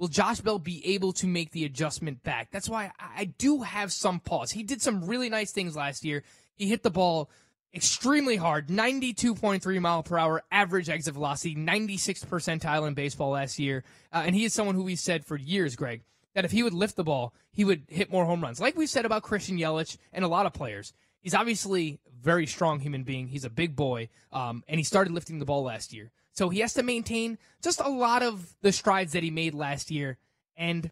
Will 0.00 0.08
Josh 0.08 0.40
Bell 0.40 0.58
be 0.58 0.84
able 0.94 1.12
to 1.12 1.26
make 1.26 1.52
the 1.52 1.64
adjustment 1.64 2.22
back? 2.22 2.50
That's 2.50 2.68
why 2.68 2.90
I 2.98 3.26
do 3.26 3.62
have 3.62 3.92
some 3.92 4.18
pause. 4.18 4.50
He 4.50 4.62
did 4.62 4.82
some 4.82 5.04
really 5.04 5.28
nice 5.28 5.52
things 5.52 5.76
last 5.76 6.04
year. 6.04 6.24
He 6.56 6.66
hit 6.66 6.82
the 6.82 6.90
ball 6.90 7.30
extremely 7.72 8.34
hard 8.34 8.66
92.3 8.66 9.80
mile 9.80 10.02
per 10.02 10.18
hour 10.18 10.42
average 10.50 10.88
exit 10.88 11.14
velocity 11.14 11.54
96th 11.54 12.26
percentile 12.26 12.88
in 12.88 12.94
baseball 12.94 13.30
last 13.30 13.60
year 13.60 13.84
uh, 14.12 14.24
and 14.26 14.34
he 14.34 14.44
is 14.44 14.52
someone 14.52 14.74
who 14.74 14.82
we 14.82 14.96
said 14.96 15.24
for 15.24 15.36
years 15.36 15.76
greg 15.76 16.02
that 16.34 16.44
if 16.44 16.50
he 16.50 16.62
would 16.62 16.74
lift 16.74 16.96
the 16.96 17.04
ball, 17.04 17.34
he 17.52 17.64
would 17.64 17.84
hit 17.88 18.10
more 18.10 18.24
home 18.24 18.40
runs. 18.40 18.60
Like 18.60 18.76
we 18.76 18.86
said 18.86 19.04
about 19.04 19.22
Christian 19.22 19.58
Yelich 19.58 19.96
and 20.12 20.24
a 20.24 20.28
lot 20.28 20.46
of 20.46 20.52
players. 20.52 20.92
He's 21.20 21.34
obviously 21.34 21.98
a 22.06 22.22
very 22.22 22.46
strong 22.46 22.80
human 22.80 23.02
being. 23.02 23.28
He's 23.28 23.44
a 23.44 23.50
big 23.50 23.76
boy, 23.76 24.08
um, 24.32 24.64
and 24.68 24.78
he 24.78 24.84
started 24.84 25.12
lifting 25.12 25.38
the 25.38 25.44
ball 25.44 25.64
last 25.64 25.92
year. 25.92 26.10
So 26.32 26.48
he 26.48 26.60
has 26.60 26.74
to 26.74 26.82
maintain 26.82 27.38
just 27.62 27.80
a 27.80 27.88
lot 27.88 28.22
of 28.22 28.54
the 28.62 28.72
strides 28.72 29.12
that 29.12 29.22
he 29.22 29.30
made 29.30 29.54
last 29.54 29.90
year. 29.90 30.18
And 30.56 30.90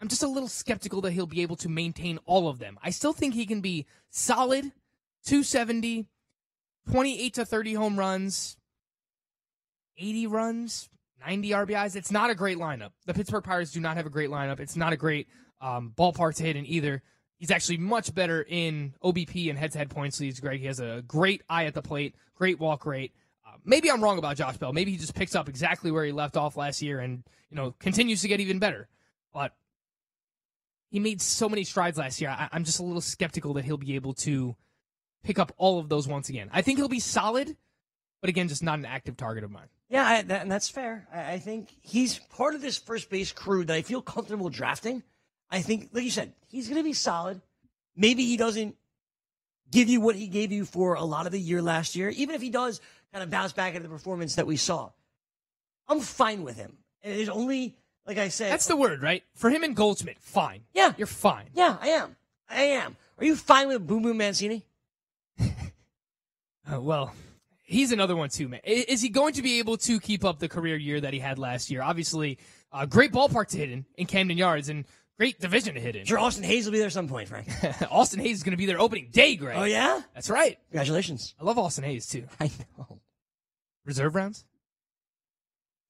I'm 0.00 0.08
just 0.08 0.22
a 0.22 0.28
little 0.28 0.48
skeptical 0.48 1.00
that 1.02 1.12
he'll 1.12 1.26
be 1.26 1.42
able 1.42 1.56
to 1.56 1.68
maintain 1.68 2.18
all 2.24 2.48
of 2.48 2.58
them. 2.58 2.78
I 2.82 2.90
still 2.90 3.12
think 3.12 3.34
he 3.34 3.46
can 3.46 3.60
be 3.60 3.86
solid, 4.08 4.72
270, 5.26 6.06
28 6.90 7.34
to 7.34 7.44
30 7.44 7.74
home 7.74 7.98
runs, 7.98 8.56
80 9.98 10.26
runs, 10.28 10.88
90 11.26 11.50
RBIs. 11.50 11.96
It's 11.96 12.10
not 12.10 12.30
a 12.30 12.34
great 12.34 12.56
lineup. 12.56 12.92
The 13.04 13.14
Pittsburgh 13.14 13.44
Pirates 13.44 13.72
do 13.72 13.80
not 13.80 13.96
have 13.96 14.06
a 14.06 14.10
great 14.10 14.30
lineup. 14.30 14.60
It's 14.60 14.76
not 14.76 14.92
a 14.92 14.96
great 14.96 15.28
um, 15.60 15.92
ballpark 15.96 16.34
to 16.36 16.42
hit 16.42 16.56
in 16.56 16.66
either. 16.66 17.02
He's 17.36 17.50
actually 17.50 17.78
much 17.78 18.14
better 18.14 18.44
in 18.46 18.94
OBP 19.02 19.50
and 19.50 19.58
head 19.58 19.72
to 19.72 19.78
head 19.78 19.90
points 19.90 20.20
leads, 20.20 20.40
Greg. 20.40 20.60
He 20.60 20.66
has 20.66 20.80
a 20.80 21.02
great 21.06 21.42
eye 21.48 21.66
at 21.66 21.74
the 21.74 21.82
plate, 21.82 22.14
great 22.34 22.58
walk 22.58 22.86
rate. 22.86 23.12
Maybe 23.64 23.90
I'm 23.90 24.02
wrong 24.02 24.18
about 24.18 24.36
Josh 24.36 24.56
Bell. 24.56 24.72
Maybe 24.72 24.92
he 24.92 24.96
just 24.96 25.14
picks 25.14 25.34
up 25.34 25.48
exactly 25.48 25.90
where 25.90 26.04
he 26.04 26.12
left 26.12 26.36
off 26.36 26.56
last 26.56 26.82
year 26.82 27.00
and, 27.00 27.22
you 27.50 27.56
know, 27.56 27.74
continues 27.78 28.22
to 28.22 28.28
get 28.28 28.40
even 28.40 28.58
better. 28.58 28.88
But 29.32 29.54
he 30.90 31.00
made 31.00 31.20
so 31.20 31.48
many 31.48 31.64
strides 31.64 31.98
last 31.98 32.20
year. 32.20 32.30
I- 32.30 32.48
I'm 32.52 32.64
just 32.64 32.80
a 32.80 32.82
little 32.82 33.00
skeptical 33.00 33.54
that 33.54 33.64
he'll 33.64 33.76
be 33.76 33.94
able 33.94 34.14
to 34.14 34.56
pick 35.22 35.38
up 35.38 35.52
all 35.56 35.78
of 35.78 35.88
those 35.88 36.08
once 36.08 36.28
again. 36.28 36.48
I 36.52 36.62
think 36.62 36.78
he'll 36.78 36.88
be 36.88 37.00
solid, 37.00 37.56
but 38.20 38.30
again, 38.30 38.48
just 38.48 38.62
not 38.62 38.78
an 38.78 38.86
active 38.86 39.16
target 39.16 39.44
of 39.44 39.50
mine. 39.50 39.68
Yeah, 39.88 40.04
I, 40.04 40.22
that, 40.22 40.42
and 40.42 40.50
that's 40.50 40.68
fair. 40.68 41.08
I, 41.12 41.32
I, 41.32 41.38
think 41.38 41.68
he's 41.80 42.18
part 42.18 42.54
of 42.54 42.62
this 42.62 42.78
first 42.78 43.10
base 43.10 43.32
crew 43.32 43.64
that 43.64 43.74
I 43.74 43.82
feel 43.82 44.02
comfortable 44.02 44.48
drafting. 44.48 45.02
I 45.50 45.62
think, 45.62 45.90
like 45.92 46.04
you 46.04 46.10
said, 46.10 46.32
he's 46.48 46.68
going 46.68 46.78
to 46.78 46.84
be 46.84 46.92
solid. 46.92 47.40
Maybe 47.96 48.24
he 48.24 48.36
doesn't 48.36 48.76
give 49.70 49.88
you 49.88 50.00
what 50.00 50.14
he 50.14 50.28
gave 50.28 50.52
you 50.52 50.64
for 50.64 50.94
a 50.94 51.04
lot 51.04 51.26
of 51.26 51.32
the 51.32 51.40
year 51.40 51.60
last 51.60 51.96
year, 51.96 52.08
even 52.10 52.34
if 52.34 52.42
he 52.42 52.50
does 52.50 52.80
kind 53.12 53.22
of 53.22 53.30
bounce 53.30 53.52
back 53.52 53.74
into 53.74 53.88
the 53.88 53.92
performance 53.92 54.36
that 54.36 54.46
we 54.46 54.56
saw. 54.56 54.90
I'm 55.88 56.00
fine 56.00 56.42
with 56.42 56.56
him. 56.56 56.78
And 57.02 57.18
there's 57.18 57.28
only, 57.28 57.76
like 58.06 58.18
I 58.18 58.28
said, 58.28 58.52
that's 58.52 58.66
the 58.66 58.76
word, 58.76 59.02
right? 59.02 59.22
For 59.34 59.50
him 59.50 59.62
and 59.64 59.74
Goldschmidt, 59.74 60.18
fine. 60.20 60.62
Yeah, 60.74 60.92
you're 60.96 61.06
fine. 61.06 61.46
Yeah, 61.54 61.76
I 61.80 61.88
am. 61.88 62.16
I 62.48 62.62
am. 62.62 62.96
Are 63.18 63.24
you 63.24 63.36
fine 63.36 63.68
with 63.68 63.86
Boom 63.86 64.02
Boom 64.02 64.16
Mancini? 64.16 64.64
Uh, 66.70 66.80
well, 66.80 67.12
he's 67.64 67.90
another 67.90 68.14
one 68.14 68.28
too, 68.28 68.48
man. 68.48 68.60
Is 68.62 69.00
he 69.00 69.08
going 69.08 69.32
to 69.32 69.42
be 69.42 69.58
able 69.58 69.76
to 69.78 69.98
keep 69.98 70.24
up 70.24 70.38
the 70.38 70.48
career 70.48 70.76
year 70.76 71.00
that 71.00 71.12
he 71.12 71.18
had 71.18 71.36
last 71.36 71.68
year? 71.68 71.82
Obviously, 71.82 72.38
uh, 72.70 72.86
great 72.86 73.10
ballpark 73.10 73.48
to 73.48 73.56
hit 73.56 73.72
in 73.72 73.84
in 73.96 74.06
Camden 74.06 74.38
Yards 74.38 74.68
and 74.68 74.84
great 75.20 75.38
division 75.38 75.74
to 75.74 75.80
hit 75.80 75.96
in. 75.96 76.06
Sure, 76.06 76.18
Austin 76.18 76.42
Hays 76.44 76.64
will 76.64 76.72
be 76.72 76.78
there 76.78 76.86
at 76.86 76.94
some 76.94 77.06
point, 77.06 77.28
Frank. 77.28 77.46
Austin 77.90 78.20
Hays 78.20 78.38
is 78.38 78.42
going 78.42 78.52
to 78.52 78.56
be 78.56 78.64
there 78.64 78.80
opening 78.80 79.08
day, 79.12 79.36
Greg. 79.36 79.54
Oh, 79.58 79.64
yeah? 79.64 80.00
That's 80.14 80.30
right. 80.30 80.58
Congratulations. 80.70 81.34
I 81.38 81.44
love 81.44 81.58
Austin 81.58 81.84
Hays 81.84 82.06
too. 82.06 82.24
I 82.40 82.50
know. 82.78 83.00
Reserve 83.84 84.14
rounds. 84.14 84.46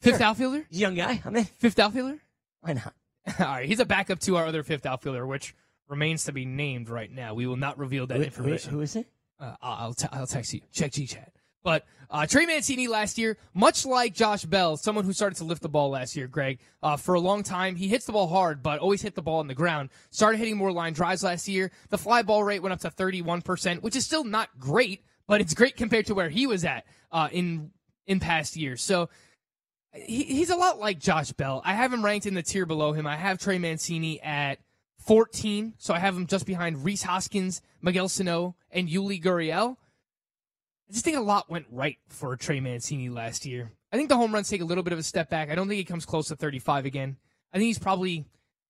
Fifth 0.01 0.17
Sure. 0.17 0.27
outfielder. 0.27 0.67
He's 0.69 0.79
a 0.79 0.81
young 0.81 0.97
guy. 0.97 1.23
I'm 1.25 1.37
in. 1.37 1.45
Fifth 1.45 1.79
outfielder. 1.79 2.19
Why 2.63 2.73
not? 2.73 2.93
All 3.39 3.47
right, 3.47 3.69
he's 3.69 3.79
a 3.79 3.85
backup 3.85 4.19
to 4.21 4.37
our 4.37 4.47
other 4.47 4.65
fifth 4.65 4.85
outfielder, 4.85 5.25
which 5.27 5.55
remains 5.89 6.25
to 6.25 6.33
be 6.33 6.45
named 6.45 6.89
right 6.89 7.11
now. 7.13 7.35
We 7.35 7.47
will 7.47 7.57
not 7.57 7.79
reveal 7.79 8.09
that 8.09 8.17
Who- 8.17 8.25
information. 8.25 8.73
who 8.73 8.81
is 8.81 8.97
it? 8.97 9.07
Uh, 9.39 9.55
I'll 9.63 9.77
I'll, 9.87 9.95
t- 9.95 10.09
I'll 10.11 10.27
text 10.27 10.53
you. 10.55 10.61
Check 10.73 10.91
G 10.93 11.07
chat. 11.07 11.33
But 11.63 11.85
uh, 12.11 12.27
Trey 12.27 12.47
Mancini 12.47 12.89
last 12.89 13.19
year, 13.19 13.37
much 13.55 13.85
like 13.87 14.15
Josh 14.15 14.45
Bell, 14.45 14.77
someone 14.77 15.05
who 15.05 15.13
started 15.13 15.37
to 15.37 15.45
lift 15.45 15.63
the 15.63 15.69
ball 15.69 15.91
last 15.91 16.17
year, 16.17 16.27
Greg, 16.27 16.59
uh, 16.83 16.97
for 16.97 17.15
a 17.15 17.21
long 17.21 17.43
time, 17.43 17.77
he 17.77 17.89
hits 17.89 18.07
the 18.07 18.13
ball 18.13 18.27
hard, 18.27 18.63
but 18.63 18.81
always 18.81 19.03
hit 19.03 19.15
the 19.15 19.23
ball 19.23 19.39
on 19.39 19.47
the 19.47 19.55
ground. 19.55 19.91
Started 20.11 20.39
hitting 20.39 20.57
more 20.57 20.73
line 20.73 20.93
drives 20.93 21.23
last 21.23 21.47
year. 21.49 21.71
The 21.91 21.99
fly 21.99 22.23
ball 22.23 22.43
rate 22.43 22.63
went 22.63 22.73
up 22.73 22.81
to 22.81 22.91
31%, 22.91 23.83
which 23.83 23.95
is 23.95 24.05
still 24.05 24.25
not 24.25 24.49
great, 24.59 25.05
but 25.27 25.41
it's 25.41 25.55
great 25.55 25.77
compared 25.77 26.07
to 26.07 26.15
where 26.15 26.29
he 26.29 26.47
was 26.47 26.65
at 26.65 26.85
uh, 27.13 27.29
in 27.31 27.71
in 28.07 28.19
past 28.19 28.57
years. 28.57 28.83
So 28.83 29.09
he, 29.93 30.25
he's 30.25 30.51
a 30.51 30.57
lot 30.57 30.79
like 30.79 30.99
Josh 30.99 31.33
Bell. 31.33 31.63
I 31.65 31.75
have 31.75 31.93
him 31.93 32.05
ranked 32.05 32.27
in 32.27 32.35
the 32.35 32.43
tier 32.43 32.67
below 32.67 32.93
him. 32.93 33.07
I 33.07 33.17
have 33.17 33.39
Trey 33.39 33.59
Mancini 33.59 34.21
at 34.21 34.59
14, 34.99 35.75
so 35.79 35.95
I 35.95 35.99
have 35.99 36.17
him 36.17 36.27
just 36.27 36.47
behind 36.47 36.85
Rhys 36.85 37.03
Hoskins, 37.03 37.63
Miguel 37.81 38.09
Sano, 38.09 38.57
and 38.71 38.89
Yuli 38.89 39.23
Gurriel. 39.23 39.77
I 40.91 40.93
just 40.93 41.05
think 41.05 41.17
a 41.17 41.21
lot 41.21 41.49
went 41.49 41.67
right 41.71 41.99
for 42.09 42.37
Trey 42.37 42.59
Mancini 42.59 43.09
last 43.11 43.47
year. 43.47 43.71
I 43.93 43.97
think 43.97 44.09
the 44.09 44.17
home 44.17 44.35
runs 44.35 44.49
take 44.49 44.61
a 44.61 44.65
little 44.65 44.83
bit 44.83 44.93
of 44.93 44.99
a 44.99 45.05
step 45.05 45.31
back. 45.31 45.49
I 45.49 45.55
don't 45.55 45.69
think 45.69 45.79
he 45.79 45.85
comes 45.85 46.05
close 46.05 46.29
to 46.29 46.37
35 46.37 46.85
again. 46.85 47.17
I 47.53 47.59
think 47.59 47.67
he's 47.67 47.79
probably 47.79 48.25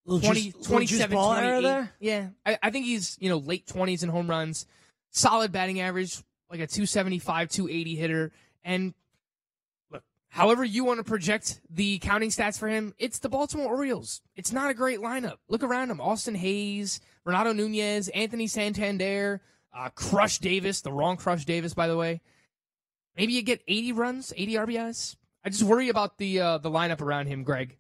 Little 0.05 0.21
20, 0.27 0.41
juice- 0.53 0.67
27, 0.67 1.11
juice 1.11 1.15
ball 1.15 1.33
era 1.33 1.61
28. 1.61 1.63
there? 1.63 1.93
Yeah. 1.99 2.29
I, 2.45 2.59
I 2.63 2.71
think 2.71 2.85
he's, 2.85 3.17
you 3.21 3.31
know, 3.31 3.39
late 3.39 3.67
20s 3.67 4.03
in 4.03 4.11
home 4.11 4.29
runs, 4.29 4.67
solid 5.11 5.51
batting 5.51 5.81
average, 5.81 6.19
like 6.51 6.61
a 6.61 6.67
275, 6.67 7.49
280 7.49 7.95
hitter. 7.97 8.33
And 8.65 8.93
look, 9.91 10.03
however 10.29 10.63
you 10.63 10.85
want 10.85 10.99
to 10.99 11.05
project 11.05 11.61
the 11.71 11.99
counting 12.01 12.29
stats 12.31 12.59
for 12.59 12.69
him, 12.69 12.93
it's 12.99 13.19
the 13.19 13.31
Baltimore 13.31 13.75
Orioles. 13.75 14.21
It's 14.37 14.53
not 14.53 14.71
a 14.71 14.75
great 14.75 14.99
lineup. 15.01 15.37
Look 15.49 15.63
around 15.63 15.91
him. 15.91 16.03
Austin 16.03 16.35
Hays, 16.35 17.01
Renato 17.25 17.55
Nunez, 17.55 18.09
Anthony 18.09 18.47
Santander, 18.47 19.41
uh, 19.75 19.91
Crush 19.91 20.39
Davis, 20.39 20.81
the 20.81 20.93
wrong 20.93 21.17
Crush 21.17 21.45
Davis, 21.45 21.75
by 21.75 21.87
the 21.87 21.97
way. 21.97 22.21
Maybe 23.17 23.33
you 23.33 23.43
get 23.43 23.63
80 23.67 23.93
runs, 23.93 24.33
80 24.37 24.55
RBIs. 24.55 25.17
I 25.45 25.51
just 25.51 25.63
worry 25.63 25.89
about 25.89 26.19
the 26.19 26.41
uh, 26.41 26.59
the 26.59 26.71
lineup 26.71 27.01
around 27.01 27.27
him, 27.27 27.45
Greg. 27.45 27.79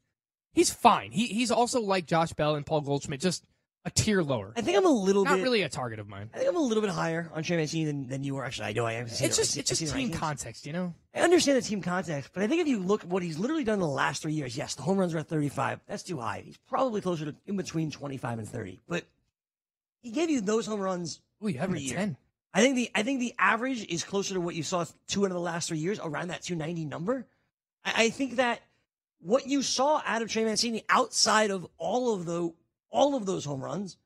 He's 0.52 0.70
fine. 0.70 1.12
He 1.12 1.26
he's 1.26 1.50
also 1.50 1.80
like 1.80 2.06
Josh 2.06 2.32
Bell 2.32 2.54
and 2.54 2.64
Paul 2.64 2.80
Goldschmidt, 2.80 3.20
just 3.20 3.44
a 3.84 3.90
tier 3.90 4.22
lower. 4.22 4.52
I 4.56 4.60
think 4.60 4.76
I'm 4.76 4.86
a 4.86 4.90
little 4.90 5.24
Not 5.24 5.36
bit. 5.36 5.42
really 5.42 5.62
a 5.62 5.68
target 5.68 5.98
of 5.98 6.08
mine. 6.08 6.28
I 6.34 6.38
think 6.38 6.50
I'm 6.50 6.56
a 6.56 6.60
little 6.60 6.82
bit 6.82 6.90
higher 6.90 7.30
on 7.34 7.42
Trey 7.42 7.56
Mancini 7.56 7.86
than, 7.86 8.08
than 8.08 8.22
you 8.24 8.36
are. 8.36 8.44
Actually, 8.44 8.68
I 8.68 8.72
know 8.72 8.84
I 8.84 8.94
haven't 8.94 9.20
It's 9.20 9.36
just 9.36 9.56
it's 9.56 9.68
just 9.78 9.94
team 9.94 10.10
context, 10.10 10.66
you 10.66 10.72
know. 10.72 10.94
I 11.14 11.20
understand 11.20 11.58
the 11.58 11.62
team 11.62 11.80
context, 11.80 12.30
but 12.34 12.42
I 12.42 12.46
think 12.46 12.60
if 12.60 12.68
you 12.68 12.80
look 12.80 13.04
at 13.04 13.08
what 13.08 13.22
he's 13.22 13.38
literally 13.38 13.64
done 13.64 13.74
in 13.74 13.80
the 13.80 13.88
last 13.88 14.22
three 14.22 14.32
years, 14.32 14.56
yes, 14.56 14.74
the 14.74 14.82
home 14.82 14.98
runs 14.98 15.14
are 15.14 15.18
at 15.18 15.28
35. 15.28 15.80
That's 15.86 16.02
too 16.02 16.18
high. 16.18 16.42
He's 16.44 16.58
probably 16.68 17.00
closer 17.00 17.26
to 17.26 17.34
in 17.46 17.56
between 17.56 17.90
25 17.90 18.38
and 18.38 18.48
30. 18.48 18.80
But 18.88 19.04
he 20.02 20.10
gave 20.10 20.30
you 20.30 20.40
those 20.40 20.66
home 20.66 20.80
runs 20.80 21.20
Ooh, 21.44 21.48
you 21.48 21.58
have 21.58 21.68
him 21.70 21.76
every 21.76 21.86
year. 21.86 21.96
10. 21.96 22.16
I 22.52 22.60
think 22.60 22.76
the 22.76 22.90
I 22.94 23.02
think 23.02 23.20
the 23.20 23.34
average 23.38 23.86
is 23.86 24.02
closer 24.02 24.34
to 24.34 24.40
what 24.40 24.54
you 24.54 24.62
saw 24.62 24.84
two 25.06 25.24
out 25.24 25.30
of 25.30 25.34
the 25.34 25.40
last 25.40 25.68
three 25.68 25.78
years, 25.78 26.00
around 26.00 26.28
that 26.28 26.42
290 26.42 26.84
number. 26.86 27.26
I, 27.84 28.04
I 28.04 28.10
think 28.10 28.36
that 28.36 28.60
what 29.20 29.46
you 29.46 29.62
saw 29.62 30.02
out 30.04 30.22
of 30.22 30.30
Trey 30.30 30.44
Mancini 30.44 30.84
outside 30.88 31.50
of 31.50 31.66
all 31.78 32.14
of 32.14 32.26
the 32.26 32.52
all 32.90 33.14
of 33.14 33.24
those 33.24 33.44
home 33.44 33.62
runs, 33.62 33.96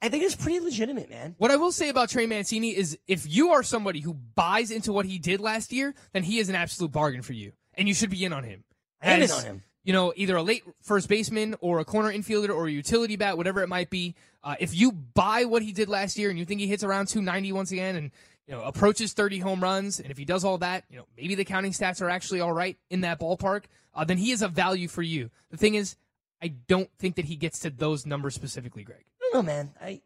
I 0.00 0.08
think 0.08 0.24
it's 0.24 0.34
pretty 0.34 0.60
legitimate, 0.60 1.10
man. 1.10 1.34
What 1.38 1.50
I 1.50 1.56
will 1.56 1.72
say 1.72 1.90
about 1.90 2.08
Trey 2.08 2.26
Mancini 2.26 2.74
is 2.74 2.98
if 3.06 3.26
you 3.28 3.50
are 3.50 3.62
somebody 3.62 4.00
who 4.00 4.14
buys 4.14 4.70
into 4.70 4.92
what 4.92 5.04
he 5.04 5.18
did 5.18 5.40
last 5.40 5.72
year, 5.72 5.94
then 6.12 6.22
he 6.22 6.38
is 6.38 6.48
an 6.48 6.54
absolute 6.54 6.90
bargain 6.90 7.22
for 7.22 7.34
you. 7.34 7.52
And 7.74 7.86
you 7.86 7.94
should 7.94 8.10
be 8.10 8.24
in 8.24 8.32
on 8.32 8.44
him. 8.44 8.64
I 9.02 9.12
am 9.12 9.22
in 9.22 9.30
on 9.30 9.44
him. 9.44 9.62
You 9.84 9.92
know, 9.92 10.12
either 10.14 10.36
a 10.36 10.42
late 10.42 10.62
first 10.82 11.08
baseman 11.08 11.56
or 11.60 11.78
a 11.78 11.84
corner 11.84 12.12
infielder 12.12 12.50
or 12.50 12.66
a 12.66 12.70
utility 12.70 13.16
bat, 13.16 13.36
whatever 13.36 13.62
it 13.62 13.68
might 13.68 13.90
be. 13.90 14.14
Uh, 14.44 14.54
if 14.60 14.74
you 14.74 14.92
buy 14.92 15.44
what 15.44 15.62
he 15.62 15.72
did 15.72 15.88
last 15.88 16.18
year 16.18 16.30
and 16.30 16.38
you 16.38 16.44
think 16.44 16.60
he 16.60 16.66
hits 16.66 16.84
around 16.84 17.06
290 17.06 17.52
once 17.52 17.72
again 17.72 17.96
and 17.96 18.10
you 18.46 18.54
know 18.54 18.62
approaches 18.62 19.12
30 19.12 19.38
home 19.38 19.62
runs, 19.62 19.98
and 20.00 20.10
if 20.10 20.18
he 20.18 20.24
does 20.24 20.44
all 20.44 20.58
that, 20.58 20.84
you 20.90 20.98
know 20.98 21.06
maybe 21.16 21.34
the 21.34 21.44
counting 21.44 21.72
stats 21.72 22.02
are 22.02 22.10
actually 22.10 22.40
all 22.40 22.52
right 22.52 22.76
in 22.90 23.00
that 23.02 23.20
ballpark, 23.20 23.64
uh, 23.94 24.04
then 24.04 24.18
he 24.18 24.32
is 24.32 24.42
a 24.42 24.48
value 24.48 24.88
for 24.88 25.02
you. 25.02 25.30
The 25.50 25.56
thing 25.56 25.74
is, 25.74 25.96
I 26.42 26.48
don't 26.48 26.90
think 26.98 27.16
that 27.16 27.26
he 27.26 27.36
gets 27.36 27.60
to 27.60 27.70
those 27.70 28.06
numbers 28.06 28.34
specifically, 28.34 28.82
Greg. 28.82 29.04
Know, 29.32 29.42
man. 29.42 29.70
I 29.80 30.00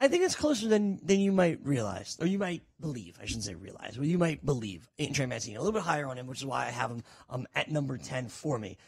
I 0.00 0.08
think 0.08 0.24
it's 0.24 0.34
closer 0.34 0.66
than 0.68 0.98
than 1.04 1.20
you 1.20 1.32
might 1.32 1.60
realize, 1.62 2.16
or 2.20 2.26
you 2.26 2.38
might 2.38 2.62
believe. 2.80 3.18
I 3.20 3.26
shouldn't 3.26 3.44
say 3.44 3.54
realize, 3.54 3.96
but 3.96 4.06
you 4.06 4.18
might 4.18 4.44
believe 4.44 4.88
in 4.96 5.12
Trey 5.12 5.26
Mancini. 5.26 5.56
A 5.56 5.60
little 5.60 5.72
bit 5.72 5.82
higher 5.82 6.06
on 6.06 6.16
him, 6.16 6.26
which 6.26 6.38
is 6.38 6.46
why 6.46 6.66
I 6.66 6.70
have 6.70 6.90
him 6.90 7.02
um, 7.28 7.46
at 7.54 7.70
number 7.70 7.98
ten 7.98 8.28
for 8.28 8.58
me. 8.58 8.78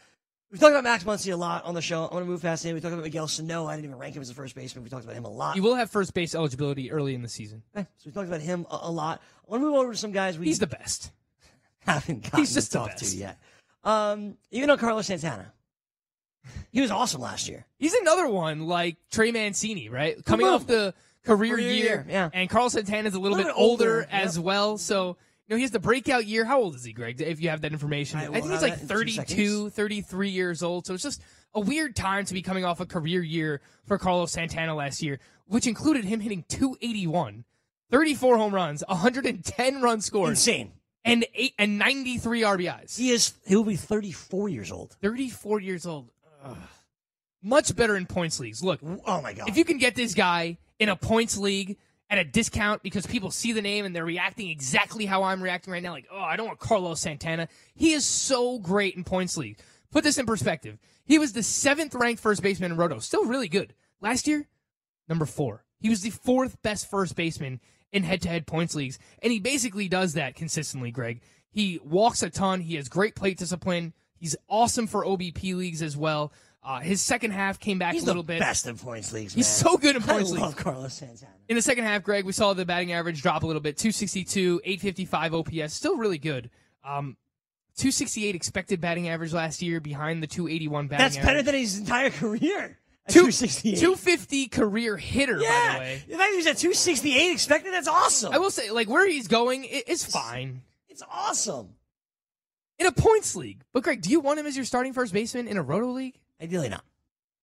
We've 0.53 0.59
talked 0.59 0.71
about 0.71 0.83
Max 0.83 1.03
Muncy 1.03 1.33
a 1.33 1.35
lot 1.35 1.65
on 1.65 1.73
the 1.73 1.81
show. 1.81 2.03
I'm 2.03 2.11
going 2.11 2.25
to 2.25 2.29
move 2.29 2.43
past 2.43 2.63
him. 2.63 2.75
We 2.75 2.79
talked 2.81 2.93
about 2.93 3.03
Miguel 3.03 3.27
Sano. 3.27 3.65
I 3.65 3.75
didn't 3.75 3.85
even 3.85 3.97
rank 3.97 4.15
him 4.15 4.21
as 4.21 4.29
a 4.29 4.35
first 4.35 4.53
baseman. 4.53 4.83
We 4.83 4.89
talked 4.91 5.03
about 5.03 5.15
him 5.15 5.25
a 5.25 5.29
lot. 5.31 5.55
He 5.55 5.61
will 5.61 5.73
have 5.73 5.89
first 5.89 6.13
base 6.13 6.35
eligibility 6.35 6.91
early 6.91 7.15
in 7.15 7.23
the 7.23 7.27
season. 7.27 7.63
Okay, 7.75 7.87
so 7.97 8.03
we 8.05 8.11
talked 8.11 8.27
about 8.27 8.41
him 8.41 8.67
a, 8.69 8.79
a 8.83 8.91
lot. 8.91 9.19
I 9.47 9.51
want 9.51 9.63
to 9.63 9.67
move 9.67 9.75
over 9.75 9.93
to 9.93 9.97
some 9.97 10.11
guys 10.11 10.37
we 10.37 10.45
He's 10.45 10.59
the 10.59 10.67
best. 10.67 11.11
haven't 11.79 12.23
gotten 12.23 12.39
He's 12.39 12.53
just 12.53 12.71
to 12.71 12.77
talk 12.77 12.95
to 12.97 13.05
yet. 13.05 13.39
Um, 13.83 14.37
even 14.51 14.69
on 14.69 14.77
Carlos 14.77 15.07
Santana, 15.07 15.51
he 16.71 16.81
was 16.81 16.91
awesome 16.91 17.21
last 17.21 17.47
year. 17.47 17.65
He's 17.77 17.93
another 17.93 18.27
one 18.27 18.67
like 18.67 18.97
Trey 19.11 19.31
Mancini, 19.31 19.89
right? 19.89 20.23
Coming 20.25 20.47
off 20.47 20.67
the 20.67 20.93
career, 21.25 21.55
Career 21.55 21.71
year, 21.71 21.83
year, 21.83 22.05
yeah. 22.09 22.29
and 22.33 22.49
Carlos 22.49 22.73
Santana's 22.73 23.13
a 23.13 23.19
little, 23.19 23.37
Little 23.37 23.51
bit 23.53 23.59
older, 23.59 23.95
older, 24.01 24.07
as 24.11 24.37
yep. 24.37 24.45
well. 24.45 24.77
So, 24.77 25.17
you 25.47 25.53
know, 25.53 25.55
he 25.55 25.61
has 25.61 25.71
the 25.71 25.79
breakout 25.79 26.25
year. 26.25 26.45
How 26.45 26.59
old 26.59 26.75
is 26.75 26.83
he, 26.83 26.93
Greg? 26.93 27.21
If 27.21 27.41
you 27.41 27.49
have 27.49 27.61
that 27.61 27.71
information, 27.71 28.19
I 28.19 28.27
I, 28.27 28.27
think 28.41 28.51
he's 28.51 28.61
like 28.61 28.79
that 28.79 28.87
32, 28.87 29.69
33 29.69 30.29
years 30.29 30.63
old. 30.63 30.85
So 30.85 30.93
it's 30.93 31.03
just 31.03 31.21
a 31.53 31.59
weird 31.59 31.95
time 31.95 32.25
to 32.25 32.33
be 32.33 32.41
coming 32.41 32.65
off 32.65 32.79
a 32.79 32.85
career 32.85 33.21
year 33.21 33.61
for 33.85 33.97
Carlos 33.97 34.31
Santana 34.31 34.75
last 34.75 35.01
year, 35.01 35.19
which 35.47 35.67
included 35.67 36.05
him 36.05 36.19
hitting 36.19 36.43
281, 36.49 37.45
34 37.91 38.37
home 38.37 38.53
runs, 38.53 38.83
110 38.87 39.81
runs 39.81 40.05
scored, 40.05 40.31
Insane. 40.31 40.71
and 41.05 41.25
eight 41.35 41.53
and 41.59 41.77
93 41.77 42.41
RBIs. 42.41 42.97
He 42.97 43.11
is. 43.11 43.33
He 43.45 43.55
will 43.55 43.63
be 43.63 43.75
34 43.75 44.49
years 44.49 44.71
old. 44.71 44.95
34 45.01 45.61
years 45.61 45.85
old. 45.85 46.09
Much 47.41 47.75
better 47.75 47.95
in 47.97 48.05
points 48.05 48.39
leagues. 48.39 48.63
Look, 48.63 48.79
Oh 49.05 49.21
my 49.21 49.33
god. 49.33 49.49
if 49.49 49.57
you 49.57 49.65
can 49.65 49.77
get 49.77 49.95
this 49.95 50.13
guy 50.13 50.57
in 50.79 50.89
a 50.89 50.95
points 50.95 51.37
league 51.37 51.77
at 52.09 52.17
a 52.17 52.23
discount 52.23 52.83
because 52.83 53.05
people 53.05 53.31
see 53.31 53.51
the 53.51 53.61
name 53.61 53.85
and 53.85 53.95
they're 53.95 54.05
reacting 54.05 54.49
exactly 54.49 55.05
how 55.05 55.23
I'm 55.23 55.41
reacting 55.41 55.73
right 55.73 55.83
now, 55.83 55.91
like, 55.91 56.07
oh, 56.11 56.19
I 56.21 56.35
don't 56.37 56.47
want 56.47 56.59
Carlos 56.59 57.01
Santana. 57.01 57.47
He 57.75 57.91
is 57.93 58.05
so 58.05 58.59
great 58.59 58.95
in 58.95 59.03
points 59.03 59.35
league. 59.35 59.57
Put 59.91 60.03
this 60.03 60.17
in 60.17 60.25
perspective. 60.25 60.79
He 61.05 61.19
was 61.19 61.33
the 61.33 61.43
seventh 61.43 61.93
ranked 61.95 62.21
first 62.21 62.41
baseman 62.41 62.71
in 62.71 62.77
Roto. 62.77 62.99
Still 62.99 63.25
really 63.25 63.49
good. 63.49 63.73
Last 63.99 64.25
year, 64.27 64.47
number 65.09 65.25
four. 65.25 65.65
He 65.79 65.89
was 65.89 66.01
the 66.01 66.11
fourth 66.11 66.61
best 66.61 66.89
first 66.89 67.15
baseman 67.15 67.59
in 67.91 68.03
head 68.03 68.21
to 68.21 68.29
head 68.29 68.47
points 68.47 68.73
leagues. 68.73 68.99
And 69.21 69.31
he 69.33 69.39
basically 69.39 69.89
does 69.89 70.13
that 70.13 70.35
consistently, 70.35 70.91
Greg. 70.91 71.21
He 71.51 71.79
walks 71.83 72.23
a 72.23 72.29
ton. 72.29 72.61
He 72.61 72.75
has 72.75 72.87
great 72.89 73.15
plate 73.15 73.37
discipline. 73.37 73.93
He's 74.23 74.37
awesome 74.47 74.87
for 74.87 75.03
OBP 75.05 75.53
leagues 75.55 75.81
as 75.81 75.97
well. 75.97 76.31
Uh, 76.63 76.79
his 76.79 77.01
second 77.01 77.31
half 77.31 77.59
came 77.59 77.77
back 77.77 77.93
He's 77.93 78.03
a 78.03 78.05
little 78.05 78.23
the 78.23 78.27
bit. 78.27 78.39
best 78.39 78.65
in 78.67 78.77
points 78.77 79.11
leagues. 79.11 79.33
He's 79.33 79.45
man. 79.45 79.71
so 79.71 79.77
good 79.77 79.97
in 79.97 80.01
points 80.01 80.29
I 80.29 80.33
leagues. 80.35 80.41
love 80.41 80.55
Carlos 80.55 80.93
Santana. 80.93 81.33
In 81.49 81.57
the 81.57 81.61
second 81.61 81.83
half, 81.83 82.03
Greg, 82.03 82.23
we 82.23 82.31
saw 82.31 82.53
the 82.53 82.63
batting 82.63 82.93
average 82.93 83.21
drop 83.21 83.43
a 83.43 83.45
little 83.45 83.61
bit 83.61 83.75
262, 83.75 84.61
855 84.63 85.33
OPS. 85.33 85.73
Still 85.73 85.97
really 85.97 86.17
good. 86.19 86.49
Um, 86.85 87.17
268 87.75 88.33
expected 88.33 88.79
batting 88.79 89.09
average 89.09 89.33
last 89.33 89.61
year 89.61 89.81
behind 89.81 90.23
the 90.23 90.27
281 90.27 90.87
batting 90.87 91.01
average. 91.03 91.15
That's 91.15 91.17
average. 91.17 91.27
better 91.27 91.43
than 91.51 91.55
his 91.59 91.79
entire 91.79 92.09
career. 92.09 92.77
Two- 93.09 93.19
268. 93.31 93.79
250 93.79 94.47
career 94.47 94.95
hitter, 94.95 95.35
by 95.39 95.41
yeah. 95.43 95.73
the 95.73 95.79
way. 95.79 96.03
The 96.07 96.15
fact 96.15 96.31
he 96.31 96.37
was 96.37 96.47
at 96.47 96.57
268 96.59 97.31
expected, 97.33 97.73
that's 97.73 97.89
awesome. 97.89 98.31
I 98.33 98.37
will 98.37 98.51
say, 98.51 98.71
like, 98.71 98.87
where 98.87 99.05
he's 99.05 99.27
going 99.27 99.63
i- 99.65 99.83
is 99.85 100.05
fine. 100.05 100.61
It's 100.87 101.03
awesome. 101.11 101.75
In 102.79 102.87
a 102.87 102.91
points 102.91 103.35
league. 103.35 103.63
But, 103.73 103.83
Greg, 103.83 104.01
do 104.01 104.09
you 104.09 104.19
want 104.19 104.39
him 104.39 104.45
as 104.45 104.55
your 104.55 104.65
starting 104.65 104.93
first 104.93 105.13
baseman 105.13 105.47
in 105.47 105.57
a 105.57 105.61
roto 105.61 105.91
league? 105.91 106.19
Ideally 106.41 106.69
not. 106.69 106.83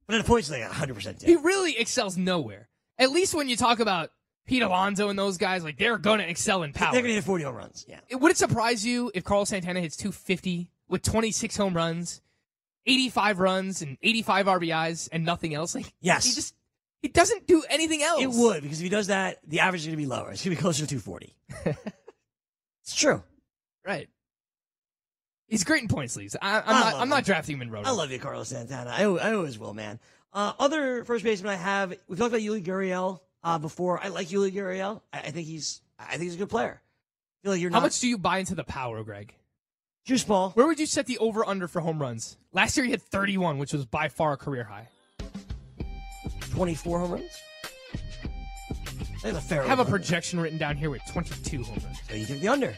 But 0.07 0.17
in 0.17 0.21
a 0.23 0.25
points 0.25 0.51
league, 0.51 0.63
100% 0.63 1.23
He 1.23 1.37
really 1.37 1.79
excels 1.79 2.17
nowhere. 2.17 2.69
At 2.99 3.11
least 3.13 3.33
when 3.35 3.49
you 3.49 3.57
talk 3.57 3.79
about 3.81 4.11
Pete 4.47 4.63
Alonso 4.63 5.09
and 5.09 5.19
those 5.19 5.39
guys, 5.39 5.63
like, 5.63 5.79
they're 5.79 5.99
going 5.99 6.19
to 6.19 6.29
excel 6.29 6.63
in 6.65 6.73
power. 6.73 6.93
They're 6.93 7.03
going 7.03 7.11
to 7.13 7.15
hit 7.15 7.25
40 7.25 7.45
home 7.45 7.55
runs. 7.55 7.85
Yeah. 7.89 8.01
It- 8.09 8.17
Would 8.17 8.33
it 8.33 8.37
surprise 8.37 8.85
you 8.85 9.11
if 9.15 9.23
Carlos 9.25 9.49
Santana 9.51 9.81
hits 9.81 9.97
250 9.97 10.69
with 10.89 11.03
26 11.03 11.57
home 11.57 11.75
runs, 11.75 12.21
85 12.87 13.39
runs, 13.39 13.83
and 13.83 13.97
85 14.03 14.47
RBIs 14.47 15.09
and 15.13 15.25
nothing 15.25 15.55
else? 15.55 15.75
Like, 15.77 15.93
Yes. 16.01 16.25
He 16.27 16.33
just 16.35 16.55
He 17.03 17.09
doesn't 17.09 17.47
do 17.47 17.63
anything 17.71 18.03
else. 18.03 18.23
It 18.23 18.31
would 18.31 18.63
because 18.63 18.81
if 18.81 18.85
he 18.85 18.91
does 18.91 19.07
that, 19.07 19.39
the 19.47 19.61
average 19.61 19.83
is 19.83 19.87
going 19.87 19.97
to 19.97 20.03
be 20.03 20.07
lower. 20.07 20.33
It's 20.33 20.45
going 20.45 20.55
to 20.55 20.61
be 20.61 20.61
closer 20.61 20.85
to 20.85 20.89
240. 20.89 21.37
it's 22.83 22.95
true. 22.97 23.23
Right. 23.87 24.09
He's 25.51 25.65
great 25.65 25.83
in 25.83 25.89
points 25.89 26.17
leagues. 26.17 26.37
I, 26.41 26.59
I'm 26.59 26.63
I 26.65 26.81
not. 26.81 26.95
I'm 26.95 27.03
him. 27.03 27.09
not 27.09 27.25
drafting 27.25 27.57
him 27.57 27.63
in 27.63 27.71
roto. 27.71 27.89
I 27.89 27.91
love 27.93 28.11
you, 28.13 28.19
Carlos 28.21 28.49
Santana. 28.49 28.91
I, 28.91 29.03
I 29.03 29.35
always 29.35 29.59
will, 29.59 29.75
man. 29.75 29.99
Uh, 30.33 30.53
other 30.61 31.05
first 31.05 31.25
baseman 31.25 31.53
I 31.53 31.57
have, 31.57 31.91
we 32.07 32.17
talked 32.17 32.29
about 32.29 32.41
Yuli 32.41 32.65
Gurriel 32.65 33.19
uh, 33.43 33.59
before. 33.59 34.03
I 34.03 34.09
like 34.09 34.29
Yuli 34.29 34.53
Gurriel. 34.55 35.01
I, 35.13 35.19
I 35.19 35.31
think 35.33 35.49
he's, 35.49 35.83
I 35.99 36.13
think 36.13 36.23
he's 36.23 36.37
a 36.37 36.39
good 36.39 36.51
player. 36.51 36.81
I 36.81 37.37
feel 37.43 37.53
like 37.53 37.61
you're 37.61 37.71
How 37.71 37.79
not. 37.79 37.87
much 37.87 37.99
do 37.99 38.07
you 38.07 38.17
buy 38.17 38.39
into 38.39 38.55
the 38.55 38.63
power, 38.63 39.03
Greg? 39.03 39.35
Juice 40.05 40.23
ball. 40.23 40.51
Where 40.51 40.69
would 40.69 40.79
you 40.79 40.87
set 40.87 41.07
the 41.07 41.19
over 41.19 41.45
under 41.45 41.67
for 41.67 41.81
home 41.81 42.01
runs? 42.01 42.39
Last 42.53 42.77
year 42.77 42.87
he 42.87 42.93
had 42.93 43.03
31, 43.03 43.59
which 43.59 43.73
was 43.73 43.85
by 43.87 44.09
far 44.09 44.35
a 44.35 44.37
career 44.37 44.65
high. 44.65 44.89
24 46.53 47.01
home 47.01 47.11
runs? 47.13 47.31
That's 49.23 49.37
a 49.37 49.41
fair 49.41 49.63
I 49.65 49.67
have 49.67 49.81
a 49.81 49.85
projection 49.85 50.41
written 50.41 50.59
down 50.59 50.77
here 50.77 50.91
with 50.91 51.03
22 51.13 51.63
home 51.65 51.79
runs. 51.85 51.99
So 52.09 52.15
you 52.15 52.25
take 52.25 52.41
the 52.41 52.49
under. 52.49 52.75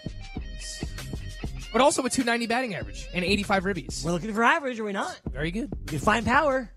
But 1.73 1.81
also 1.81 2.05
a 2.05 2.11
290 2.11 2.47
batting 2.47 2.75
average 2.75 3.09
and 3.14 3.25
85 3.25 3.64
ribbies. 3.64 4.05
We're 4.05 4.12
looking 4.12 4.33
for 4.33 4.45
average, 4.45 4.79
are 4.79 4.85
we 4.85 4.93
not? 4.93 5.18
Very 5.31 5.51
good. 5.51 5.70
You 5.81 5.87
can 5.87 5.99
find 5.99 6.27
power. 6.27 6.70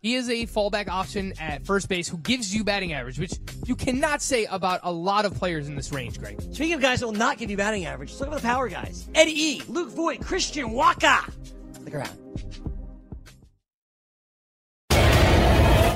He 0.00 0.16
is 0.16 0.28
a 0.28 0.46
fallback 0.46 0.88
option 0.88 1.32
at 1.38 1.64
first 1.64 1.88
base 1.88 2.08
who 2.08 2.18
gives 2.18 2.52
you 2.52 2.64
batting 2.64 2.92
average, 2.92 3.20
which 3.20 3.34
you 3.66 3.76
cannot 3.76 4.20
say 4.20 4.46
about 4.46 4.80
a 4.82 4.90
lot 4.90 5.24
of 5.24 5.34
players 5.34 5.68
in 5.68 5.76
this 5.76 5.92
range, 5.92 6.18
Greg. 6.18 6.40
Speaking 6.40 6.72
of 6.72 6.80
guys 6.80 7.00
that 7.00 7.06
will 7.06 7.12
not 7.12 7.38
give 7.38 7.52
you 7.52 7.56
batting 7.56 7.86
average, 7.86 8.10
let's 8.10 8.20
look 8.20 8.30
at 8.30 8.34
the 8.34 8.40
power 8.40 8.68
guys. 8.68 9.08
Eddie 9.14 9.40
E, 9.40 9.62
Luke 9.68 9.90
Voit, 9.90 10.20
Christian 10.20 10.72
Walker. 10.72 11.20
Look 11.84 11.94
around. 11.94 12.18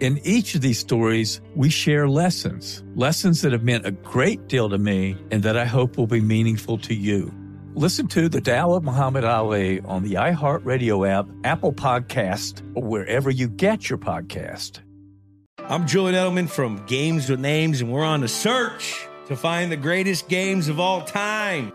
In 0.00 0.18
each 0.24 0.54
of 0.54 0.62
these 0.62 0.78
stories, 0.78 1.42
we 1.54 1.68
share 1.68 2.08
lessons, 2.08 2.82
lessons 2.94 3.42
that 3.42 3.52
have 3.52 3.62
meant 3.62 3.84
a 3.84 3.90
great 3.90 4.48
deal 4.48 4.70
to 4.70 4.78
me 4.78 5.14
and 5.30 5.42
that 5.42 5.58
I 5.58 5.66
hope 5.66 5.98
will 5.98 6.06
be 6.06 6.22
meaningful 6.22 6.78
to 6.78 6.94
you. 6.94 7.30
Listen 7.74 8.08
to 8.08 8.30
The 8.30 8.40
Tao 8.40 8.72
of 8.72 8.82
Muhammad 8.82 9.24
Ali 9.24 9.80
on 9.80 10.02
the 10.02 10.14
iHeartRadio 10.14 11.06
app, 11.06 11.28
Apple 11.44 11.74
Podcast, 11.74 12.62
or 12.74 12.82
wherever 12.82 13.28
you 13.28 13.46
get 13.46 13.90
your 13.90 13.98
podcast. 13.98 14.80
I'm 15.58 15.86
Julian 15.86 16.14
Edelman 16.14 16.48
from 16.48 16.84
Games 16.86 17.28
with 17.28 17.38
Names, 17.38 17.82
and 17.82 17.92
we're 17.92 18.02
on 18.02 18.24
a 18.24 18.28
search 18.28 19.06
to 19.26 19.36
find 19.36 19.70
the 19.70 19.76
greatest 19.76 20.28
games 20.28 20.68
of 20.68 20.80
all 20.80 21.02
time. 21.02 21.74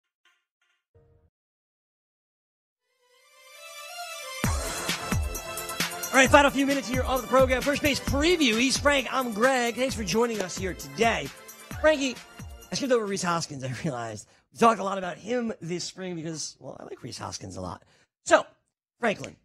All 6.11 6.17
right, 6.17 6.29
final 6.29 6.51
few 6.51 6.65
minutes 6.65 6.89
here 6.89 7.03
on 7.03 7.21
the 7.21 7.27
program. 7.27 7.61
First 7.61 7.81
base 7.81 7.97
preview. 8.01 8.59
He's 8.59 8.77
Frank. 8.77 9.07
I'm 9.13 9.31
Greg. 9.31 9.75
Thanks 9.75 9.95
for 9.95 10.03
joining 10.03 10.41
us 10.41 10.57
here 10.57 10.73
today. 10.73 11.29
Frankie, 11.79 12.17
I 12.69 12.75
skipped 12.75 12.91
over 12.91 13.05
Rhys 13.05 13.23
Hoskins. 13.23 13.63
I 13.63 13.71
realized 13.81 14.27
we 14.51 14.59
talked 14.59 14.81
a 14.81 14.83
lot 14.83 14.97
about 14.97 15.17
him 15.17 15.53
this 15.61 15.85
spring 15.85 16.15
because, 16.15 16.57
well, 16.59 16.75
I 16.77 16.83
like 16.83 17.01
Rhys 17.01 17.17
Hoskins 17.17 17.55
a 17.55 17.61
lot. 17.61 17.83
So, 18.25 18.45
Franklin, 18.99 19.37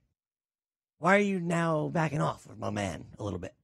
why 0.98 1.14
are 1.14 1.20
you 1.20 1.38
now 1.38 1.88
backing 1.92 2.20
off 2.20 2.48
with 2.48 2.58
my 2.58 2.70
man 2.70 3.04
a 3.16 3.22
little 3.22 3.38
bit? 3.38 3.54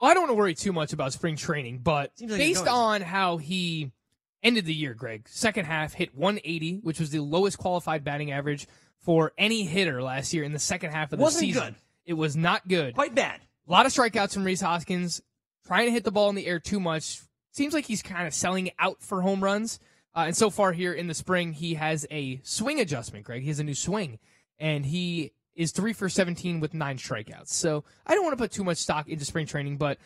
Well, 0.00 0.10
I 0.10 0.14
don't 0.14 0.22
want 0.22 0.30
to 0.30 0.36
worry 0.36 0.54
too 0.54 0.72
much 0.72 0.94
about 0.94 1.12
spring 1.12 1.36
training, 1.36 1.80
but 1.82 2.12
like 2.20 2.30
based 2.30 2.66
on 2.66 3.02
how 3.02 3.36
he 3.36 3.92
ended 4.42 4.64
the 4.64 4.74
year, 4.74 4.94
Greg, 4.94 5.28
second 5.28 5.66
half 5.66 5.92
hit 5.92 6.16
180, 6.16 6.76
which 6.82 7.00
was 7.00 7.10
the 7.10 7.20
lowest 7.20 7.58
qualified 7.58 8.02
batting 8.02 8.32
average 8.32 8.66
for 8.96 9.34
any 9.36 9.64
hitter 9.64 10.02
last 10.02 10.32
year 10.32 10.44
in 10.44 10.52
the 10.52 10.58
second 10.58 10.92
half 10.92 11.12
of 11.12 11.18
the 11.18 11.22
Wasn't 11.22 11.40
season. 11.40 11.62
good. 11.64 11.74
It 12.08 12.16
was 12.16 12.36
not 12.36 12.66
good. 12.66 12.94
Quite 12.94 13.14
bad. 13.14 13.38
A 13.68 13.70
lot 13.70 13.84
of 13.84 13.92
strikeouts 13.92 14.32
from 14.32 14.42
Rhys 14.42 14.62
Hoskins, 14.62 15.20
trying 15.66 15.84
to 15.84 15.92
hit 15.92 16.04
the 16.04 16.10
ball 16.10 16.30
in 16.30 16.36
the 16.36 16.46
air 16.46 16.58
too 16.58 16.80
much. 16.80 17.20
Seems 17.52 17.74
like 17.74 17.84
he's 17.84 18.02
kind 18.02 18.26
of 18.26 18.32
selling 18.32 18.70
out 18.78 19.02
for 19.02 19.20
home 19.20 19.44
runs. 19.44 19.78
Uh, 20.16 20.20
and 20.20 20.36
so 20.36 20.48
far 20.48 20.72
here 20.72 20.94
in 20.94 21.06
the 21.06 21.12
spring, 21.12 21.52
he 21.52 21.74
has 21.74 22.06
a 22.10 22.40
swing 22.44 22.80
adjustment, 22.80 23.26
Greg. 23.26 23.42
He 23.42 23.48
has 23.48 23.60
a 23.60 23.64
new 23.64 23.74
swing, 23.74 24.18
and 24.58 24.86
he 24.86 25.32
is 25.54 25.70
three 25.70 25.92
for 25.92 26.08
17 26.08 26.60
with 26.60 26.72
nine 26.72 26.96
strikeouts. 26.96 27.48
So 27.48 27.84
I 28.06 28.14
don't 28.14 28.24
want 28.24 28.32
to 28.38 28.42
put 28.42 28.52
too 28.52 28.64
much 28.64 28.78
stock 28.78 29.06
into 29.06 29.26
spring 29.26 29.44
training, 29.46 29.76
but 29.76 29.98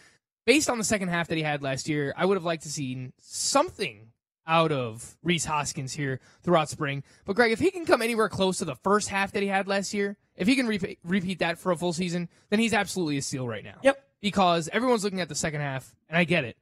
based 0.44 0.68
on 0.68 0.78
the 0.78 0.84
second 0.84 1.06
half 1.06 1.28
that 1.28 1.36
he 1.36 1.42
had 1.44 1.62
last 1.62 1.88
year, 1.88 2.12
I 2.16 2.26
would 2.26 2.36
have 2.36 2.44
liked 2.44 2.64
to 2.64 2.68
see 2.68 3.12
something 3.20 4.08
out 4.46 4.72
of 4.72 5.16
Rhys 5.22 5.44
Hoskins 5.44 5.92
here 5.92 6.20
throughout 6.42 6.68
spring. 6.68 7.02
But 7.24 7.36
Greg, 7.36 7.52
if 7.52 7.58
he 7.58 7.70
can 7.70 7.86
come 7.86 8.02
anywhere 8.02 8.28
close 8.28 8.58
to 8.58 8.64
the 8.64 8.76
first 8.76 9.08
half 9.08 9.32
that 9.32 9.42
he 9.42 9.48
had 9.48 9.68
last 9.68 9.94
year, 9.94 10.16
if 10.36 10.48
he 10.48 10.56
can 10.56 10.66
repeat, 10.66 10.98
repeat 11.04 11.38
that 11.40 11.58
for 11.58 11.72
a 11.72 11.76
full 11.76 11.92
season, 11.92 12.28
then 12.50 12.58
he's 12.58 12.72
absolutely 12.72 13.18
a 13.18 13.22
steal 13.22 13.46
right 13.46 13.64
now. 13.64 13.78
Yep. 13.82 14.04
Because 14.20 14.68
everyone's 14.72 15.04
looking 15.04 15.20
at 15.20 15.28
the 15.28 15.34
second 15.34 15.60
half, 15.60 15.94
and 16.08 16.16
I 16.16 16.24
get 16.24 16.44
it. 16.44 16.56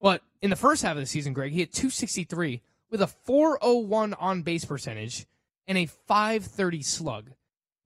But 0.00 0.22
in 0.40 0.50
the 0.50 0.56
first 0.56 0.82
half 0.82 0.96
of 0.96 1.00
the 1.00 1.06
season, 1.06 1.32
Greg, 1.32 1.52
he 1.52 1.60
had 1.60 1.72
263 1.72 2.62
with 2.90 3.00
a 3.00 3.06
401 3.06 4.14
on 4.14 4.42
base 4.42 4.64
percentage 4.64 5.26
and 5.66 5.78
a 5.78 5.86
530 5.86 6.82
slug 6.82 7.30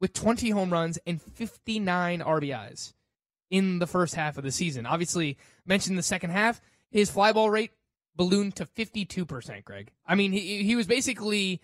with 0.00 0.12
20 0.12 0.50
home 0.50 0.72
runs 0.72 0.98
and 1.06 1.20
59 1.20 2.20
RBIs 2.20 2.94
in 3.50 3.78
the 3.78 3.86
first 3.86 4.14
half 4.14 4.38
of 4.38 4.44
the 4.44 4.50
season. 4.50 4.86
Obviously, 4.86 5.36
mentioned 5.64 5.98
the 5.98 6.02
second 6.02 6.30
half, 6.30 6.60
his 6.90 7.10
fly 7.10 7.32
ball 7.32 7.50
rate 7.50 7.72
ballooned 8.16 8.56
to 8.56 8.66
52%, 8.66 9.64
Greg. 9.64 9.90
I 10.06 10.14
mean, 10.14 10.32
he, 10.32 10.62
he 10.62 10.76
was 10.76 10.86
basically, 10.86 11.60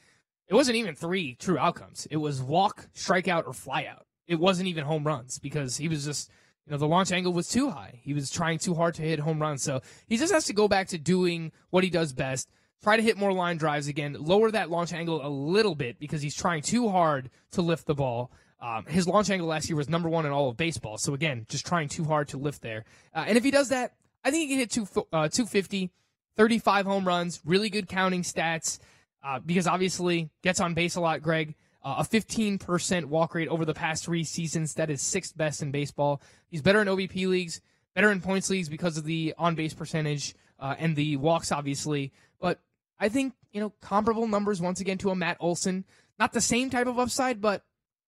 it 0.49 0.55
wasn't 0.55 0.77
even 0.77 0.95
three 0.95 1.35
true 1.35 1.59
outcomes. 1.59 2.07
It 2.11 2.19
was 2.19 2.43
walk, 2.43 2.89
strikeout, 2.95 3.47
or 3.47 3.53
flyout. 3.53 4.03
It 4.27 4.39
wasn't 4.39 4.69
even 4.69 4.85
home 4.85 5.05
runs 5.05 5.39
because 5.39 5.77
he 5.77 5.89
was 5.89 6.05
just, 6.05 6.31
you 6.67 6.73
know, 6.73 6.79
the 6.79 6.87
launch 6.87 7.11
angle 7.13 7.33
was 7.33 7.49
too 7.49 7.71
high. 7.71 8.01
He 8.03 8.15
was 8.15 8.31
trying 8.31 8.59
too 8.59 8.75
hard 8.75 8.95
to 8.95 9.03
hit 9.03 9.19
home 9.19 9.41
runs. 9.41 9.63
So 9.63 9.81
he 10.07 10.17
just 10.17 10.33
has 10.33 10.47
to 10.47 10.53
go 10.53 10.69
back 10.69 10.89
to 10.89 10.99
doing 10.99 11.53
what 11.71 11.85
he 11.85 11.91
does 11.91 12.13
best. 12.13 12.49
Try 12.83 12.97
to 12.97 13.03
hit 13.03 13.17
more 13.17 13.33
line 13.33 13.59
drives 13.59 13.87
again, 13.87 14.17
lower 14.19 14.51
that 14.51 14.71
launch 14.71 14.93
angle 14.93 15.25
a 15.25 15.29
little 15.29 15.75
bit 15.75 15.99
because 15.99 16.21
he's 16.21 16.35
trying 16.35 16.63
too 16.63 16.89
hard 16.89 17.31
to 17.53 17.63
lift 17.63 17.87
the 17.87 17.95
ball. 17.95 18.33
Um, 18.61 18.87
his 18.87 19.09
launch 19.09 19.31
angle 19.31 19.49
last 19.49 19.69
year 19.69 19.77
was 19.77 19.89
number 19.89 20.09
one 20.09 20.27
in 20.27 20.33
all 20.33 20.49
of 20.49 20.57
baseball. 20.57 20.99
So 20.99 21.15
again, 21.15 21.47
just 21.49 21.67
trying 21.67 21.89
too 21.89 22.05
hard 22.05 22.29
to 22.29 22.39
lift 22.39 22.63
there. 22.63 22.85
Uh, 23.15 23.25
and 23.27 23.37
if 23.37 23.45
he 23.45 23.51
does 23.51 23.71
that, 23.71 23.95
I 24.25 24.31
think 24.31 24.43
he 24.43 24.49
can 24.49 24.59
hit 24.59 24.71
two, 24.71 24.83
uh, 25.13 25.29
250, 25.29 25.91
35 26.37 26.87
home 26.87 27.07
runs, 27.07 27.41
really 27.45 27.71
good 27.71 27.89
counting 27.89 28.23
stats, 28.23 28.79
uh, 29.25 29.39
because 29.39 29.67
obviously 29.67 30.31
gets 30.43 30.61
on 30.61 30.75
base 30.75 30.97
a 30.97 31.01
lot, 31.01 31.23
Greg. 31.23 31.55
Uh, 31.85 31.97
a 31.99 32.05
15% 32.05 33.07
walk 33.07 33.35
rate 33.35 33.49
over 33.49 33.65
the 33.65 33.75
past 33.75 34.05
three 34.05 34.23
seasons. 34.25 34.75
That 34.75 34.91
is 34.91 35.03
sixth 35.03 35.37
best 35.37 35.63
in 35.63 35.73
baseball. 35.73 36.23
He's 36.49 36.63
better 36.63 36.81
in 36.81 36.89
OBP 36.89 37.27
leagues, 37.27 37.61
better 37.95 38.11
in 38.13 38.21
points 38.21 38.51
leagues 38.51 38.69
because 38.69 38.97
of 38.97 39.05
the 39.05 39.35
on 39.37 39.55
base 39.55 39.75
percentage 39.75 40.35
uh, 40.61 40.77
and 40.79 40.95
the 40.95 41.17
walks, 41.17 41.51
obviously. 41.51 42.13
But 42.41 42.61
I 43.01 43.09
think, 43.09 43.35
you 43.53 43.61
know, 43.61 43.73
comparable 43.81 44.29
numbers 44.29 44.61
once 44.61 44.81
again 44.81 44.99
to 44.99 45.11
a 45.11 45.17
Matt 45.17 45.39
Olson. 45.41 45.85
Not 46.19 46.33
the 46.33 46.41
same 46.41 46.71
type 46.71 46.87
of 46.87 47.01
upside, 47.01 47.41
but 47.41 47.65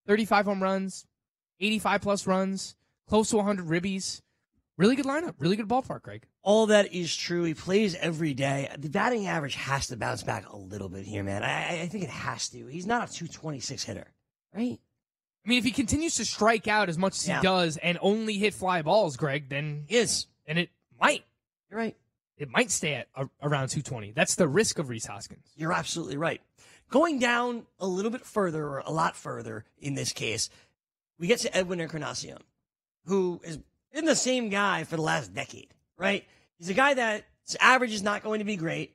35 0.06 0.44
home 0.46 0.62
runs, 0.62 1.04
85 1.60 2.00
plus 2.00 2.26
runs, 2.26 2.76
close 3.08 3.30
to 3.30 3.36
100 3.36 3.66
ribbies. 3.66 4.22
Really 4.76 4.94
good 4.94 5.06
lineup, 5.06 5.34
really 5.38 5.56
good 5.56 5.68
ballpark, 5.68 6.02
Greg. 6.02 6.26
All 6.44 6.66
that 6.66 6.92
is 6.92 7.16
true. 7.16 7.42
He 7.44 7.54
plays 7.54 7.94
every 7.96 8.34
day. 8.34 8.68
The 8.78 8.90
batting 8.90 9.26
average 9.26 9.54
has 9.54 9.86
to 9.88 9.96
bounce 9.96 10.22
back 10.22 10.48
a 10.52 10.56
little 10.56 10.90
bit 10.90 11.06
here, 11.06 11.24
man. 11.24 11.42
I, 11.42 11.80
I 11.82 11.86
think 11.88 12.04
it 12.04 12.10
has 12.10 12.50
to. 12.50 12.66
He's 12.66 12.86
not 12.86 13.08
a 13.08 13.12
226 13.12 13.82
hitter, 13.82 14.06
right? 14.54 14.78
I 15.44 15.48
mean, 15.48 15.58
if 15.58 15.64
he 15.64 15.70
continues 15.70 16.16
to 16.16 16.24
strike 16.26 16.68
out 16.68 16.90
as 16.90 16.98
much 16.98 17.14
as 17.14 17.26
Yeah. 17.26 17.38
he 17.38 17.42
does 17.42 17.78
and 17.78 17.98
only 18.02 18.34
hit 18.34 18.52
fly 18.52 18.82
balls, 18.82 19.16
Greg, 19.16 19.48
then 19.48 19.84
is 19.88 20.26
and 20.46 20.58
it 20.58 20.68
might. 21.00 21.24
You're 21.70 21.80
right. 21.80 21.96
It 22.36 22.50
might 22.50 22.70
stay 22.70 22.94
at 22.94 23.08
a, 23.16 23.22
around 23.42 23.68
220. 23.68 24.12
That's 24.12 24.34
the 24.34 24.46
risk 24.46 24.78
of 24.78 24.90
Rhys 24.90 25.06
Hoskins. 25.06 25.46
You're 25.56 25.72
absolutely 25.72 26.18
right. 26.18 26.42
Going 26.90 27.18
down 27.18 27.64
a 27.80 27.86
little 27.86 28.10
bit 28.10 28.24
further, 28.26 28.66
or 28.66 28.78
a 28.80 28.90
lot 28.90 29.16
further 29.16 29.64
in 29.78 29.94
this 29.94 30.12
case, 30.12 30.50
we 31.18 31.26
get 31.26 31.38
to 31.40 31.56
Edwin 31.56 31.80
Encarnacion, 31.80 32.38
who 33.06 33.40
has 33.46 33.58
been 33.94 34.04
the 34.04 34.14
same 34.16 34.50
guy 34.50 34.84
for 34.84 34.96
the 34.96 35.02
last 35.02 35.32
decade, 35.34 35.68
right? 35.96 36.24
He's 36.58 36.70
a 36.70 36.74
guy 36.74 36.94
that 36.94 37.24
his 37.46 37.56
average 37.60 37.92
is 37.92 38.02
not 38.02 38.22
going 38.22 38.38
to 38.38 38.44
be 38.44 38.56
great, 38.56 38.94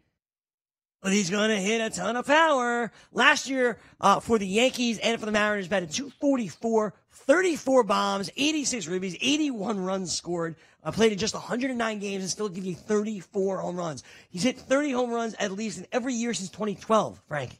but 1.01 1.11
he's 1.11 1.29
going 1.29 1.49
to 1.49 1.57
hit 1.57 1.81
a 1.81 1.89
ton 1.89 2.15
of 2.15 2.25
power. 2.25 2.91
Last 3.11 3.49
year 3.49 3.79
uh, 4.01 4.19
for 4.19 4.37
the 4.37 4.47
Yankees 4.47 4.99
and 4.99 5.19
for 5.19 5.25
the 5.25 5.31
Mariners, 5.31 5.67
batted 5.67 5.91
244, 5.91 6.93
34 7.11 7.83
bombs, 7.83 8.29
86 8.35 8.87
ribbies, 8.87 9.17
81 9.21 9.83
runs 9.83 10.15
scored. 10.15 10.55
Uh, 10.81 10.91
played 10.91 11.11
in 11.11 11.17
just 11.17 11.33
109 11.33 11.99
games 11.99 12.23
and 12.23 12.31
still 12.31 12.47
give 12.47 12.63
you 12.63 12.73
34 12.73 13.57
home 13.57 13.75
runs. 13.75 14.01
He's 14.29 14.43
hit 14.43 14.57
30 14.57 14.91
home 14.91 15.11
runs 15.11 15.33
at 15.33 15.51
least 15.51 15.77
in 15.77 15.85
every 15.91 16.13
year 16.13 16.33
since 16.33 16.49
2012, 16.49 17.21
Frank. 17.27 17.59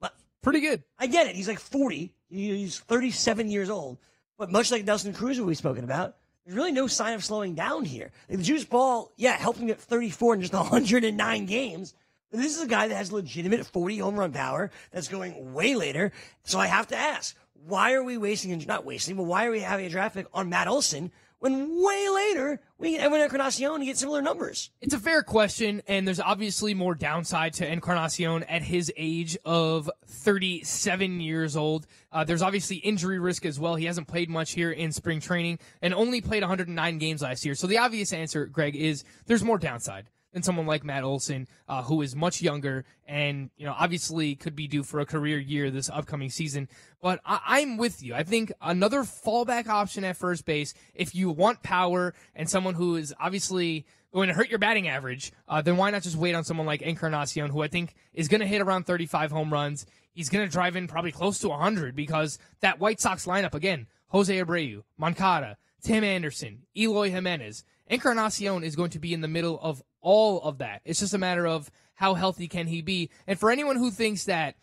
But 0.00 0.12
Pretty 0.42 0.60
good. 0.60 0.82
I 0.98 1.06
get 1.06 1.28
it. 1.28 1.36
He's 1.36 1.46
like 1.46 1.60
40. 1.60 2.12
He's 2.28 2.80
37 2.80 3.48
years 3.48 3.70
old. 3.70 3.98
But 4.38 4.50
much 4.50 4.72
like 4.72 4.84
Nelson 4.84 5.12
Cruz, 5.12 5.40
we've 5.40 5.56
spoken 5.56 5.84
about, 5.84 6.16
there's 6.46 6.56
really 6.56 6.72
no 6.72 6.86
sign 6.86 7.14
of 7.14 7.24
slowing 7.24 7.54
down 7.54 7.84
here. 7.84 8.12
The 8.28 8.36
juice 8.38 8.64
ball, 8.64 9.12
yeah, 9.16 9.36
helping 9.36 9.68
at 9.70 9.80
34 9.80 10.34
in 10.34 10.40
just 10.42 10.52
109 10.54 11.46
games. 11.46 11.94
This 12.30 12.56
is 12.56 12.62
a 12.62 12.68
guy 12.68 12.88
that 12.88 12.94
has 12.94 13.12
legitimate 13.12 13.66
40 13.66 13.98
home 13.98 14.16
run 14.16 14.32
power 14.32 14.70
that's 14.92 15.08
going 15.08 15.54
way 15.54 15.74
later. 15.74 16.12
So 16.44 16.58
I 16.58 16.66
have 16.66 16.86
to 16.88 16.96
ask, 16.96 17.36
why 17.66 17.94
are 17.94 18.02
we 18.04 18.16
wasting, 18.16 18.52
and 18.52 18.66
not 18.66 18.84
wasting, 18.84 19.16
but 19.16 19.24
why 19.24 19.46
are 19.46 19.50
we 19.50 19.60
having 19.60 19.86
a 19.86 19.90
draft 19.90 20.14
pick 20.14 20.26
on 20.32 20.48
Matt 20.48 20.68
Olson 20.68 21.10
when 21.38 21.82
way 21.82 22.08
later 22.08 22.60
we 22.78 22.92
get 22.92 23.02
Edwin 23.02 23.20
Encarnacion 23.20 23.74
and 23.74 23.84
get 23.84 23.98
similar 23.98 24.22
numbers? 24.22 24.70
It's 24.80 24.94
a 24.94 24.98
fair 24.98 25.22
question, 25.22 25.82
and 25.86 26.06
there's 26.06 26.20
obviously 26.20 26.74
more 26.74 26.94
downside 26.94 27.54
to 27.54 27.70
Encarnacion 27.70 28.42
at 28.44 28.62
his 28.62 28.92
age 28.96 29.36
of 29.44 29.90
37 30.06 31.20
years 31.20 31.56
old. 31.56 31.86
Uh, 32.10 32.24
there's 32.24 32.42
obviously 32.42 32.76
injury 32.76 33.18
risk 33.18 33.44
as 33.44 33.60
well. 33.60 33.74
He 33.74 33.84
hasn't 33.84 34.08
played 34.08 34.30
much 34.30 34.52
here 34.52 34.70
in 34.70 34.92
spring 34.92 35.20
training 35.20 35.58
and 35.82 35.92
only 35.94 36.20
played 36.20 36.42
109 36.42 36.98
games 36.98 37.22
last 37.22 37.44
year. 37.44 37.54
So 37.54 37.66
the 37.66 37.78
obvious 37.78 38.12
answer, 38.12 38.46
Greg, 38.46 38.74
is 38.74 39.04
there's 39.26 39.44
more 39.44 39.58
downside 39.58 40.08
than 40.36 40.42
someone 40.42 40.66
like 40.66 40.84
Matt 40.84 41.02
Olson, 41.02 41.48
uh, 41.66 41.82
who 41.82 42.02
is 42.02 42.14
much 42.14 42.42
younger 42.42 42.84
and 43.06 43.48
you 43.56 43.64
know 43.64 43.74
obviously 43.76 44.34
could 44.34 44.54
be 44.54 44.68
due 44.68 44.82
for 44.82 45.00
a 45.00 45.06
career 45.06 45.38
year 45.38 45.70
this 45.70 45.88
upcoming 45.88 46.28
season. 46.28 46.68
But 47.00 47.20
I- 47.24 47.40
I'm 47.46 47.78
with 47.78 48.02
you. 48.02 48.14
I 48.14 48.22
think 48.22 48.52
another 48.60 49.00
fallback 49.00 49.66
option 49.66 50.04
at 50.04 50.18
first 50.18 50.44
base, 50.44 50.74
if 50.94 51.14
you 51.14 51.30
want 51.30 51.62
power 51.62 52.12
and 52.34 52.50
someone 52.50 52.74
who 52.74 52.96
is 52.96 53.14
obviously 53.18 53.86
going 54.12 54.28
to 54.28 54.34
hurt 54.34 54.50
your 54.50 54.58
batting 54.58 54.88
average, 54.88 55.32
uh, 55.48 55.62
then 55.62 55.78
why 55.78 55.90
not 55.90 56.02
just 56.02 56.16
wait 56.16 56.34
on 56.34 56.44
someone 56.44 56.66
like 56.66 56.82
Encarnacion, 56.82 57.50
who 57.50 57.62
I 57.62 57.68
think 57.68 57.94
is 58.12 58.28
going 58.28 58.42
to 58.42 58.46
hit 58.46 58.60
around 58.60 58.84
35 58.84 59.30
home 59.30 59.50
runs. 59.50 59.86
He's 60.12 60.28
going 60.28 60.46
to 60.46 60.52
drive 60.52 60.76
in 60.76 60.86
probably 60.86 61.12
close 61.12 61.38
to 61.38 61.48
100 61.48 61.96
because 61.96 62.38
that 62.60 62.78
White 62.78 63.00
Sox 63.00 63.24
lineup 63.24 63.54
again: 63.54 63.86
Jose 64.08 64.36
Abreu, 64.38 64.82
Moncada, 64.98 65.56
Tim 65.82 66.04
Anderson, 66.04 66.66
Eloy 66.76 67.10
Jimenez. 67.10 67.64
Encarnacion 67.88 68.64
is 68.64 68.74
going 68.74 68.90
to 68.90 68.98
be 68.98 69.14
in 69.14 69.20
the 69.20 69.28
middle 69.28 69.60
of 69.62 69.80
all 70.06 70.40
of 70.42 70.58
that. 70.58 70.82
It's 70.84 71.00
just 71.00 71.14
a 71.14 71.18
matter 71.18 71.48
of 71.48 71.68
how 71.94 72.14
healthy 72.14 72.46
can 72.46 72.68
he 72.68 72.80
be. 72.80 73.10
And 73.26 73.36
for 73.36 73.50
anyone 73.50 73.74
who 73.74 73.90
thinks 73.90 74.26
that 74.26 74.54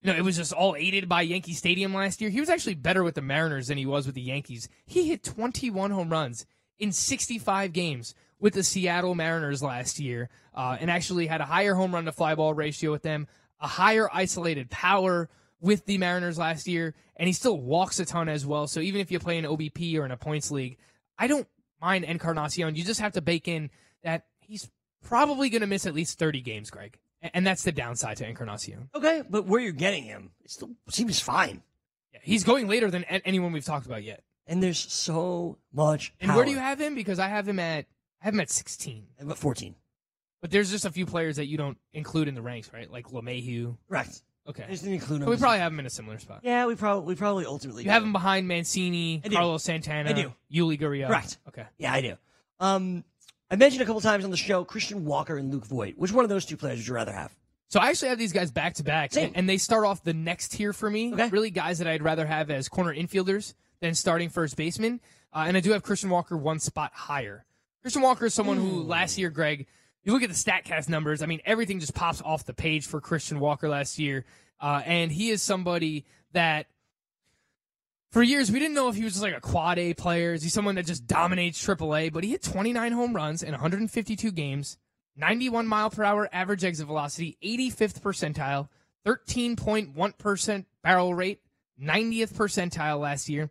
you 0.00 0.12
know, 0.12 0.16
it 0.16 0.22
was 0.22 0.36
just 0.36 0.52
all 0.52 0.76
aided 0.76 1.08
by 1.08 1.22
Yankee 1.22 1.54
Stadium 1.54 1.92
last 1.92 2.20
year. 2.20 2.30
He 2.30 2.38
was 2.38 2.48
actually 2.48 2.76
better 2.76 3.02
with 3.02 3.16
the 3.16 3.20
Mariners 3.20 3.66
than 3.66 3.76
he 3.76 3.84
was 3.84 4.06
with 4.06 4.14
the 4.14 4.22
Yankees. 4.22 4.68
He 4.86 5.08
hit 5.08 5.24
21 5.24 5.90
home 5.90 6.08
runs 6.08 6.46
in 6.78 6.92
65 6.92 7.72
games 7.72 8.14
with 8.38 8.54
the 8.54 8.62
Seattle 8.62 9.16
Mariners 9.16 9.60
last 9.60 9.98
year, 9.98 10.30
uh, 10.54 10.78
and 10.80 10.88
actually 10.88 11.26
had 11.26 11.42
a 11.42 11.46
higher 11.46 11.74
home 11.74 11.92
run 11.92 12.06
to 12.06 12.12
fly 12.12 12.36
ball 12.36 12.54
ratio 12.54 12.92
with 12.92 13.02
them, 13.02 13.26
a 13.60 13.66
higher 13.66 14.08
isolated 14.10 14.70
power 14.70 15.28
with 15.60 15.84
the 15.84 15.98
Mariners 15.98 16.38
last 16.38 16.66
year, 16.68 16.94
and 17.16 17.26
he 17.26 17.32
still 17.34 17.60
walks 17.60 17.98
a 17.98 18.06
ton 18.06 18.28
as 18.28 18.46
well. 18.46 18.68
So 18.68 18.80
even 18.80 19.00
if 19.00 19.10
you 19.10 19.18
play 19.18 19.36
in 19.36 19.44
OBP 19.44 19.98
or 19.98 20.06
in 20.06 20.12
a 20.12 20.16
points 20.16 20.50
league, 20.50 20.78
I 21.18 21.26
don't 21.26 21.48
mind 21.82 22.04
Encarnacion. 22.04 22.76
You 22.76 22.84
just 22.84 23.00
have 23.00 23.12
to 23.12 23.20
bake 23.20 23.48
in 23.48 23.68
that 24.02 24.24
he's 24.50 24.68
probably 25.02 25.48
going 25.48 25.60
to 25.60 25.66
miss 25.66 25.86
at 25.86 25.94
least 25.94 26.18
30 26.18 26.40
games, 26.40 26.70
Greg. 26.70 26.98
And 27.22 27.46
that's 27.46 27.62
the 27.62 27.72
downside 27.72 28.16
to 28.18 28.26
Encarnacion. 28.28 28.88
Okay, 28.94 29.22
but 29.28 29.46
where 29.46 29.60
you're 29.60 29.72
getting 29.72 30.04
him, 30.04 30.30
it 30.42 30.50
still 30.50 30.70
seems 30.88 31.20
fine. 31.20 31.62
Yeah, 32.12 32.20
he's 32.22 32.44
going 32.44 32.66
later 32.66 32.90
than 32.90 33.04
anyone 33.04 33.52
we've 33.52 33.64
talked 33.64 33.86
about 33.86 34.02
yet. 34.02 34.22
And 34.46 34.62
there's 34.62 34.78
so 34.78 35.58
much 35.72 36.12
And 36.20 36.34
where 36.34 36.44
do 36.44 36.50
you 36.50 36.58
have 36.58 36.80
him? 36.80 36.94
Because 36.94 37.18
I 37.18 37.28
have 37.28 37.46
him 37.46 37.58
at 37.58 37.86
I 38.20 38.24
have 38.24 38.34
him 38.34 38.40
at 38.40 38.50
16. 38.50 39.06
About 39.20 39.38
14. 39.38 39.74
But 40.40 40.50
there's 40.50 40.70
just 40.70 40.84
a 40.84 40.90
few 40.90 41.06
players 41.06 41.36
that 41.36 41.46
you 41.46 41.56
don't 41.56 41.78
include 41.92 42.26
in 42.26 42.34
the 42.34 42.42
ranks, 42.42 42.70
right? 42.72 42.90
Like 42.90 43.08
LeMahieu. 43.08 43.76
Right. 43.88 44.22
Okay. 44.48 44.64
I 44.64 44.70
just 44.70 44.82
didn't 44.82 44.94
include 44.94 45.22
him. 45.22 45.28
we 45.28 45.36
probably 45.36 45.58
have 45.58 45.72
him 45.72 45.78
in 45.80 45.86
a 45.86 45.90
similar 45.90 46.18
spot. 46.18 46.40
Yeah, 46.42 46.66
we 46.66 46.74
probably 46.74 47.06
we 47.06 47.14
probably 47.14 47.44
ultimately 47.46 47.84
You 47.84 47.90
have 47.90 48.02
him 48.02 48.12
behind 48.12 48.48
Mancini, 48.48 49.18
do. 49.18 49.30
Carlos 49.30 49.62
Santana, 49.62 50.10
I 50.10 50.12
do. 50.14 50.32
Yuli 50.52 50.80
Gurriel. 50.80 51.06
Correct. 51.06 51.38
Okay. 51.48 51.66
Yeah, 51.78 51.92
I 51.92 52.00
do. 52.00 52.16
Um, 52.58 53.04
I 53.50 53.56
mentioned 53.56 53.82
a 53.82 53.86
couple 53.86 54.00
times 54.00 54.24
on 54.24 54.30
the 54.30 54.36
show 54.36 54.64
Christian 54.64 55.04
Walker 55.04 55.36
and 55.36 55.52
Luke 55.52 55.66
Voit. 55.66 55.94
Which 55.96 56.12
one 56.12 56.24
of 56.24 56.28
those 56.28 56.44
two 56.44 56.56
players 56.56 56.78
would 56.78 56.86
you 56.86 56.94
rather 56.94 57.12
have? 57.12 57.34
So 57.68 57.80
I 57.80 57.88
actually 57.88 58.08
have 58.08 58.18
these 58.18 58.32
guys 58.32 58.50
back 58.50 58.74
to 58.74 58.84
back, 58.84 59.12
Same. 59.12 59.32
and 59.34 59.48
they 59.48 59.56
start 59.56 59.84
off 59.84 60.02
the 60.02 60.14
next 60.14 60.52
tier 60.52 60.72
for 60.72 60.90
me. 60.90 61.12
Really, 61.12 61.50
guys 61.50 61.78
that 61.78 61.86
I'd 61.86 62.02
rather 62.02 62.26
have 62.26 62.50
as 62.50 62.68
corner 62.68 62.94
infielders 62.94 63.54
than 63.80 63.94
starting 63.94 64.28
first 64.28 64.56
baseman. 64.56 65.00
Uh, 65.32 65.44
and 65.46 65.56
I 65.56 65.60
do 65.60 65.70
have 65.72 65.82
Christian 65.82 66.10
Walker 66.10 66.36
one 66.36 66.58
spot 66.58 66.92
higher. 66.94 67.44
Christian 67.82 68.02
Walker 68.02 68.26
is 68.26 68.34
someone 68.34 68.56
who 68.56 68.82
last 68.82 69.18
year, 69.18 69.30
Greg, 69.30 69.66
you 70.02 70.12
look 70.12 70.22
at 70.22 70.28
the 70.28 70.34
Statcast 70.34 70.88
numbers. 70.88 71.22
I 71.22 71.26
mean, 71.26 71.40
everything 71.44 71.78
just 71.78 71.94
pops 71.94 72.20
off 72.22 72.44
the 72.44 72.54
page 72.54 72.86
for 72.86 73.00
Christian 73.00 73.38
Walker 73.38 73.68
last 73.68 73.98
year, 73.98 74.24
uh, 74.60 74.82
and 74.84 75.10
he 75.10 75.30
is 75.30 75.42
somebody 75.42 76.04
that. 76.32 76.66
For 78.10 78.24
years, 78.24 78.50
we 78.50 78.58
didn't 78.58 78.74
know 78.74 78.88
if 78.88 78.96
he 78.96 79.04
was 79.04 79.12
just 79.12 79.22
like 79.22 79.36
a 79.36 79.40
quad 79.40 79.78
A 79.78 79.94
player. 79.94 80.32
Is 80.32 80.42
he 80.42 80.48
someone 80.48 80.74
that 80.74 80.86
just 80.86 81.06
dominates 81.06 81.64
AAA? 81.64 82.12
But 82.12 82.24
he 82.24 82.30
hit 82.30 82.42
29 82.42 82.90
home 82.90 83.14
runs 83.14 83.44
in 83.44 83.52
152 83.52 84.32
games, 84.32 84.78
91 85.16 85.68
mile 85.68 85.90
per 85.90 86.02
hour 86.02 86.28
average 86.32 86.64
exit 86.64 86.88
velocity, 86.88 87.38
85th 87.42 88.00
percentile, 88.00 88.68
13.1% 89.06 90.64
barrel 90.82 91.14
rate, 91.14 91.40
90th 91.80 92.34
percentile 92.34 92.98
last 92.98 93.28
year. 93.28 93.48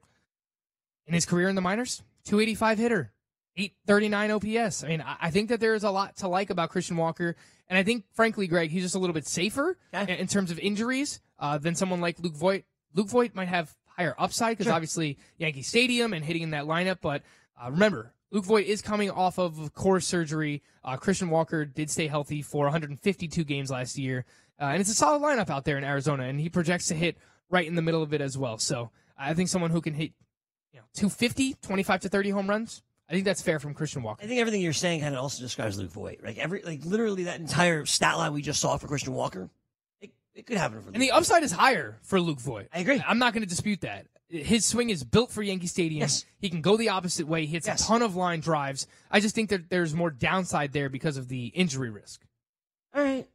In 1.08 1.14
his 1.14 1.26
career 1.26 1.48
in 1.48 1.56
the 1.56 1.62
minors, 1.62 2.04
285 2.26 2.78
hitter, 2.80 3.14
839 3.56 4.32
OPS. 4.32 4.84
I 4.84 4.88
mean, 4.90 5.04
I 5.22 5.32
think 5.32 5.50
that 5.50 5.62
there 5.62 5.74
is 5.74 5.86
a 5.86 5.90
lot 5.90 6.18
to 6.18 6.28
like 6.28 6.50
about 6.50 6.70
Christian 6.70 6.98
Walker. 6.98 7.38
And 7.70 7.78
I 7.78 7.84
think, 7.84 8.04
frankly, 8.14 8.46
Greg, 8.48 8.72
he's 8.72 8.84
just 8.84 8.96
a 8.96 9.00
little 9.00 9.14
bit 9.14 9.26
safer 9.26 9.78
in, 9.94 10.10
in 10.10 10.28
terms 10.28 10.52
of 10.52 10.60
injuries 10.60 11.22
uh, 11.40 11.58
than 11.58 11.76
someone 11.76 12.02
like 12.02 12.20
Luke 12.20 12.36
Voit. 12.36 12.66
Luke 12.94 13.08
Voit 13.08 13.34
might 13.34 13.48
have 13.48 13.74
higher 14.00 14.16
upside 14.18 14.58
because 14.58 14.66
Sure. 14.68 14.74
obviously 14.74 15.18
Yankee 15.38 15.62
Stadium 15.62 16.14
and 16.14 16.24
hitting 16.24 16.42
in 16.42 16.52
that 16.52 16.64
lineup. 16.66 17.00
But 17.02 17.24
uh, 17.62 17.70
remember, 17.70 18.14
Luke 18.32 18.46
Voit 18.46 18.66
is 18.66 18.82
coming 18.82 19.12
off 19.12 19.38
of 19.38 19.74
core 19.74 20.00
surgery. 20.00 20.64
Uh, 20.84 20.96
Christian 20.96 21.30
Walker 21.30 21.66
did 21.66 21.90
stay 21.90 22.08
healthy 22.08 22.42
for 22.42 22.66
152 22.66 23.44
games 23.44 23.70
last 23.70 23.98
year. 23.98 24.26
Uh, 24.60 24.66
and 24.66 24.82
it's 24.82 24.90
a 24.90 24.94
solid 24.94 25.22
lineup 25.22 25.50
out 25.50 25.66
there 25.66 25.78
in 25.78 25.84
Arizona. 25.84 26.24
And 26.24 26.40
he 26.40 26.50
projects 26.50 26.88
to 26.88 26.96
hit 26.96 27.18
right 27.50 27.68
in 27.68 27.76
the 27.76 27.82
middle 27.82 28.02
of 28.02 28.14
it 28.14 28.22
as 28.22 28.38
well. 28.38 28.58
So 28.58 28.92
I 29.18 29.34
think 29.34 29.50
someone 29.50 29.72
who 29.72 29.82
can 29.82 29.94
hit 29.94 30.14
you 30.72 30.80
know, 30.80 30.86
250, 30.94 31.56
25 31.62 32.02
to 32.02 32.10
30 32.10 32.30
home 32.30 32.50
runs, 32.50 32.84
I 33.10 33.14
think 33.14 33.26
that's 33.26 33.42
fair 33.42 33.60
from 33.60 33.74
Christian 33.74 34.04
Walker. 34.04 34.24
I 34.24 34.28
think 34.28 34.40
everything 34.40 34.62
you're 34.62 34.72
saying 34.72 35.02
kind 35.02 35.16
of 35.16 35.22
also 35.22 35.42
describes 35.42 35.78
Luke 35.78 35.92
Voit. 35.92 36.24
Like 36.24 36.38
every, 36.38 36.62
like 36.62 36.86
literally 36.86 37.24
that 37.24 37.40
entire 37.40 37.86
stat 37.86 38.18
line 38.18 38.34
we 38.34 38.42
just 38.44 38.62
saw 38.62 38.78
for 38.78 38.88
Christian 38.88 39.14
Walker, 39.14 39.50
it, 40.36 40.46
could 40.46 40.58
happen 40.58 40.82
for. 40.82 40.90
And 40.94 41.02
the 41.02 41.12
upside 41.12 41.44
is 41.44 41.52
higher 41.52 41.98
for 42.02 42.20
Luke 42.20 42.40
Voit. 42.40 42.68
I 42.74 42.80
agree. 42.80 43.02
I'm 43.06 43.20
not 43.20 43.34
going 43.34 43.44
to 43.44 43.50
dispute 43.50 43.82
that. 43.82 44.08
His 44.30 44.64
swing 44.66 44.90
is 44.92 45.04
built 45.04 45.32
for 45.32 45.42
Yankee 45.42 45.68
Stadium. 45.68 46.02
Yes. 46.02 46.24
He 46.38 46.50
can 46.50 46.62
go 46.62 46.78
the 46.78 46.90
opposite 46.90 47.28
way. 47.28 47.42
He 47.42 47.54
hits 47.54 47.66
Yes. 47.68 47.84
a 47.84 47.88
ton 47.88 48.02
of 48.04 48.16
line 48.16 48.42
drives. 48.42 48.86
I 49.10 49.20
just 49.20 49.34
think 49.34 49.50
that 49.50 49.70
there's 49.70 49.96
more 49.96 50.12
downside 50.12 50.72
there 50.72 50.88
because 50.90 51.18
of 51.18 51.28
the 51.30 51.48
injury 51.48 51.90
risk. 51.90 52.22
All 52.94 53.04
right. 53.04 53.28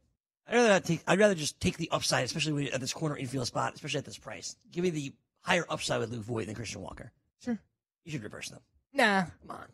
I'd 0.47 0.55
rather 0.55 0.69
not 0.69 0.85
take. 0.85 1.01
I'd 1.07 1.19
rather 1.19 1.35
just 1.35 1.59
take 1.59 1.77
the 1.77 1.89
upside, 1.91 2.23
especially 2.23 2.71
at 2.71 2.79
this 2.79 2.93
corner 2.93 3.17
infield 3.17 3.47
spot, 3.47 3.73
especially 3.75 3.97
at 3.97 4.05
this 4.05 4.17
price. 4.17 4.55
Give 4.71 4.83
me 4.83 4.89
the 4.89 5.13
higher 5.41 5.65
upside 5.69 5.99
with 5.99 6.11
Luke 6.11 6.23
Voit 6.23 6.45
than 6.45 6.55
Christian 6.55 6.81
Walker. 6.81 7.11
Sure. 7.43 7.59
You 8.05 8.11
should 8.11 8.23
reverse 8.23 8.49
them. 8.49 8.61
Nah. 8.93 9.23
Come 9.41 9.57
on. 9.57 9.65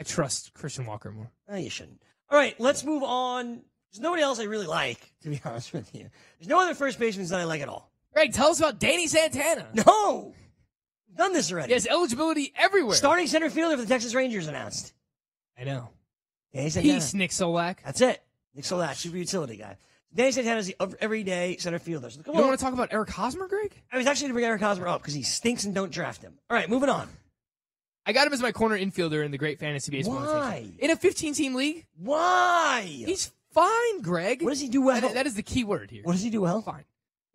I 0.00 0.04
trust 0.04 0.54
Christian 0.54 0.86
Walker 0.86 1.10
more. 1.12 1.30
No, 1.48 1.56
you 1.56 1.70
shouldn't. 1.70 2.02
All 2.30 2.38
right, 2.38 2.58
let's 2.58 2.84
move 2.84 3.02
on. 3.02 3.60
There's 3.96 4.02
nobody 4.02 4.22
else 4.22 4.38
I 4.38 4.44
really 4.44 4.66
like, 4.66 5.00
to 5.22 5.30
be 5.30 5.40
honest 5.42 5.72
with 5.72 5.94
you. 5.94 6.10
There's 6.38 6.48
no 6.48 6.60
other 6.60 6.74
first 6.74 6.98
baseman 6.98 7.26
that 7.28 7.40
I 7.40 7.44
like 7.44 7.62
at 7.62 7.68
all. 7.70 7.90
Greg, 8.12 8.34
tell 8.34 8.48
us 8.48 8.58
about 8.58 8.78
Danny 8.78 9.06
Santana. 9.06 9.66
No, 9.86 10.34
We've 11.08 11.16
done 11.16 11.32
this 11.32 11.50
already. 11.50 11.68
He 11.68 11.72
has 11.72 11.86
eligibility 11.86 12.52
everywhere. 12.56 12.94
Starting 12.94 13.26
center 13.26 13.48
fielder 13.48 13.76
for 13.76 13.82
the 13.82 13.88
Texas 13.88 14.14
Rangers 14.14 14.48
announced. 14.48 14.92
I 15.58 15.64
know. 15.64 15.88
Danny 16.52 16.68
Santana. 16.68 16.94
Peace, 16.94 17.14
Nick 17.14 17.30
Solak. 17.30 17.76
That's 17.86 18.02
it. 18.02 18.22
Nick 18.54 18.66
Solak, 18.66 18.96
super 18.96 19.16
utility 19.16 19.56
guy. 19.56 19.78
Danny 20.14 20.32
Santana 20.32 20.58
is 20.58 20.66
the 20.66 20.96
everyday 21.00 21.56
center 21.56 21.78
fielder. 21.78 22.10
So, 22.10 22.18
You 22.18 22.24
don't 22.34 22.46
want 22.48 22.58
to 22.58 22.62
talk 22.62 22.74
about 22.74 22.92
Eric 22.92 23.08
Hosmer, 23.08 23.48
Greg? 23.48 23.74
I 23.90 23.96
was 23.96 24.06
actually 24.06 24.24
going 24.24 24.30
to 24.30 24.34
bring 24.34 24.44
Eric 24.44 24.60
Hosmer 24.60 24.88
up 24.88 25.00
because 25.00 25.14
he 25.14 25.22
stinks 25.22 25.64
and 25.64 25.74
don't 25.74 25.90
draft 25.90 26.20
him. 26.20 26.34
All 26.50 26.56
right, 26.56 26.68
moving 26.68 26.90
on. 26.90 27.08
I 28.04 28.12
got 28.12 28.26
him 28.26 28.34
as 28.34 28.42
my 28.42 28.52
corner 28.52 28.78
infielder 28.78 29.24
in 29.24 29.30
the 29.30 29.38
Great 29.38 29.58
Fantasy 29.58 29.90
Baseball. 29.90 30.16
Why? 30.16 30.66
In 30.78 30.90
a 30.90 30.96
15 30.96 31.32
team 31.32 31.54
league? 31.54 31.86
Why? 31.96 32.82
He's 32.86 33.32
fine, 33.56 34.02
Greg. 34.02 34.42
What 34.42 34.50
does 34.50 34.60
he 34.60 34.68
do 34.68 34.82
well? 34.82 35.00
That- 35.00 35.14
that 35.14 35.26
is 35.26 35.34
the 35.34 35.42
key 35.42 35.64
word 35.64 35.90
here. 35.90 36.02
What 36.04 36.12
does 36.12 36.22
he 36.22 36.30
do 36.30 36.42
well? 36.42 36.62
Fine. 36.62 36.84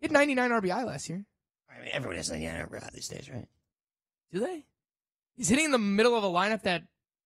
He 0.00 0.06
had 0.06 0.12
99 0.12 0.50
RBI 0.50 0.84
last 0.86 1.08
year. 1.08 1.24
I 1.70 1.78
mean, 1.80 1.90
everyone 1.92 2.16
has 2.16 2.30
99 2.30 2.66
RBI 2.68 2.92
these 2.92 3.08
days, 3.08 3.28
right? 3.30 3.46
Do 4.32 4.40
they? 4.40 4.64
He's 5.36 5.48
hitting 5.48 5.66
in 5.66 5.70
the 5.72 5.78
middle 5.78 6.16
of 6.16 6.24
a 6.24 6.28
lineup 6.28 6.62
that 6.62 6.82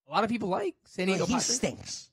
a 0.08 0.10
lot 0.12 0.24
of 0.24 0.30
people 0.30 0.48
like. 0.48 0.74
San 0.84 1.06
Diego 1.06 1.20
Well, 1.20 1.26
he 1.26 1.32
Padres. 1.34 1.56
stinks. 1.56 2.10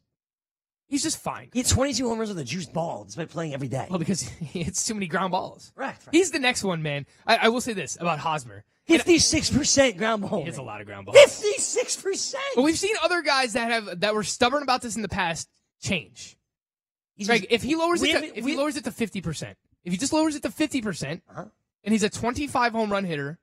He's 0.87 1.01
just 1.03 1.17
fine. 1.17 1.49
He 1.53 1.59
had 1.59 1.67
22 1.67 2.07
homers 2.07 2.29
with 2.29 2.37
a 2.39 2.43
juiced 2.43 2.71
ball 2.73 3.03
despite 3.05 3.29
playing 3.29 3.53
every 3.53 3.67
day. 3.67 3.87
Well, 3.89 3.99
because 3.99 4.21
he 4.39 4.63
hits 4.63 4.85
too 4.85 4.93
many 4.93 5.07
ground 5.07 5.31
balls. 5.31 5.71
Right. 5.75 5.95
He's 6.11 6.31
the 6.31 6.39
next 6.39 6.63
one, 6.63 6.81
man. 6.83 7.05
I, 7.25 7.37
I 7.37 7.49
will 7.49 7.61
say 7.61 7.73
this 7.73 7.95
about 7.99 8.19
Hosmer. 8.19 8.63
56% 8.89 9.97
ground 9.97 10.23
ball. 10.23 10.39
He 10.39 10.45
hits 10.45 10.57
a 10.57 10.61
lot 10.61 10.81
of 10.81 10.87
ground 10.87 11.05
balls. 11.05 11.17
56%. 11.17 12.35
But 12.55 12.63
we've 12.63 12.77
seen 12.77 12.95
other 13.01 13.21
guys 13.21 13.53
that 13.53 13.71
have 13.71 14.01
that 14.01 14.13
were 14.13 14.23
stubborn 14.23 14.61
about 14.63 14.81
this 14.81 14.95
in 14.95 15.01
the 15.01 15.09
past 15.09 15.49
change. 15.81 16.37
Greg, 17.25 17.47
if 17.49 17.61
he 17.63 17.75
lowers 17.75 18.01
we 18.01 18.11
it, 18.11 18.19
to, 18.33 18.37
if 18.39 18.45
he 18.45 18.55
lowers 18.57 18.75
it 18.75 18.83
to 18.85 18.91
fifty 18.91 19.21
percent, 19.21 19.57
if 19.83 19.91
he 19.93 19.97
just 19.97 20.13
lowers 20.13 20.35
it 20.35 20.41
to 20.43 20.49
fifty 20.51 20.81
percent, 20.81 21.21
Uh-huh. 21.29 21.45
and 21.83 21.91
he's 21.91 22.03
a 22.03 22.09
twenty-five 22.09 22.71
home 22.73 22.91
run 22.91 23.03
hitter 23.03 23.37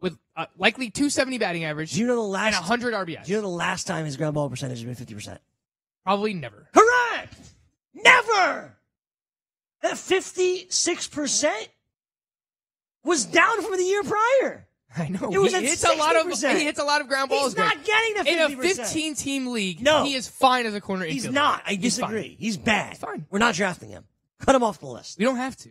with 0.00 0.16
uh, 0.36 0.46
likely 0.58 0.90
two 0.90 1.10
seventy 1.10 1.38
batting 1.38 1.64
average, 1.64 1.92
Do 1.94 2.00
you 2.00 2.06
know 2.06 2.14
the 2.16 2.20
last 2.22 2.56
and 2.56 2.64
hundred 2.64 2.94
RBIs, 2.94 3.24
Do 3.24 3.32
you 3.32 3.38
know 3.38 3.42
the 3.42 3.48
last 3.48 3.86
time 3.86 4.04
his 4.04 4.16
ground 4.16 4.34
ball 4.34 4.48
percentage 4.50 4.82
has 4.84 4.96
been 4.98 5.06
50%? 5.16 5.38
probably 6.04 6.34
never. 6.34 6.68
Correct. 6.72 7.34
Never. 7.94 8.76
That 9.82 9.94
56% 9.94 11.68
was 13.04 13.24
down 13.24 13.62
from 13.62 13.76
the 13.76 13.82
year 13.84 14.02
prior. 14.04 14.65
I 14.98 15.08
know. 15.08 15.30
It 15.32 15.38
was 15.38 15.54
he 15.54 15.66
hits 15.66 15.84
a 15.84 15.94
lot 15.96 16.16
of 16.16 16.26
he 16.40 16.64
hits 16.64 16.78
a 16.78 16.84
lot 16.84 17.00
of 17.00 17.08
ground 17.08 17.30
balls. 17.30 17.54
He's 17.54 17.56
not 17.56 17.84
getting 17.84 18.14
the 18.14 18.24
50 18.24 18.30
in 18.32 18.38
a 18.38 18.62
fifteen-team 18.62 19.46
league. 19.48 19.80
No. 19.82 20.04
he 20.04 20.14
is 20.14 20.28
fine 20.28 20.66
as 20.66 20.74
a 20.74 20.80
corner 20.80 21.04
He's 21.04 21.26
infielder. 21.26 21.32
not. 21.32 21.62
I 21.66 21.70
He's 21.72 21.80
disagree. 21.96 22.36
He's 22.38 22.56
bad. 22.56 22.96
fine. 22.98 23.26
We're 23.30 23.38
not 23.38 23.54
drafting 23.54 23.90
him. 23.90 24.04
Cut 24.40 24.54
him 24.54 24.62
off 24.62 24.80
the 24.80 24.86
list. 24.86 25.18
We 25.18 25.24
don't 25.24 25.36
have 25.36 25.56
to. 25.58 25.70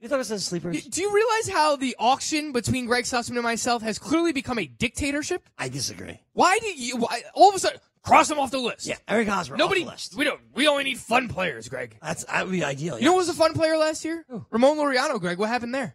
You 0.00 0.08
thought 0.08 0.16
it 0.16 0.18
was 0.18 0.30
a 0.32 0.40
sleepers? 0.40 0.84
Do 0.84 1.00
you 1.00 1.14
realize 1.14 1.48
how 1.48 1.76
the 1.76 1.94
auction 1.98 2.50
between 2.50 2.86
Greg 2.86 3.04
Sussman 3.04 3.34
and 3.34 3.42
myself 3.42 3.82
has 3.82 4.00
clearly 4.00 4.32
become 4.32 4.58
a 4.58 4.66
dictatorship? 4.66 5.48
I 5.56 5.68
disagree. 5.68 6.18
Why 6.32 6.58
do 6.58 6.66
you? 6.66 6.96
Why, 6.96 7.22
all 7.34 7.50
of 7.50 7.54
a 7.54 7.58
sudden, 7.60 7.78
cross 8.02 8.28
him 8.28 8.38
off 8.40 8.50
the 8.50 8.58
list. 8.58 8.84
Yeah, 8.86 8.96
Eric 9.06 9.28
Hosmer. 9.28 9.56
Nobody. 9.56 9.82
Off 9.82 9.86
the 9.86 9.92
list. 9.92 10.16
We 10.16 10.24
don't. 10.24 10.40
We 10.54 10.66
only 10.66 10.82
need 10.82 10.98
fun 10.98 11.28
players, 11.28 11.68
Greg. 11.68 11.96
That's 12.02 12.24
that 12.24 12.44
would 12.46 12.50
be 12.52 12.64
ideal. 12.64 12.98
You 12.98 13.04
know 13.04 13.10
who 13.12 13.18
was 13.18 13.28
a 13.28 13.32
fun 13.34 13.54
player 13.54 13.76
last 13.76 14.04
year? 14.04 14.26
Ramon 14.50 14.76
Laureano, 14.76 15.20
Greg. 15.20 15.38
What 15.38 15.48
happened 15.50 15.72
there? 15.74 15.94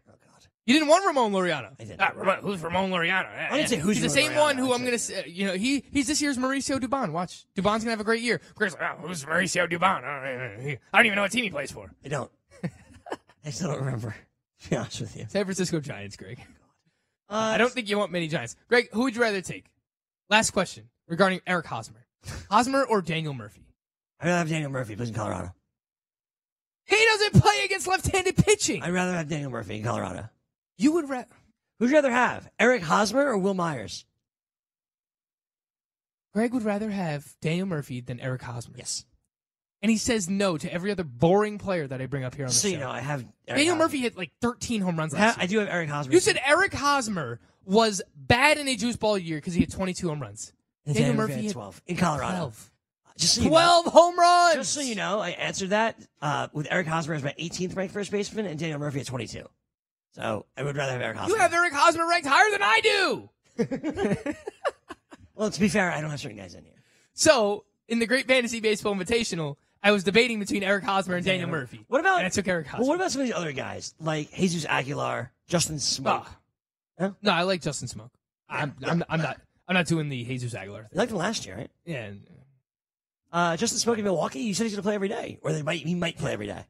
God. 0.67 0.73
You 0.73 0.79
didn't 0.79 0.89
want 0.89 1.05
Ramon 1.05 1.31
Laureano. 1.31 1.71
I 1.79 1.83
did. 1.83 1.95
Ah, 1.99 2.11
Ramon, 2.15 2.39
who's 2.41 2.61
Ramon 2.61 2.91
Laureano? 2.91 3.27
I 3.27 3.55
didn't 3.55 3.69
say 3.69 3.77
who's 3.77 3.97
He's 3.97 4.03
the 4.03 4.09
same 4.09 4.31
Ramon 4.31 4.43
one 4.43 4.57
who 4.57 4.71
I 4.71 4.75
I'm 4.75 4.83
gonna 4.83 4.99
say. 4.99 5.23
You 5.27 5.47
know, 5.47 5.53
he 5.53 5.83
he's 5.91 6.07
this 6.07 6.21
year's 6.21 6.37
Mauricio 6.37 6.79
Dubon. 6.79 7.11
Watch, 7.11 7.45
Dubon's 7.55 7.83
gonna 7.83 7.91
have 7.91 8.01
a 8.01 8.03
great 8.03 8.21
year. 8.21 8.41
Greg's 8.55 8.73
like, 8.73 8.83
oh, 8.83 9.07
who's 9.07 9.23
Mauricio 9.23 9.69
Dubon? 9.69 10.03
I 10.03 10.77
don't 10.93 11.05
even 11.05 11.15
know 11.15 11.21
what 11.21 11.31
team 11.31 11.43
he 11.43 11.49
plays 11.49 11.71
for. 11.71 11.89
I 12.03 12.09
don't. 12.09 12.31
I 13.45 13.49
still 13.49 13.69
don't 13.69 13.79
remember. 13.79 14.15
To 14.63 14.69
be 14.69 14.75
honest 14.75 15.01
with 15.01 15.15
you. 15.15 15.25
San 15.29 15.45
Francisco 15.45 15.79
Giants, 15.79 16.15
Greg. 16.15 16.39
Uh, 17.29 17.35
I 17.35 17.57
don't 17.57 17.73
think 17.73 17.89
you 17.89 17.97
want 17.97 18.09
many 18.09 18.29
Giants. 18.29 18.55
Greg, 18.69 18.87
who 18.93 19.01
would 19.01 19.13
you 19.13 19.21
rather 19.21 19.41
take? 19.41 19.65
Last 20.29 20.51
question 20.51 20.87
regarding 21.09 21.41
Eric 21.45 21.65
Hosmer. 21.65 22.05
Hosmer 22.49 22.85
or 22.85 23.01
Daniel 23.01 23.33
Murphy? 23.33 23.67
I'd 24.21 24.27
rather 24.27 24.37
have 24.37 24.49
Daniel 24.49 24.71
Murphy 24.71 24.95
plays 24.95 25.09
in 25.09 25.15
Colorado. 25.15 25.53
He 26.85 26.95
doesn't 26.95 27.41
play 27.41 27.63
against 27.65 27.85
left-handed 27.85 28.37
pitching. 28.37 28.81
I'd 28.81 28.93
rather 28.93 29.11
have 29.11 29.27
Daniel 29.27 29.51
Murphy 29.51 29.75
in 29.75 29.83
Colorado. 29.83 30.29
You 30.77 30.93
would 30.93 31.09
rather. 31.09 31.27
Who'd 31.79 31.89
you 31.89 31.95
rather 31.95 32.11
have? 32.11 32.49
Eric 32.59 32.81
Hosmer 32.83 33.25
or 33.27 33.37
Wil 33.37 33.53
Myers? 33.53 34.05
Greg 36.33 36.53
would 36.53 36.63
rather 36.63 36.89
have 36.89 37.35
Daniel 37.41 37.65
Murphy 37.67 38.01
than 38.01 38.19
Eric 38.19 38.41
Hosmer. 38.43 38.75
Yes. 38.77 39.05
And 39.81 39.91
he 39.91 39.97
says 39.97 40.29
no 40.29 40.57
to 40.57 40.71
every 40.73 40.91
other 40.91 41.03
boring 41.03 41.57
player 41.59 41.87
that 41.87 42.01
I 42.01 42.07
bring 42.07 42.23
up 42.23 42.35
here 42.35 42.45
on 42.45 42.49
the 42.49 42.53
So 42.53 42.67
show. 42.67 42.73
you 42.73 42.79
know, 42.79 42.89
I 42.89 42.99
have 42.99 43.21
Eric 43.47 43.59
Daniel 43.59 43.75
Hosmer. 43.75 43.85
Murphy 43.85 43.97
hit 43.99 44.17
like 44.17 44.31
13 44.41 44.81
home 44.81 44.97
runs 44.97 45.13
last 45.13 45.37
year. 45.37 45.43
I 45.43 45.47
do 45.47 45.59
have 45.59 45.67
Eric 45.67 45.89
Hosmer. 45.89 46.13
You 46.13 46.19
said 46.19 46.39
Eric 46.45 46.73
Hosmer 46.73 47.39
was 47.65 48.01
bad 48.15 48.57
in 48.57 48.67
a 48.67 48.75
juice 48.75 48.95
ball 48.95 49.17
year 49.17 49.37
because 49.37 49.53
he 49.53 49.61
had 49.61 49.71
22 49.71 50.07
home 50.07 50.19
runs. 50.19 50.53
And 50.85 50.95
Daniel 50.95 51.15
Murphy 51.15 51.33
had 51.33 51.43
hit 51.43 51.53
12 51.53 51.81
in 51.87 51.95
Colorado. 51.97 52.37
12. 52.37 52.71
Just 53.17 53.35
so 53.35 53.47
12 53.47 53.85
know, 53.85 53.91
home 53.91 54.19
runs. 54.19 54.55
Just 54.55 54.73
so 54.73 54.81
you 54.81 54.95
know, 54.95 55.19
I 55.19 55.29
answered 55.31 55.71
that 55.71 55.99
uh, 56.21 56.47
with 56.53 56.67
Eric 56.69 56.87
Hosmer 56.87 57.13
as 57.15 57.23
my 57.23 57.33
18th 57.39 57.75
ranked 57.75 57.93
first 57.93 58.11
baseman 58.11 58.45
and 58.45 58.59
Daniel 58.59 58.79
Murphy 58.79 58.99
at 58.99 59.07
22. 59.07 59.43
So 60.17 60.47
I 60.57 60.63
would 60.63 60.75
rather 60.75 60.93
have 60.93 61.01
Eric 61.01 61.17
Hosmer. 61.17 61.35
You 61.35 61.41
have 61.41 61.53
Eric 61.53 61.73
Hosmer 61.73 62.07
ranked 62.07 62.27
higher 62.27 62.51
than 62.51 62.63
I 62.63 62.81
do. 62.81 63.29
well, 65.35 65.51
to 65.51 65.59
be 65.59 65.69
fair, 65.69 65.91
I 65.91 66.01
don't 66.01 66.09
have 66.09 66.19
certain 66.19 66.37
guys 66.37 66.55
in 66.55 66.63
here. 66.63 66.73
So, 67.13 67.65
in 67.87 67.99
the 67.99 68.07
Great 68.07 68.25
Fantasy 68.27 68.59
Baseball 68.59 68.95
Invitational, 68.95 69.57
I 69.83 69.91
was 69.91 70.03
debating 70.03 70.39
between 70.39 70.63
Eric 70.63 70.85
Hosmer 70.85 71.17
and 71.17 71.25
Daniel 71.25 71.49
Murphy. 71.49 71.85
What 71.87 72.01
about? 72.01 72.17
And 72.17 72.25
I 72.25 72.29
took 72.29 72.47
Eric 72.47 72.65
Hosmer. 72.65 72.81
Well, 72.81 72.89
what 72.89 72.95
about 72.95 73.11
some 73.11 73.21
of 73.21 73.27
these 73.27 73.35
other 73.35 73.51
guys 73.51 73.93
like 73.99 74.33
Jesus 74.33 74.65
Aguilar, 74.65 75.31
Justin 75.47 75.77
Smoak? 75.77 76.25
Ah. 76.99 77.13
No, 77.21 77.31
I 77.31 77.43
like 77.43 77.61
Justin 77.61 77.87
Smoak. 77.87 78.09
I'm, 78.49 78.73
I'm, 78.83 79.03
I'm 79.07 79.21
not. 79.21 79.39
I'm 79.67 79.75
not 79.75 79.85
doing 79.85 80.09
the 80.09 80.23
Jesus 80.23 80.55
Aguilar 80.55 80.83
thing. 80.83 80.89
You 80.93 80.97
liked 80.97 81.11
him 81.11 81.17
last 81.17 81.45
year, 81.45 81.57
right? 81.57 81.69
Yeah. 81.85 82.11
Uh, 83.31 83.55
Justin 83.55 83.79
Smoak 83.79 83.99
in 83.99 84.03
Milwaukee. 84.05 84.39
You 84.39 84.55
said 84.55 84.63
he's 84.63 84.73
going 84.73 84.81
to 84.81 84.87
play 84.87 84.95
every 84.95 85.09
day, 85.09 85.37
or 85.43 85.51
they 85.51 85.61
might 85.61 85.81
he 85.81 85.93
might 85.93 86.17
play 86.17 86.33
every 86.33 86.47
day. 86.47 86.65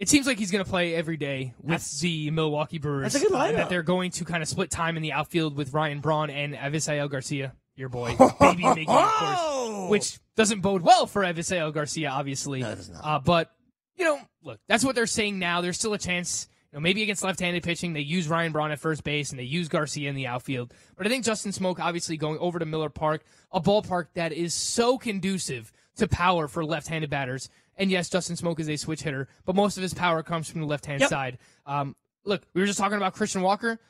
It 0.00 0.08
seems 0.08 0.26
like 0.26 0.38
he's 0.38 0.50
going 0.50 0.64
to 0.64 0.68
play 0.70 0.94
every 0.94 1.16
day 1.18 1.52
with 1.58 1.68
That's- 1.68 2.00
the 2.00 2.30
Milwaukee 2.30 2.78
Brewers. 2.78 3.12
that's 3.12 3.22
a 3.22 3.28
good 3.28 3.32
and 3.36 3.52
lineup. 3.52 3.56
that 3.58 3.68
they're 3.68 3.82
going 3.82 4.10
to 4.12 4.24
kind 4.24 4.42
of 4.42 4.48
split 4.48 4.70
time 4.70 4.96
in 4.96 5.02
the 5.02 5.12
outfield 5.12 5.54
with 5.56 5.72
Ryan 5.74 6.00
Braun 6.00 6.30
and 6.30 6.54
Avisail 6.54 7.08
Garcia, 7.10 7.54
your 7.76 7.90
boy, 7.90 8.16
baby 8.40 8.62
Miggy, 8.64 8.88
of 8.88 9.10
course, 9.12 9.90
which 9.90 10.18
doesn't 10.36 10.60
bode 10.62 10.80
well 10.82 11.06
for 11.06 11.22
Avisail 11.22 11.72
Garcia, 11.72 12.08
obviously. 12.10 12.62
No, 12.62 12.70
it 12.70 12.76
does 12.76 12.88
not. 12.90 13.04
Uh, 13.04 13.18
but 13.18 13.52
you 13.96 14.04
know, 14.06 14.18
look, 14.42 14.58
that's 14.66 14.82
what 14.84 14.94
they're 14.94 15.06
saying 15.06 15.38
now. 15.38 15.60
There's 15.60 15.76
still 15.78 15.92
a 15.92 15.98
chance. 15.98 16.48
You 16.72 16.76
know, 16.78 16.82
maybe 16.82 17.02
against 17.02 17.24
left-handed 17.24 17.64
pitching, 17.64 17.92
they 17.94 18.00
use 18.00 18.28
Ryan 18.28 18.52
Braun 18.52 18.70
at 18.70 18.78
first 18.78 19.02
base 19.02 19.30
and 19.30 19.38
they 19.40 19.44
use 19.44 19.68
Garcia 19.68 20.08
in 20.08 20.14
the 20.14 20.28
outfield. 20.28 20.72
But 20.96 21.04
I 21.04 21.10
think 21.10 21.24
Justin 21.24 21.50
Smoak, 21.50 21.80
obviously 21.80 22.16
going 22.16 22.38
over 22.38 22.60
to 22.60 22.64
Miller 22.64 22.88
Park, 22.88 23.24
a 23.50 23.60
ballpark 23.60 24.06
that 24.14 24.32
is 24.32 24.54
so 24.54 24.96
conducive 24.96 25.72
to 25.96 26.06
power 26.06 26.46
for 26.46 26.64
left-handed 26.64 27.10
batters. 27.10 27.50
And 27.80 27.90
yes, 27.90 28.08
Justin 28.10 28.36
Smoak 28.36 28.60
is 28.60 28.68
a 28.68 28.76
switch 28.76 29.02
hitter, 29.02 29.26
but 29.46 29.56
most 29.56 29.76
of 29.76 29.82
his 29.82 29.94
power 29.94 30.22
comes 30.22 30.48
from 30.48 30.60
the 30.60 30.66
left-hand 30.66 31.00
Yep. 31.00 31.08
side. 31.10 31.38
Um, 31.66 31.96
look, 32.24 32.42
we 32.54 32.60
were 32.60 32.66
just 32.66 32.78
talking 32.78 32.96
about 32.98 33.14
Christian 33.14 33.40
Walker 33.42 33.80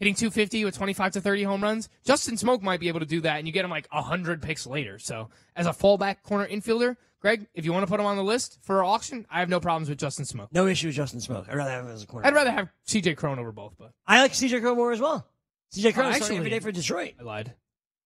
hitting 0.00 0.14
250 0.14 0.64
with 0.64 0.76
25 0.76 1.12
to 1.12 1.20
30 1.20 1.44
home 1.44 1.62
runs. 1.62 1.88
Justin 2.04 2.34
Smoak 2.36 2.62
might 2.62 2.80
be 2.80 2.88
able 2.88 3.00
to 3.00 3.06
do 3.06 3.20
that, 3.22 3.38
and 3.38 3.46
you 3.46 3.52
get 3.52 3.64
him 3.64 3.70
like 3.70 3.86
100 3.92 4.42
picks 4.42 4.66
later. 4.66 4.98
So, 4.98 5.30
as 5.56 5.66
a 5.66 5.70
fallback 5.70 6.22
corner 6.22 6.46
infielder, 6.48 6.96
Greg, 7.20 7.46
if 7.54 7.64
you 7.64 7.72
want 7.72 7.84
to 7.84 7.90
put 7.90 7.98
him 7.98 8.06
on 8.06 8.16
the 8.16 8.22
list 8.22 8.58
for 8.62 8.84
auction, 8.84 9.26
I 9.30 9.40
have 9.40 9.48
no 9.48 9.58
problems 9.60 9.88
with 9.88 9.98
Justin 9.98 10.24
Smoak. 10.24 10.48
No 10.52 10.66
issue 10.66 10.88
with 10.88 10.96
Justin 10.96 11.20
Smoak. 11.20 11.48
I'd 11.48 11.56
rather 11.56 11.70
have 11.70 11.84
him 11.86 11.90
as 11.92 12.02
a 12.04 12.06
corner. 12.06 12.26
I'd 12.26 12.34
rather 12.34 12.50
have 12.52 12.72
CJ 12.86 13.16
Cron 13.16 13.38
over 13.40 13.50
both, 13.52 13.74
but 13.78 13.92
I 14.06 14.20
like 14.20 14.32
CJ 14.34 14.60
Cron 14.60 14.76
more 14.76 14.92
as 14.92 15.00
well. 15.00 15.26
CJ 15.72 15.86
Oh, 15.86 15.88
is 15.88 15.94
starting 15.94 16.12
actually- 16.14 16.36
every 16.38 16.50
day 16.50 16.58
for 16.60 16.70
Detroit. 16.72 17.14
I 17.18 17.22
lied. 17.24 17.54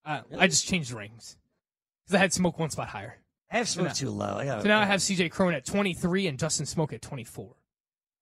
Uh, 0.05 0.21
I 0.39 0.47
just 0.47 0.67
changed 0.67 0.91
the 0.93 0.97
rings 0.97 1.37
because 2.05 2.17
I 2.17 2.19
had 2.19 2.31
Smoak 2.33 2.59
one 2.59 2.71
spot 2.71 2.89
higher. 2.89 3.19
I 3.53 3.59
have 3.59 3.67
Smoak 3.67 3.85
now- 3.85 3.93
too 3.93 4.11
low. 4.11 4.37
I 4.39 4.45
got 4.47 4.63
So 4.63 4.69
now 4.69 4.81
I 4.81 4.85
have 4.87 5.01
CJ 5.01 5.31
Cron 5.31 5.55
at 5.55 5.65
23 5.65 6.27
and 6.27 6.39
Justin 6.39 6.67
Smoak 6.67 6.93
at 6.93 7.03
24. 7.03 7.55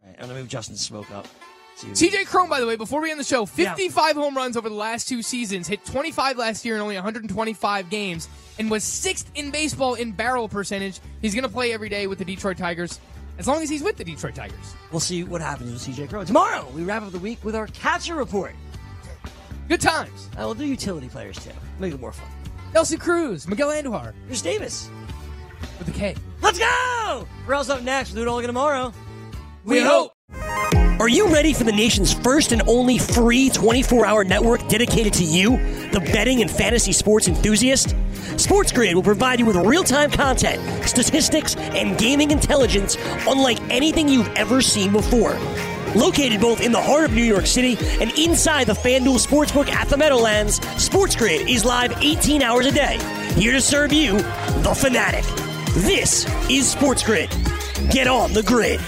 I'm 0.04 0.14
gonna 0.28 0.34
move 0.34 0.48
Justin 0.48 0.76
Smoak 0.76 1.10
up. 1.12 1.26
to- 1.80 1.86
CJ 1.94 2.24
Cron, 2.26 2.48
by 2.48 2.58
the 2.60 2.66
way, 2.66 2.76
before 2.76 3.00
we 3.00 3.10
end 3.10 3.20
the 3.20 3.24
show, 3.24 3.46
55 3.46 4.16
home 4.16 4.36
runs 4.36 4.56
over 4.56 4.68
the 4.68 4.74
last 4.74 5.08
two 5.08 5.22
seasons, 5.22 5.68
hit 5.68 5.84
25 5.84 6.36
last 6.36 6.64
year 6.64 6.74
in 6.74 6.80
only 6.82 6.96
125 6.96 7.88
games, 7.90 8.28
and 8.58 8.70
was 8.70 8.82
sixth 8.84 9.30
in 9.34 9.50
baseball 9.50 9.94
in 9.94 10.12
barrel 10.12 10.48
percentage. 10.48 11.00
He's 11.22 11.34
going 11.34 11.44
to 11.44 11.48
play 11.48 11.72
every 11.72 11.88
day 11.88 12.06
with 12.06 12.18
the 12.18 12.24
Detroit 12.24 12.58
Tigers, 12.58 12.98
as 13.38 13.46
long 13.46 13.62
as 13.62 13.70
he's 13.70 13.82
with 13.82 13.96
the 13.96 14.04
Detroit 14.04 14.34
Tigers. 14.34 14.74
We'll 14.90 15.00
see 15.00 15.22
what 15.24 15.40
happens 15.40 15.72
with 15.72 15.80
CJ 15.96 16.08
Cron 16.10 16.26
tomorrow. 16.26 16.66
We 16.74 16.82
wrap 16.82 17.02
up 17.02 17.12
the 17.12 17.18
week 17.18 17.42
with 17.44 17.54
our 17.54 17.66
catcher 17.68 18.14
report. 18.14 18.54
Good 19.68 19.80
times. 19.80 20.28
I 20.36 20.44
will 20.44 20.54
do 20.54 20.66
utility 20.66 21.08
players 21.08 21.38
too. 21.42 21.50
Make 21.78 21.94
it 21.94 22.00
more 22.00 22.12
fun. 22.12 22.28
Elsie 22.74 22.96
Cruz, 22.96 23.48
Miguel 23.48 23.68
Andujar, 23.70 24.12
Chris 24.26 24.42
Davis. 24.42 24.90
With 25.80 25.88
a 25.88 25.98
K. 25.98 26.14
Let's 26.40 26.58
go! 26.58 27.26
Rail's 27.46 27.68
up 27.68 27.82
next. 27.82 28.10
We'll 28.10 28.22
do 28.22 28.28
it 28.28 28.30
all 28.30 28.38
again 28.38 28.48
tomorrow. 28.48 28.92
We 29.64 29.80
hope. 29.80 30.12
Are 31.00 31.08
you 31.08 31.28
ready 31.32 31.54
for 31.54 31.64
the 31.64 31.72
nation's 31.72 32.12
first 32.12 32.52
and 32.52 32.60
only 32.68 32.98
free 32.98 33.48
24 33.48 34.04
hour 34.04 34.22
network 34.22 34.68
dedicated 34.68 35.14
to 35.14 35.24
you, 35.24 35.56
the 35.92 36.00
betting 36.12 36.42
and 36.42 36.50
fantasy 36.50 36.92
sports 36.92 37.26
enthusiast? 37.26 37.96
SportsGrid 38.36 38.94
will 38.94 39.02
provide 39.02 39.40
you 39.40 39.46
with 39.46 39.56
real 39.56 39.82
time 39.82 40.10
content, 40.10 40.60
statistics, 40.86 41.56
and 41.56 41.98
gaming 41.98 42.30
intelligence 42.30 42.98
unlike 43.26 43.58
anything 43.70 44.10
you've 44.10 44.28
ever 44.36 44.60
seen 44.60 44.92
before. 44.92 45.38
Located 45.94 46.40
both 46.40 46.60
in 46.60 46.70
the 46.70 46.80
heart 46.80 47.04
of 47.04 47.14
New 47.14 47.24
York 47.24 47.46
City 47.46 47.78
and 48.00 48.12
inside 48.18 48.66
the 48.66 48.74
FanDuel 48.74 49.26
Sportsbook 49.26 49.68
at 49.70 49.88
the 49.88 49.96
Meadowlands, 49.96 50.60
SportsGrid 50.60 51.48
is 51.48 51.64
live 51.64 51.92
18 52.02 52.42
hours 52.42 52.66
a 52.66 52.72
day, 52.72 52.98
here 53.36 53.52
to 53.52 53.60
serve 53.60 53.92
you, 53.92 54.18
the 54.18 54.76
fanatic. 54.78 55.49
This 55.74 56.24
is 56.50 56.74
SportsGrid. 56.74 57.30
Get 57.92 58.08
on 58.08 58.32
the 58.32 58.42
grid. 58.42 58.80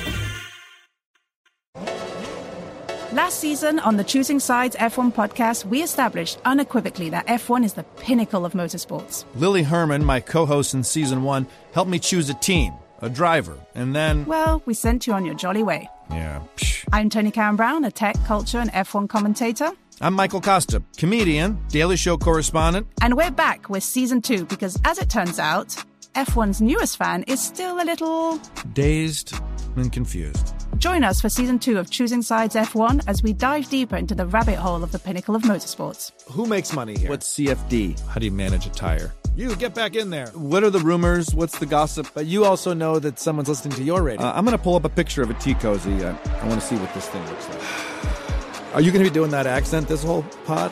Last 3.13 3.39
season 3.39 3.79
on 3.79 3.97
the 3.97 4.03
Choosing 4.03 4.41
Sides 4.41 4.75
F1 4.75 5.13
podcast, 5.15 5.65
we 5.65 5.83
established 5.85 6.39
unequivocally 6.45 7.09
that 7.11 7.25
F1 7.29 7.65
is 7.65 7.75
the 7.75 7.85
pinnacle 7.85 8.45
of 8.45 8.55
motorsports. 8.55 9.25
Lily 9.37 9.63
Herman, 9.63 10.05
my 10.05 10.19
co 10.19 10.45
host 10.45 10.75
in 10.75 10.83
season 10.83 11.23
one, 11.23 11.47
helped 11.73 11.89
me 11.91 12.01
choose 12.01 12.29
a 12.29 12.35
team, 12.35 12.73
a 13.01 13.09
driver, 13.09 13.57
and 13.77 13.95
then. 13.95 14.27
Well, 14.27 14.61
we 14.67 14.75
sent 14.75 15.07
you 15.07 15.13
on 15.13 15.25
your 15.25 15.37
jolly 15.37 15.63
way. 15.63 15.89
Yeah. 16.11 16.43
psh. 16.57 16.85
I'm 16.93 17.11
Tony 17.11 17.31
Karen 17.31 17.55
Brown, 17.55 17.85
a 17.85 17.93
tech, 17.93 18.17
culture, 18.25 18.59
and 18.59 18.73
F1 18.73 19.09
commentator. 19.09 19.71
I'm 20.01 20.15
Michael 20.15 20.41
Kosta, 20.41 20.83
comedian, 20.97 21.61
Daily 21.69 21.97
Show 21.97 22.19
correspondent. 22.19 22.89
And 23.01 23.17
we're 23.17 23.31
back 23.31 23.69
with 23.69 23.85
season 23.85 24.21
two 24.21 24.47
because, 24.47 24.77
as 24.85 24.99
it 24.99 25.09
turns 25.09 25.39
out, 25.39 25.77
F1's 26.15 26.61
newest 26.61 26.99
fan 26.99 27.23
is 27.23 27.41
still 27.41 27.81
a 27.81 27.85
little. 27.85 28.39
Dazed 28.75 29.35
and 29.77 29.91
confused. 29.91 30.55
Join 30.77 31.05
us 31.05 31.21
for 31.23 31.31
season 31.31 31.59
two 31.59 31.79
of 31.79 31.91
Choosing 31.91 32.21
Sides 32.21 32.55
F1 32.55 33.05
as 33.07 33.23
we 33.23 33.33
dive 33.33 33.69
deeper 33.71 33.97
into 33.97 34.15
the 34.15 34.27
rabbit 34.27 34.57
hole 34.57 34.85
of 34.85 34.93
the 34.93 34.99
pinnacle 34.99 35.35
of 35.35 35.43
motorsports. 35.43 36.13
Who 36.31 36.45
makes 36.47 36.75
money 36.75 36.99
here? 36.99 37.09
What's 37.09 37.33
CFD? 37.35 37.99
How 38.09 38.19
do 38.19 38.27
you 38.27 38.33
manage 38.33 38.67
a 38.67 38.71
tire? 38.71 39.15
You 39.35 39.57
get 39.57 39.75
back 39.75 39.97
in 39.97 40.11
there. 40.11 40.27
What 40.35 40.63
are 40.65 40.71
the 40.71 40.81
rumors? 40.81 41.35
What's 41.35 41.59
the 41.59 41.65
gossip? 41.65 42.09
But 42.13 42.27
you 42.27 42.45
also 42.45 42.75
know 42.75 42.99
that 42.99 43.19
someone's 43.19 43.49
listening 43.49 43.75
to 43.77 43.83
your 43.83 44.03
radio. 44.03 44.27
Uh, 44.27 44.33
I'm 44.35 44.45
going 44.45 44.57
to 44.57 44.63
pull 44.63 44.77
up 44.77 44.85
a 44.85 44.91
picture 44.91 45.23
of 45.23 45.31
a 45.31 45.35
tea 45.35 45.55
cozy. 45.55 46.05
I, 46.05 46.11
I 46.11 46.47
want 46.47 46.61
to 46.61 46.67
see 46.67 46.77
what 46.77 46.93
this 46.93 47.09
thing 47.09 47.27
looks 47.27 47.49
like. 47.49 48.75
Are 48.75 48.83
you 48.83 48.91
going 48.93 49.03
to 49.05 49.11
be 49.11 49.15
doing 49.15 49.31
that 49.31 49.47
accent 49.47 49.89
this 49.89 50.03
whole 50.03 50.25
pod? 50.45 50.71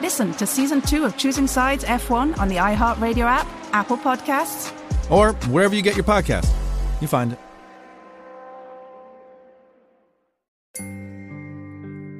Listen 0.00 0.32
to 0.34 0.46
season 0.46 0.82
two 0.82 1.04
of 1.04 1.16
Choosing 1.16 1.46
Sides 1.46 1.84
F1 1.84 2.38
on 2.38 2.48
the 2.48 2.56
iHeartRadio 2.56 3.24
app, 3.24 3.46
Apple 3.72 3.96
Podcasts, 3.96 4.72
Or 5.10 5.32
wherever 5.50 5.74
you 5.74 5.82
get 5.82 5.96
your 5.96 6.04
podcast. 6.04 6.52
You 7.00 7.08
find 7.08 7.32
it. 7.32 7.38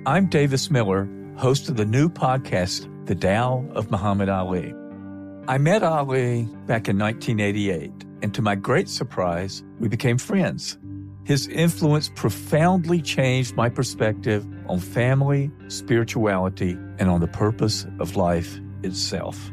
I'm 0.07 0.27
Davis 0.27 0.71
Miller, 0.71 1.09
host 1.37 1.69
of 1.69 1.77
the 1.77 1.85
new 1.85 2.09
podcast, 2.09 2.89
The 3.07 3.15
Tao 3.15 3.67
of 3.75 3.91
Muhammad 3.91 4.29
Ali. 4.29 4.73
I 5.49 5.59
met 5.59 5.83
Ali 5.83 6.45
back 6.67 6.89
in 6.89 6.99
1988, 6.99 7.91
and 8.23 8.33
to 8.35 8.41
my 8.41 8.55
great 8.55 8.89
surprise, 8.89 9.63
we 9.81 9.89
became 9.89 10.17
friends. 10.17 10.79
His 11.27 11.49
influence 11.49 12.09
profoundly 12.09 13.03
changed 13.03 13.57
my 13.57 13.69
perspective 13.69 14.47
on 14.69 14.79
family, 14.79 15.51
spirituality, 15.67 16.79
and 17.01 17.11
on 17.11 17.21
the 17.21 17.27
purpose 17.27 17.85
of 17.99 18.15
life 18.15 18.61
itself. 18.85 19.51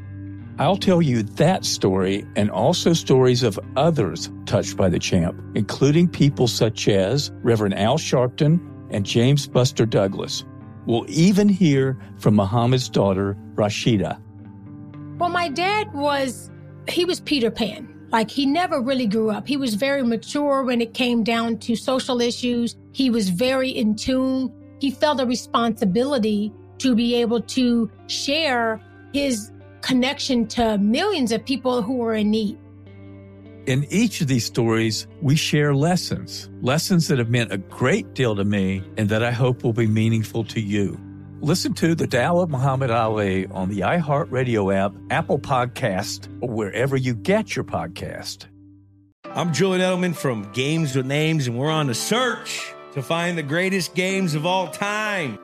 I'll 0.60 0.78
tell 0.78 1.02
you 1.02 1.24
that 1.24 1.66
story 1.66 2.28
and 2.36 2.52
also 2.52 2.94
stories 2.94 3.42
of 3.42 3.60
others 3.76 4.32
touched 4.46 4.78
by 4.78 4.88
the 4.88 5.00
champ, 5.00 5.42
including 5.56 6.08
people 6.08 6.48
such 6.48 6.88
as 6.88 7.32
Reverend 7.42 7.74
Al 7.74 7.98
Sharpton 7.98 8.60
and 8.92 9.04
James 9.04 9.48
Buster 9.48 9.88
Douglas. 9.88 10.46
We'll 10.86 11.06
even 11.08 11.50
hear 11.50 11.98
from 12.20 12.36
Muhammad's 12.36 12.88
daughter, 12.88 13.36
Rasheda. 13.56 14.22
Well, 15.18 15.30
my 15.30 15.50
dad 15.50 15.92
was, 15.92 16.52
he 16.88 17.04
was 17.04 17.20
Peter 17.20 17.50
Pan. 17.50 17.93
Like 18.14 18.30
he 18.30 18.46
never 18.46 18.80
really 18.80 19.08
grew 19.08 19.32
up. 19.32 19.48
He 19.48 19.58
was 19.58 19.74
very 19.74 20.04
mature 20.04 20.64
when 20.64 20.82
it 20.82 20.94
came 20.94 21.24
down 21.24 21.58
to 21.60 21.76
social 21.76 22.22
issues. 22.22 22.76
He 22.92 23.10
was 23.10 23.30
very 23.30 23.72
in 23.72 23.96
tune. 23.96 24.54
He 24.80 24.92
felt 24.92 25.20
a 25.20 25.26
responsibility 25.26 26.54
to 26.78 26.94
be 26.94 27.16
able 27.16 27.42
to 27.42 27.90
share 28.06 28.80
his 29.14 29.52
connection 29.82 30.48
to 30.50 30.78
millions 30.78 31.32
of 31.32 31.44
people 31.44 31.82
who 31.82 31.96
were 31.98 32.14
in 32.14 32.30
need. 32.30 32.60
In 33.66 33.86
each 33.90 34.22
of 34.22 34.28
these 34.28 34.46
stories, 34.46 35.08
we 35.22 35.36
share 35.36 35.74
lessons, 35.74 36.52
lessons 36.62 37.08
that 37.08 37.18
have 37.18 37.30
meant 37.30 37.52
a 37.52 37.58
great 37.58 38.14
deal 38.14 38.36
to 38.36 38.44
me 38.44 38.84
and 38.96 39.10
that 39.10 39.24
I 39.24 39.32
hope 39.32 39.64
will 39.64 39.74
be 39.74 39.88
meaningful 39.88 40.44
to 40.46 40.62
you. 40.62 41.00
Listen 41.44 41.74
to 41.74 41.94
The 41.94 42.08
Tao 42.08 42.40
of 42.40 42.50
Muhammad 42.50 42.90
Ali 42.90 43.48
on 43.48 43.68
the 43.68 43.82
iHeartRadio 43.82 44.74
app, 44.74 44.94
Apple 45.10 45.38
Podcast, 45.38 46.30
or 46.42 46.48
wherever 46.48 46.96
you 46.96 47.14
get 47.14 47.54
your 47.54 47.66
podcast. 47.66 48.46
I'm 49.26 49.52
Julian 49.52 49.82
Edelman 49.82 50.16
from 50.16 50.50
Games 50.54 50.96
with 50.96 51.06
Names, 51.06 51.46
and 51.48 51.60
we're 51.60 51.70
on 51.70 51.88
the 51.88 51.96
search 51.96 52.74
to 52.94 53.02
find 53.02 53.38
the 53.38 53.44
greatest 53.44 53.94
games 53.94 54.36
of 54.36 54.46
all 54.46 54.70
time. 54.70 55.38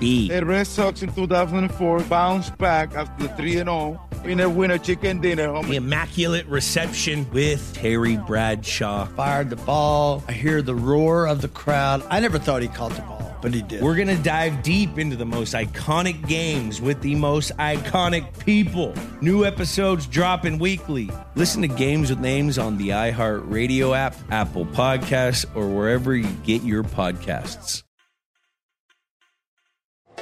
Papi. 0.00 0.28
The 0.28 0.44
Red 0.44 0.66
Sox 0.66 1.02
in 1.02 1.12
2004 1.12 2.00
bounced 2.04 2.56
back 2.58 2.94
after 2.94 3.26
the 3.26 3.34
3 3.34 3.58
and 3.58 3.68
0. 3.68 4.00
Winner, 4.24 4.48
winner, 4.48 4.78
chicken 4.78 5.20
dinner. 5.20 5.62
The 5.62 5.76
Immaculate 5.76 6.46
Reception 6.46 7.30
with 7.32 7.72
Terry 7.74 8.16
Bradshaw. 8.16 9.06
Fired 9.06 9.50
the 9.50 9.56
ball. 9.56 10.22
I 10.28 10.32
hear 10.32 10.60
the 10.60 10.74
roar 10.74 11.26
of 11.26 11.40
the 11.40 11.48
crowd. 11.48 12.02
I 12.10 12.20
never 12.20 12.38
thought 12.38 12.60
he 12.60 12.68
caught 12.68 12.92
the 12.92 13.02
ball, 13.02 13.34
but 13.40 13.54
he 13.54 13.62
did. 13.62 13.82
We're 13.82 13.94
going 13.94 14.08
to 14.08 14.22
dive 14.22 14.62
deep 14.62 14.98
into 14.98 15.16
the 15.16 15.24
most 15.24 15.54
iconic 15.54 16.28
games 16.28 16.82
with 16.82 17.00
the 17.00 17.14
most 17.14 17.56
iconic 17.56 18.38
people. 18.44 18.94
New 19.22 19.46
episodes 19.46 20.06
dropping 20.06 20.58
weekly. 20.58 21.10
Listen 21.34 21.62
to 21.62 21.68
Games 21.68 22.10
with 22.10 22.20
Names 22.20 22.58
on 22.58 22.76
the 22.76 22.90
iHeartRadio 22.90 23.96
app, 23.96 24.14
Apple 24.30 24.66
Podcasts, 24.66 25.46
or 25.54 25.66
wherever 25.66 26.14
you 26.14 26.28
get 26.44 26.62
your 26.62 26.82
podcasts. 26.82 27.84